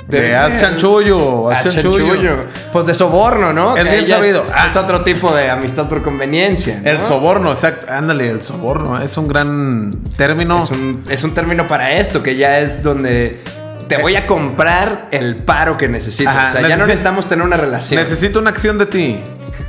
De 0.07 0.21
Debe 0.21 0.37
haz 0.37 0.61
chanchullo, 0.61 1.49
haz 1.51 1.65
chanchullo. 1.65 2.07
chanchullo. 2.07 2.35
Pues 2.71 2.85
de 2.87 2.95
soborno, 2.95 3.51
¿no? 3.51 3.75
Es 3.75 3.83
Que 3.83 3.89
bien 3.89 4.07
sabido. 4.07 4.43
Es, 4.45 4.49
Ah. 4.55 4.67
es 4.69 4.75
otro 4.77 5.03
tipo 5.03 5.35
de 5.35 5.49
amistad 5.49 5.89
por 5.89 6.01
conveniencia. 6.01 6.79
¿no? 6.81 6.89
El 6.89 7.01
soborno, 7.01 7.51
exacto. 7.51 7.87
Ándale, 7.91 8.29
el 8.29 8.41
soborno. 8.41 9.01
Es 9.01 9.17
un 9.17 9.27
gran 9.27 9.91
término. 10.15 10.63
Es 10.63 10.71
un, 10.71 11.03
es 11.09 11.23
un 11.25 11.33
término 11.33 11.67
para 11.67 11.91
esto, 11.97 12.23
que 12.23 12.37
ya 12.37 12.59
es 12.59 12.83
donde 12.83 13.41
te 13.87 13.97
voy 13.97 14.15
a 14.15 14.27
comprar 14.27 15.07
el 15.11 15.35
paro 15.37 15.77
que 15.77 15.87
necesitas. 15.87 16.35
Ajá, 16.35 16.47
o 16.49 16.51
sea, 16.59 16.61
ya 16.67 16.75
no 16.77 16.83
necesi- 16.83 16.87
necesitamos 16.87 17.27
tener 17.27 17.45
una 17.45 17.57
relación. 17.57 18.01
Necesito 18.01 18.39
una 18.39 18.49
acción 18.49 18.77
de 18.77 18.85
ti. 18.85 19.19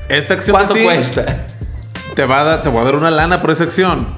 Esta 0.08 0.34
acción 0.34 0.54
¿Cuánto 0.56 0.74
de 0.74 0.80
ti 0.80 0.86
cuesta? 0.86 1.24
te 2.14 2.24
va 2.24 2.40
a 2.40 2.44
dar, 2.44 2.62
te 2.62 2.68
voy 2.68 2.80
a 2.80 2.84
dar 2.84 2.96
una 2.96 3.10
lana 3.10 3.40
por 3.40 3.50
esa 3.50 3.64
acción. 3.64 4.08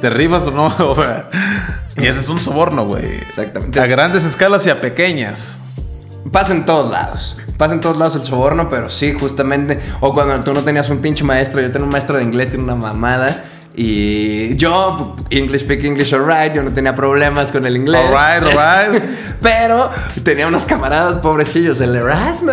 ¿Te 0.00 0.10
rifas 0.10 0.46
o 0.46 0.50
no? 0.50 0.66
O 0.80 0.94
sea, 0.94 1.28
y 1.96 2.06
ese 2.06 2.20
es 2.20 2.28
un 2.28 2.40
soborno, 2.40 2.86
güey. 2.86 3.16
Exactamente. 3.28 3.78
A 3.80 3.86
grandes 3.86 4.24
escalas 4.24 4.66
y 4.66 4.70
a 4.70 4.80
pequeñas. 4.80 5.58
Pasa 6.32 6.52
en 6.52 6.64
todos 6.64 6.90
lados. 6.90 7.36
Pasa 7.56 7.74
en 7.74 7.80
todos 7.80 7.96
lados 7.96 8.16
el 8.16 8.24
soborno, 8.24 8.68
pero 8.68 8.90
sí, 8.90 9.12
justamente. 9.18 9.78
O 10.00 10.12
cuando 10.12 10.40
tú 10.42 10.52
no 10.52 10.62
tenías 10.62 10.88
un 10.90 10.98
pinche 10.98 11.22
maestro, 11.22 11.60
yo 11.60 11.70
tenía 11.70 11.84
un 11.84 11.92
maestro 11.92 12.16
de 12.16 12.24
inglés, 12.24 12.48
tiene 12.48 12.64
una 12.64 12.74
mamada. 12.74 13.44
Y 13.76 14.56
yo, 14.56 15.16
English 15.30 15.62
speak 15.62 15.82
English 15.82 16.14
alright, 16.14 16.54
yo 16.54 16.62
no 16.62 16.72
tenía 16.72 16.94
problemas 16.94 17.50
con 17.50 17.66
el 17.66 17.76
inglés. 17.76 18.02
Alright, 18.06 18.56
alright. 18.56 19.02
pero 19.42 19.90
tenía 20.22 20.46
unos 20.46 20.64
camaradas 20.64 21.16
pobrecillos, 21.16 21.80
el 21.80 21.96
Erasmo. 21.96 22.52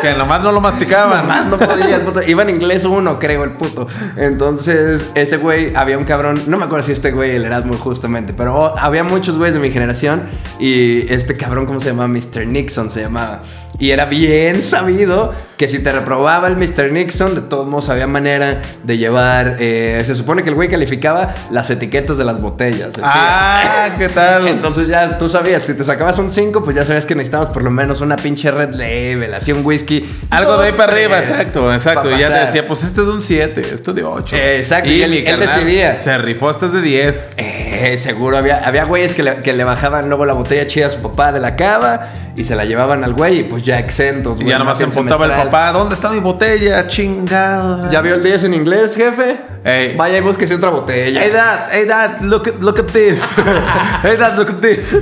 Que 0.00 0.14
nomás 0.14 0.44
no 0.44 0.52
lo 0.52 0.60
masticaban. 0.60 1.26
Más 1.26 1.46
no 1.46 1.58
podía, 1.58 2.04
puto. 2.04 2.22
Iba 2.22 2.44
en 2.44 2.50
inglés 2.50 2.84
uno, 2.84 3.18
creo, 3.18 3.42
el 3.42 3.52
puto. 3.52 3.88
Entonces, 4.16 5.10
ese 5.16 5.36
güey, 5.36 5.74
había 5.74 5.98
un 5.98 6.04
cabrón, 6.04 6.40
no 6.46 6.58
me 6.58 6.64
acuerdo 6.64 6.86
si 6.86 6.92
este 6.92 7.10
güey, 7.10 7.34
el 7.34 7.44
Erasmo 7.44 7.74
justamente, 7.74 8.32
pero 8.32 8.54
oh, 8.54 8.74
había 8.78 9.02
muchos 9.02 9.36
güeyes 9.38 9.54
de 9.54 9.60
mi 9.60 9.72
generación 9.72 10.28
y 10.60 11.12
este 11.12 11.36
cabrón, 11.36 11.66
¿cómo 11.66 11.80
se 11.80 11.88
llamaba? 11.88 12.08
Mr. 12.08 12.46
Nixon 12.46 12.90
se 12.90 13.02
llamaba. 13.02 13.42
Y 13.78 13.90
era 13.90 14.06
bien 14.06 14.62
sabido 14.62 15.34
que 15.56 15.68
si 15.68 15.78
te 15.78 15.90
reprobaba 15.90 16.48
el 16.48 16.56
Mr. 16.56 16.92
Nixon, 16.92 17.34
de 17.34 17.40
todos 17.40 17.66
modos 17.66 17.88
había 17.88 18.06
manera 18.06 18.60
de 18.84 18.98
llevar. 18.98 19.56
eh, 19.58 20.02
se 20.06 20.14
supone 20.14 20.42
que 20.42 20.50
el 20.50 20.54
güey 20.54 20.68
calificaba 20.68 21.34
las 21.50 21.70
etiquetas 21.70 22.18
de 22.18 22.24
las 22.24 22.40
botellas. 22.42 22.88
decía. 22.92 23.04
Ah, 23.06 23.88
¿qué 23.96 24.08
tal? 24.08 24.48
Entonces 24.48 24.88
ya 24.88 25.16
tú 25.18 25.28
sabías, 25.28 25.62
si 25.62 25.74
te 25.74 25.82
sacabas 25.84 26.18
un 26.18 26.30
5, 26.30 26.62
pues 26.62 26.76
ya 26.76 26.84
sabías 26.84 27.06
que 27.06 27.14
necesitabas 27.14 27.48
por 27.54 27.62
lo 27.62 27.70
menos 27.70 28.00
una 28.02 28.16
pinche 28.16 28.50
red 28.50 28.74
label, 28.74 29.32
así 29.34 29.52
un 29.52 29.64
whisky. 29.64 30.04
Algo 30.30 30.58
de 30.58 30.66
ahí 30.68 30.72
para 30.72 30.92
arriba, 30.92 31.16
tres, 31.20 31.30
exacto, 31.30 31.72
exacto. 31.72 32.10
Y 32.14 32.18
ya 32.18 32.28
te 32.28 32.46
decía, 32.46 32.66
pues 32.66 32.82
este 32.82 33.00
es 33.00 33.06
de 33.06 33.12
un 33.12 33.22
7, 33.22 33.60
esto 33.60 33.90
es 33.92 33.96
de 33.96 34.04
8. 34.04 34.36
Eh, 34.36 34.58
exacto, 34.60 34.90
y 34.90 35.02
él- 35.02 35.10
mi 35.10 35.16
él 35.18 35.24
carnal 35.24 35.48
decidía. 35.64 35.96
Se 35.98 36.18
rifó, 36.18 36.50
este 36.50 36.66
es 36.66 36.72
de 36.72 36.82
10. 36.82 37.34
Eh, 37.38 38.00
seguro, 38.02 38.36
había, 38.36 38.58
había 38.66 38.84
güeyes 38.84 39.14
que 39.14 39.22
le, 39.22 39.36
que 39.36 39.52
le 39.52 39.64
bajaban 39.64 40.08
luego 40.08 40.26
la 40.26 40.32
botella 40.34 40.66
chida 40.66 40.86
a 40.88 40.90
su 40.90 41.00
papá 41.00 41.32
de 41.32 41.40
la 41.40 41.56
cava 41.56 42.08
y 42.36 42.44
se 42.44 42.54
la 42.54 42.64
llevaban 42.64 43.02
al 43.04 43.14
güey 43.14 43.40
y 43.40 43.42
pues 43.44 43.62
ya 43.62 43.78
exentos. 43.78 44.38
Y 44.40 44.44
ya 44.44 44.58
nomás 44.58 44.76
se 44.78 44.86
más 44.86 44.94
el 44.94 44.98
emputaba 45.00 45.24
el 45.24 45.30
semestral. 45.30 45.45
Papá. 45.46 45.72
¿Dónde 45.72 45.94
está 45.94 46.10
mi 46.10 46.20
botella? 46.20 46.86
Chingada. 46.86 47.90
¿Ya 47.90 48.00
vio 48.00 48.14
el 48.14 48.22
10 48.22 48.44
en 48.44 48.54
inglés, 48.54 48.94
jefe? 48.94 49.38
Ey. 49.64 49.96
Vaya 49.96 50.18
y 50.18 50.20
búsquese 50.20 50.54
otra 50.54 50.70
botella. 50.70 51.20
Hey 51.24 51.30
dad, 51.32 51.68
hey 51.72 51.84
dad, 51.86 52.20
look 52.20 52.48
at, 52.48 52.60
look 52.60 52.78
at 52.78 52.86
this. 52.92 53.24
hey 54.02 54.16
dad, 54.18 54.36
look 54.36 54.50
at 54.50 54.60
this. 54.60 54.92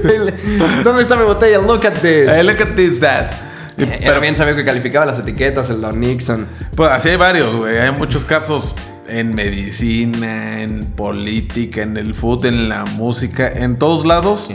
¿Dónde 0.83 1.02
está 1.02 1.16
mi 1.16 1.24
botella? 1.24 1.59
Look 1.59 1.85
at 1.85 1.94
this. 2.00 2.28
Hey, 2.28 2.42
look 2.42 2.61
at 2.61 2.74
this, 2.74 3.00
dad. 3.00 3.30
Eh, 3.76 3.98
Era 4.02 4.20
bien 4.20 4.37
sabía 4.37 4.54
que 4.54 4.64
calificaba 4.64 5.04
las 5.07 5.18
etiquetas, 5.18 5.68
el 5.70 5.80
Don 5.80 5.98
Nixon. 5.98 6.46
Pues 6.76 6.90
así 6.90 7.09
hay 7.11 7.16
varios, 7.16 7.54
güey. 7.54 7.76
Hay 7.78 7.90
muchos 7.92 8.24
casos 8.24 8.74
en 9.09 9.35
medicina, 9.35 10.62
en 10.62 10.80
política, 10.96 11.83
en 11.83 11.96
el 11.96 12.14
fútbol, 12.14 12.54
en 12.54 12.68
la 12.68 12.85
música, 12.85 13.48
en 13.48 13.78
todos 13.78 14.07
lados. 14.07 14.50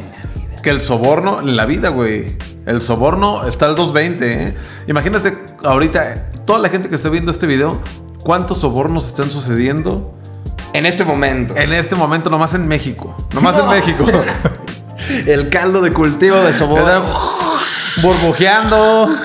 Que 0.64 0.70
el 0.72 0.82
soborno, 0.82 1.40
en 1.42 1.56
la 1.56 1.66
vida, 1.66 1.90
güey. 1.90 2.38
El 2.70 2.82
soborno 2.84 3.48
está 3.48 3.66
al 3.66 3.76
220, 3.76 4.44
¿eh? 4.50 4.56
Imagínate 4.88 5.36
ahorita, 5.64 6.32
toda 6.46 6.60
la 6.60 6.70
gente 6.70 6.88
que 6.88 6.96
está 6.96 7.10
viendo 7.10 7.32
este 7.32 7.48
video, 7.48 7.82
¿cuántos 8.24 8.60
sobornos 8.60 9.08
están 9.08 9.32
sucediendo 9.32 10.14
En 10.74 10.86
este 10.86 11.04
momento. 11.04 11.56
en 11.58 11.74
este 11.74 11.96
momento 11.96 12.30
nomás 12.30 12.54
en 12.54 12.68
México? 12.68 13.18
Nomás 13.34 13.58
No. 13.58 13.64
en 13.64 13.70
México. 13.80 14.06
El 15.26 15.50
caldo 15.50 15.82
de 15.82 15.92
cultivo 15.92 16.36
de 16.38 16.54
soborno. 16.54 17.06
burbujeando. 18.04 19.16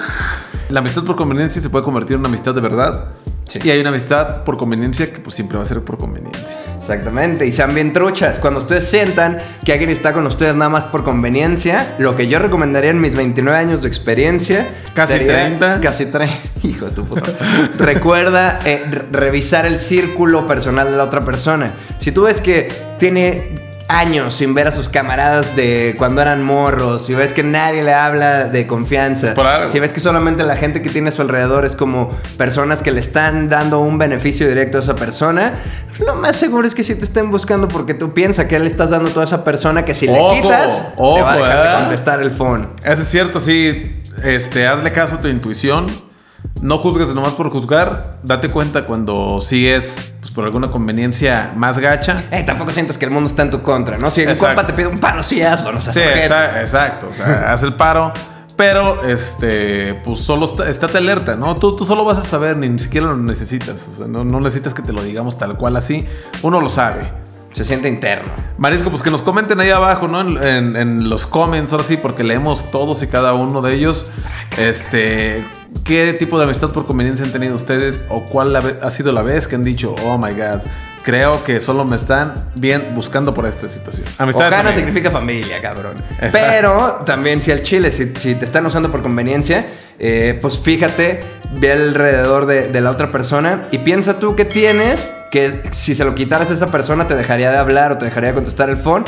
La 0.71 0.81
amistad 0.81 1.05
por 1.05 1.17
conveniencia 1.17 1.61
se 1.61 1.69
puede 1.69 1.85
convertir 1.85 2.15
en 2.15 2.21
una 2.21 2.29
amistad 2.31 2.55
de 2.55 2.63
verdad. 2.63 3.09
Sí. 3.47 3.59
Y 3.63 3.71
hay 3.71 3.81
una 3.81 3.91
amistad 3.91 4.43
por 4.45 4.57
conveniencia 4.57 5.13
que 5.13 5.21
pues 5.21 5.37
siempre 5.37 5.59
va 5.59 5.65
a 5.65 5.67
ser 5.67 5.83
por 5.85 5.99
conveniencia. 5.99 6.57
Exactamente, 6.85 7.47
y 7.47 7.53
sean 7.53 7.75
bien 7.75 7.93
truchas. 7.93 8.39
Cuando 8.39 8.61
ustedes 8.61 8.85
sientan 8.85 9.39
que 9.65 9.73
alguien 9.73 9.91
está 9.91 10.13
con 10.13 10.27
ustedes 10.27 10.55
nada 10.55 10.69
más 10.69 10.85
por 10.85 11.03
conveniencia, 11.03 11.95
lo 11.99 12.15
que 12.15 12.29
yo 12.29 12.39
recomendaría 12.39 12.91
en 12.91 13.01
mis 13.01 13.15
29 13.17 13.59
años 13.59 13.83
de 13.83 13.89
experiencia. 13.89 14.69
Casi 14.95 15.15
30. 15.19 15.81
Casi 15.81 16.07
30. 16.07 16.35
Hijo 16.63 16.87
de 16.87 16.93
tu 16.93 17.07
puta. 17.07 17.33
Recuerda 17.79 18.61
eh, 18.65 18.85
re- 18.91 19.03
revisar 19.11 19.67
el 19.67 19.81
círculo 19.81 20.47
personal 20.47 20.91
de 20.91 20.97
la 20.97 21.05
otra 21.05 21.21
persona. 21.23 21.73
Si 21.99 22.13
tú 22.13 22.23
ves 22.25 22.41
que 22.41 22.69
tiene 22.99 23.74
años 23.89 24.35
sin 24.35 24.55
ver 24.55 24.69
a 24.69 24.73
sus 24.73 24.89
camaradas 24.89 25.57
de 25.57 25.95
cuando 25.99 26.23
eran 26.23 26.43
morros, 26.43 27.07
si 27.07 27.15
ves 27.15 27.33
que 27.33 27.43
nadie 27.43 27.83
le 27.83 27.93
habla 27.93 28.45
de 28.45 28.67
confianza, 28.67 29.35
si 29.69 29.79
ves 29.79 29.93
que 29.93 30.01
solamente 30.01 30.43
la 30.43 30.57
gente 30.57 30.83
que 30.83 30.91
tiene 30.91 31.09
a 31.09 31.13
su 31.13 31.23
alrededor 31.23 31.65
es 31.65 31.75
como 31.75 32.11
personas 32.37 32.83
que 32.83 32.93
le 32.93 33.01
están 33.01 33.49
dando 33.49 33.81
un 33.81 33.99
beneficio 33.99 34.49
directo 34.49 34.79
a 34.79 34.81
esa 34.81 34.97
persona, 34.97 35.63
lo 36.01 36.15
más 36.17 36.37
seguro 36.37 36.67
es 36.67 36.75
que 36.75 36.85
si 36.85 36.95
te 36.95 37.05
estén 37.05 37.31
buscando 37.31 37.69
porque 37.69 37.95
tú 37.95 38.13
piensas 38.13 38.47
que 38.47 38.59
le 38.59 38.67
estás 38.67 38.91
dando 38.91 39.11
a 39.11 39.13
toda 39.13 39.27
esa 39.27 39.45
persona 39.45 39.85
que 39.85 39.95
si 39.95 40.09
Ojo, 40.09 40.35
le 40.35 40.41
quitas, 40.41 40.67
te 40.67 40.93
ojo, 40.97 41.21
va 41.21 41.33
a 41.33 41.37
dejar 41.37 41.63
de 41.63 41.69
¿eh? 41.69 41.81
contestar 41.81 42.23
el 42.23 42.31
phone. 42.31 42.69
Eso 42.83 43.03
es 43.03 43.09
cierto, 43.09 43.41
sí. 43.41 44.01
Este, 44.23 44.67
hazle 44.67 44.93
caso 44.93 45.17
a 45.17 45.19
tu 45.21 45.29
intuición. 45.29 45.87
No 46.65 46.79
juzgues 46.79 47.09
nomás 47.15 47.35
por 47.35 47.51
juzgar. 47.51 48.17
Date 48.23 48.49
cuenta 48.49 48.87
cuando 48.87 49.41
sí 49.43 49.69
es 49.69 50.15
pues, 50.21 50.33
por 50.33 50.47
alguna 50.47 50.71
conveniencia 50.71 51.53
más 51.55 51.79
gacha. 51.79 52.25
Eh, 52.31 52.43
tampoco 52.43 52.73
sientas 52.73 52.97
que 52.97 53.05
el 53.05 53.11
mundo 53.11 53.29
está 53.29 53.43
en 53.43 53.51
tu 53.51 53.61
contra, 53.63 53.99
¿no? 53.99 54.11
Si 54.11 54.23
Exacto. 54.23 54.47
compa 54.47 54.67
te 54.67 54.73
pide 54.73 54.87
un 54.87 54.99
paro, 54.99 55.23
sí 55.23 55.43
hazlo, 55.43 55.73
no 55.73 55.81
seas 55.83 55.95
Sí, 55.95 56.01
ojete. 56.01 56.27
exa- 56.27 56.61
exacto. 56.63 57.09
O 57.11 57.13
sea, 57.13 57.53
haz 57.53 57.63
el 57.63 57.75
paro. 57.75 58.15
Pero, 58.57 59.05
este, 59.05 59.93
pues 60.07 60.21
solo 60.21 60.47
está- 60.47 60.71
estate 60.71 60.97
alerta, 60.97 61.37
¿no? 61.37 61.55
Tú, 61.57 61.77
tú 61.77 61.85
solo 61.85 62.03
vas 62.05 62.17
a 62.17 62.23
saber, 62.25 62.57
ni, 62.57 62.79
siquiera 62.79 63.09
lo 63.09 63.17
necesitas. 63.19 63.87
O 63.93 63.97
sea, 63.97 64.07
no, 64.07 64.25
no 64.25 64.41
necesitas 64.41 64.73
que 64.73 64.81
te 64.81 64.93
lo 64.95 65.03
digamos 65.03 65.37
tal 65.37 65.59
cual 65.59 65.77
así. 65.77 66.07
Uno 66.43 66.63
lo 66.63 66.71
sabe. 66.71 67.13
Se 67.55 67.65
siente 67.65 67.89
interno. 67.89 68.31
Marisco, 68.59 68.91
pues 68.91 69.03
que 69.03 69.11
nos 69.11 69.23
comenten 69.23 69.59
ahí 69.61 69.71
abajo, 69.71 70.07
¿no? 70.09 70.21
En, 70.21 70.37
en- 70.45 70.77
en 70.77 71.09
los 71.09 71.27
comments, 71.27 71.73
ahora 71.73 71.85
sí, 71.85 71.97
porque 71.97 72.23
leemos 72.25 72.71
todos 72.71 73.03
y 73.03 73.07
cada 73.07 73.33
uno 73.33 73.63
de 73.63 73.75
ellos. 73.75 74.07
Este, 74.59 75.45
¿qué 75.85 76.13
tipo 76.15 76.39
de 76.39 76.45
amistad 76.45 76.71
por 76.73 76.87
conveniencia 76.87 77.25
han 77.25 77.33
tenido 77.33 77.55
ustedes? 77.55 78.05
¿O 78.09 78.25
cuál 78.25 78.55
ha 78.57 78.91
sido 78.91 79.13
la 79.13 79.23
vez 79.23 79.47
que 79.49 79.55
han 79.57 79.65
dicho, 79.65 79.95
oh 80.05 80.17
my 80.19 80.33
god, 80.33 80.61
creo 81.03 81.43
que 81.45 81.61
solo 81.61 81.85
me 81.85 81.97
están 81.97 82.35
bien 82.57 82.93
buscando 82.95 83.35
por 83.35 83.47
esta 83.47 83.69
situación? 83.69 84.07
Amistades 84.19 84.53
Ojana 84.53 84.75
significa 84.75 85.11
familia, 85.11 85.61
cabrón. 85.61 85.95
Exacto. 86.21 86.39
Pero 86.51 87.03
también 87.05 87.43
si 87.43 87.53
al 87.53 87.63
chile, 87.63 87.91
si, 87.93 88.13
si 88.17 88.35
te 88.35 88.45
están 88.45 88.65
usando 88.67 88.91
por 88.91 89.03
conveniencia, 89.03 89.67
eh, 89.99 90.39
pues 90.41 90.59
fíjate, 90.59 91.21
ve 91.61 91.73
alrededor 91.73 92.47
de, 92.47 92.69
de 92.69 92.81
la 92.81 92.91
otra 92.91 93.13
persona 93.13 93.63
y 93.71 93.79
piensa 93.79 94.19
tú 94.19 94.35
que 94.35 94.45
tienes 94.45 95.09
que 95.35 95.63
si 95.73 95.97
se 95.97 96.05
lo 96.05 96.15
quitaras 96.15 96.53
a 96.53 96.55
esa 96.55 96.69
persona 96.69 97.09
te 97.09 97.17
dejaría 97.17 97.51
de 97.51 97.59
hablar 97.59 97.91
o 97.91 97.99
te 97.99 98.05
dejaría 98.05 98.29
de 98.29 98.37
contestar 98.37 98.71
el 98.71 98.77
phone. 98.77 99.05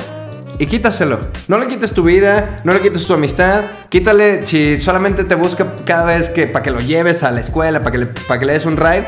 Y 0.59 0.67
quítaselo. 0.67 1.21
No 1.47 1.57
le 1.57 1.69
quites 1.69 1.93
tu 1.93 2.03
vida, 2.03 2.57
no 2.65 2.73
le 2.73 2.81
quites 2.81 3.07
tu 3.07 3.15
amistad. 3.15 3.67
Quítale 3.91 4.45
si 4.45 4.81
solamente 4.81 5.23
te 5.23 5.37
busca 5.37 5.77
cada 5.85 6.07
vez 6.07 6.29
que 6.31 6.49
para 6.49 6.65
que 6.65 6.73
lo 6.73 6.81
lleves 6.81 7.23
a 7.23 7.31
la 7.31 7.43
escuela, 7.43 7.79
para 7.79 7.93
que, 7.93 7.99
le, 7.99 8.09
que 8.09 8.45
le 8.45 8.55
des 8.55 8.67
un 8.67 8.77
ride. 8.77 9.07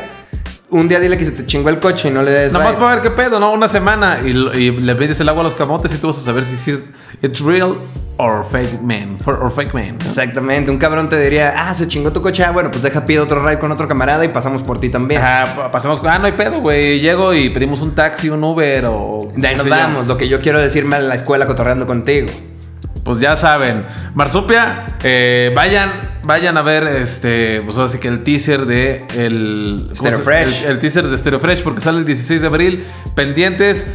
Un 0.71 0.87
día 0.87 0.99
dile 0.99 1.17
que 1.17 1.25
se 1.25 1.31
te 1.31 1.45
chingó 1.47 1.69
el 1.69 1.79
coche 1.79 2.09
y 2.09 2.11
no 2.11 2.21
le 2.21 2.29
des 2.31 2.53
Nomás 2.53 2.69
ride. 2.69 2.79
para 2.79 2.93
ver 2.95 3.01
qué 3.03 3.09
pedo, 3.09 3.39
¿no? 3.39 3.51
Una 3.51 3.67
semana 3.67 4.19
y, 4.23 4.33
le 4.33 4.95
pides 4.95 5.19
el 5.19 5.27
agua 5.27 5.41
a 5.41 5.45
los 5.45 5.55
camotes 5.55 5.91
y 5.93 5.97
tú 5.97 6.07
vas 6.07 6.17
a 6.19 6.21
saber 6.21 6.43
si 6.43 6.71
es 6.71 6.79
it's 7.23 7.39
real 7.39 7.75
or 8.17 8.45
fake 8.51 8.79
man. 8.81 9.17
For, 9.17 9.41
or 9.43 9.51
fake 9.51 9.73
man. 9.73 9.97
Exactamente, 10.05 10.69
un 10.69 10.77
cabrón 10.77 11.09
te 11.09 11.19
diría, 11.19 11.53
ah, 11.57 11.73
se 11.73 11.87
chingó 11.87 12.13
tu 12.13 12.21
coche, 12.21 12.43
ah, 12.43 12.51
bueno, 12.51 12.69
pues 12.69 12.83
deja 12.83 13.03
pido 13.05 13.23
otro 13.23 13.41
ride 13.41 13.57
con 13.57 13.71
otro 13.71 13.87
camarada 13.87 14.23
y 14.23 14.27
pasamos 14.27 14.61
por 14.61 14.79
ti 14.79 14.89
también. 14.89 15.21
Ajá, 15.23 15.55
pa- 15.55 15.71
pasamos, 15.71 16.01
ah, 16.05 16.19
no 16.19 16.27
hay 16.27 16.33
pedo, 16.33 16.59
güey. 16.59 16.99
Llego 16.99 17.33
y 17.33 17.49
pedimos 17.49 17.81
un 17.81 17.95
taxi, 17.95 18.29
un 18.29 18.43
Uber 18.43 18.85
o. 18.89 19.31
De 19.35 19.47
ahí 19.47 19.55
nos 19.55 19.67
vamos, 19.67 20.05
lo 20.05 20.17
que 20.17 20.27
yo 20.27 20.39
quiero 20.39 20.59
decirme 20.59 20.97
a 20.97 20.99
la 20.99 21.15
escuela 21.15 21.47
cotorreando 21.47 21.87
contigo. 21.87 22.27
Pues 23.03 23.19
ya 23.19 23.35
saben. 23.37 23.87
Marsupia, 24.13 24.85
eh, 25.01 25.51
vayan, 25.55 25.89
vayan 26.29 26.57
a 26.57 26.61
ver 26.61 26.83
este. 26.83 27.61
Pues 27.65 27.75
ahora 27.75 27.91
sí 27.91 27.97
que 27.97 28.07
el 28.07 28.23
teaser 28.23 28.67
de 28.67 29.03
el. 29.15 29.91
¿cómo 29.97 30.11
Stereo 30.11 30.19
Fresh. 30.19 30.63
El, 30.63 30.71
el 30.71 30.79
teaser 30.79 31.07
de 31.07 31.17
Stereo 31.17 31.39
Fresh, 31.39 31.63
porque 31.63 31.81
sale 31.81 31.97
el 31.97 32.05
16 32.05 32.39
de 32.39 32.47
abril. 32.47 32.85
Pendientes. 33.15 33.87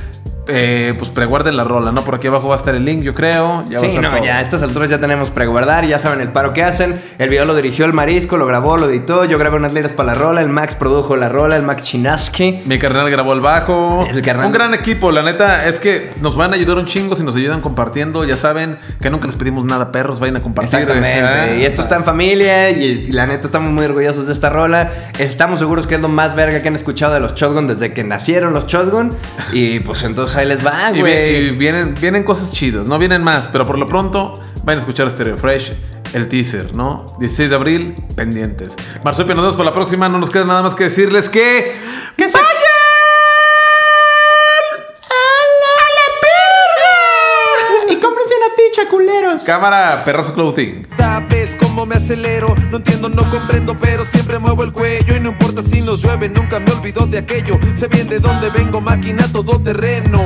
Eh, 0.47 0.95
pues 0.99 1.11
preguarden 1.11 1.57
la 1.57 1.65
rola, 1.65 1.93
¿no? 1.93 2.03
Por 2.05 2.17
aquí 2.17 2.27
abajo 2.27 2.49
va 2.49 2.55
a 2.55 2.59
estar 2.59 2.75
el 2.75 2.85
link, 2.85 3.03
yo 3.03 3.15
creo. 3.15 3.65
Ya 3.67 3.81
sí, 3.81 3.99
no, 3.99 4.11
todo. 4.11 4.25
ya 4.25 4.39
a 4.39 4.43
estas 4.43 4.63
alturas 4.63 4.91
ya 4.91 4.99
tenemos 4.99 5.31
preguardar, 5.31 5.87
ya 5.87 5.99
saben 5.99 6.21
el 6.21 6.29
paro 6.29 6.53
que 6.53 6.63
hacen. 6.63 7.01
El 7.19 7.29
video 7.29 7.45
lo 7.45 7.55
dirigió 7.55 7.85
el 7.85 7.93
Marisco, 7.93 8.37
lo 8.37 8.47
grabó, 8.47 8.77
lo 8.77 8.89
editó, 8.89 9.25
yo 9.25 9.39
grabé 9.39 9.57
unas 9.57 9.73
liras 9.73 9.93
para 9.93 10.13
la 10.13 10.15
rola, 10.15 10.41
el 10.41 10.49
Max 10.49 10.75
produjo 10.75 11.17
la 11.17 11.29
rola, 11.29 11.57
el 11.57 11.63
Max 11.63 11.85
Chinaski. 11.85 12.63
Mi 12.67 12.79
carnal 12.79 13.11
grabó 13.11 13.33
el 13.33 13.41
bajo. 13.41 14.07
El 14.11 14.23
carnal. 14.23 14.47
Un 14.47 14.53
gran 14.53 14.75
equipo, 14.75 15.11
la 15.13 15.23
neta 15.23 15.67
es 15.67 15.81
que 15.81 16.13
nos 16.21 16.37
van 16.37 16.53
a 16.53 16.57
ayudar 16.57 16.77
un 16.77 16.87
chingo 16.87 17.17
si 17.17 17.23
nos 17.23 17.37
ayudan 17.37 17.61
compartiendo. 17.61 18.25
Ya 18.25 18.37
saben 18.37 18.79
que 19.01 19.11
nunca 19.11 19.27
les 19.27 19.37
pedimos 19.37 19.65
nada, 19.65 19.93
perros. 19.93 20.21
Vayan 20.21 20.37
a 20.37 20.43
compartir. 20.43 20.81
Exactamente. 20.81 21.21
Ajá. 21.21 21.55
Y 21.57 21.65
esto 21.65 21.83
está 21.83 21.97
en 21.97 22.05
familia 22.05 22.71
y, 22.71 22.85
y 23.09 23.13
la 23.13 23.27
neta 23.27 23.47
estamos 23.47 23.71
muy 23.71 23.85
orgullosos 23.85 24.27
de 24.27 24.33
esta 24.33 24.51
rola. 24.51 24.91
Estamos 25.19 25.59
seguros 25.59 25.87
que 25.87 25.95
es 25.95 26.01
lo 26.01 26.09
más 26.09 26.35
verga 26.35 26.61
que 26.61 26.69
han 26.69 26.77
escuchado 26.77 27.15
de 27.15 27.21
los 27.21 27.35
Shotgun 27.35 27.67
desde 27.67 27.93
que 27.93 28.05
nacieron 28.05 28.53
los 28.53 28.67
Shotgun. 28.67 29.11
Y 29.53 29.81
pues 29.81 30.03
entonces 30.03 30.34
ahí 30.37 30.47
les 30.47 30.65
va, 30.65 30.91
güey. 30.91 31.37
y 31.37 31.51
vienen, 31.51 31.95
vienen 31.95 32.25
cosas 32.25 32.53
chidas, 32.53 32.85
no 32.87 32.99
vienen 32.99 33.23
más, 33.23 33.49
pero 33.49 33.65
por 33.65 33.79
lo 33.79 33.87
pronto 33.87 34.41
vayan 34.65 34.79
a 34.79 34.81
escuchar 34.81 35.11
Stereo 35.11 35.37
Fresh, 35.37 35.73
el 36.13 36.29
teaser, 36.29 36.75
¿no? 36.75 37.07
16 37.19 37.51
de 37.51 37.57
abril, 37.57 37.95
pendientes. 38.17 38.75
Marsupia, 39.05 39.35
nos 39.35 39.45
vemos 39.45 39.57
para 39.57 39.71
la 39.71 39.75
próxima. 39.75 40.09
No 40.09 40.19
nos 40.19 40.31
queda 40.31 40.45
nada 40.45 40.63
más 40.63 40.75
que 40.75 40.85
decirles 40.85 41.29
que. 41.29 41.75
¡Que 42.17 42.29
se 42.29 42.39
Y 47.89 47.97
cómprense 47.97 48.35
una 48.37 48.57
picha, 48.57 48.89
culeros. 48.89 49.45
Cámara, 49.45 50.03
perrazo 50.05 50.35
clothing. 50.35 50.87
Me 51.75 51.97
acelero, 51.97 52.55
no 52.71 52.79
entiendo, 52.79 53.11
no 53.11 53.29
comprendo, 53.31 53.77
pero 53.77 54.07
siempre 54.07 54.39
muevo 54.39 54.63
el 54.63 54.73
cuello 54.73 55.17
y 55.17 55.21
no 55.21 55.31
importa 55.31 55.61
si 55.61 55.83
nos 55.83 56.01
llueve, 56.01 56.31
nunca 56.31 56.59
me 56.59 56.71
olvido 56.71 57.07
de 57.07 57.19
aquello. 57.19 57.59
Sé 57.75 57.89
bien 57.89 58.09
de 58.09 58.21
dónde 58.21 58.49
vengo, 58.49 58.81
máquina 58.81 59.31
todo 59.31 59.61
terreno. 59.61 60.25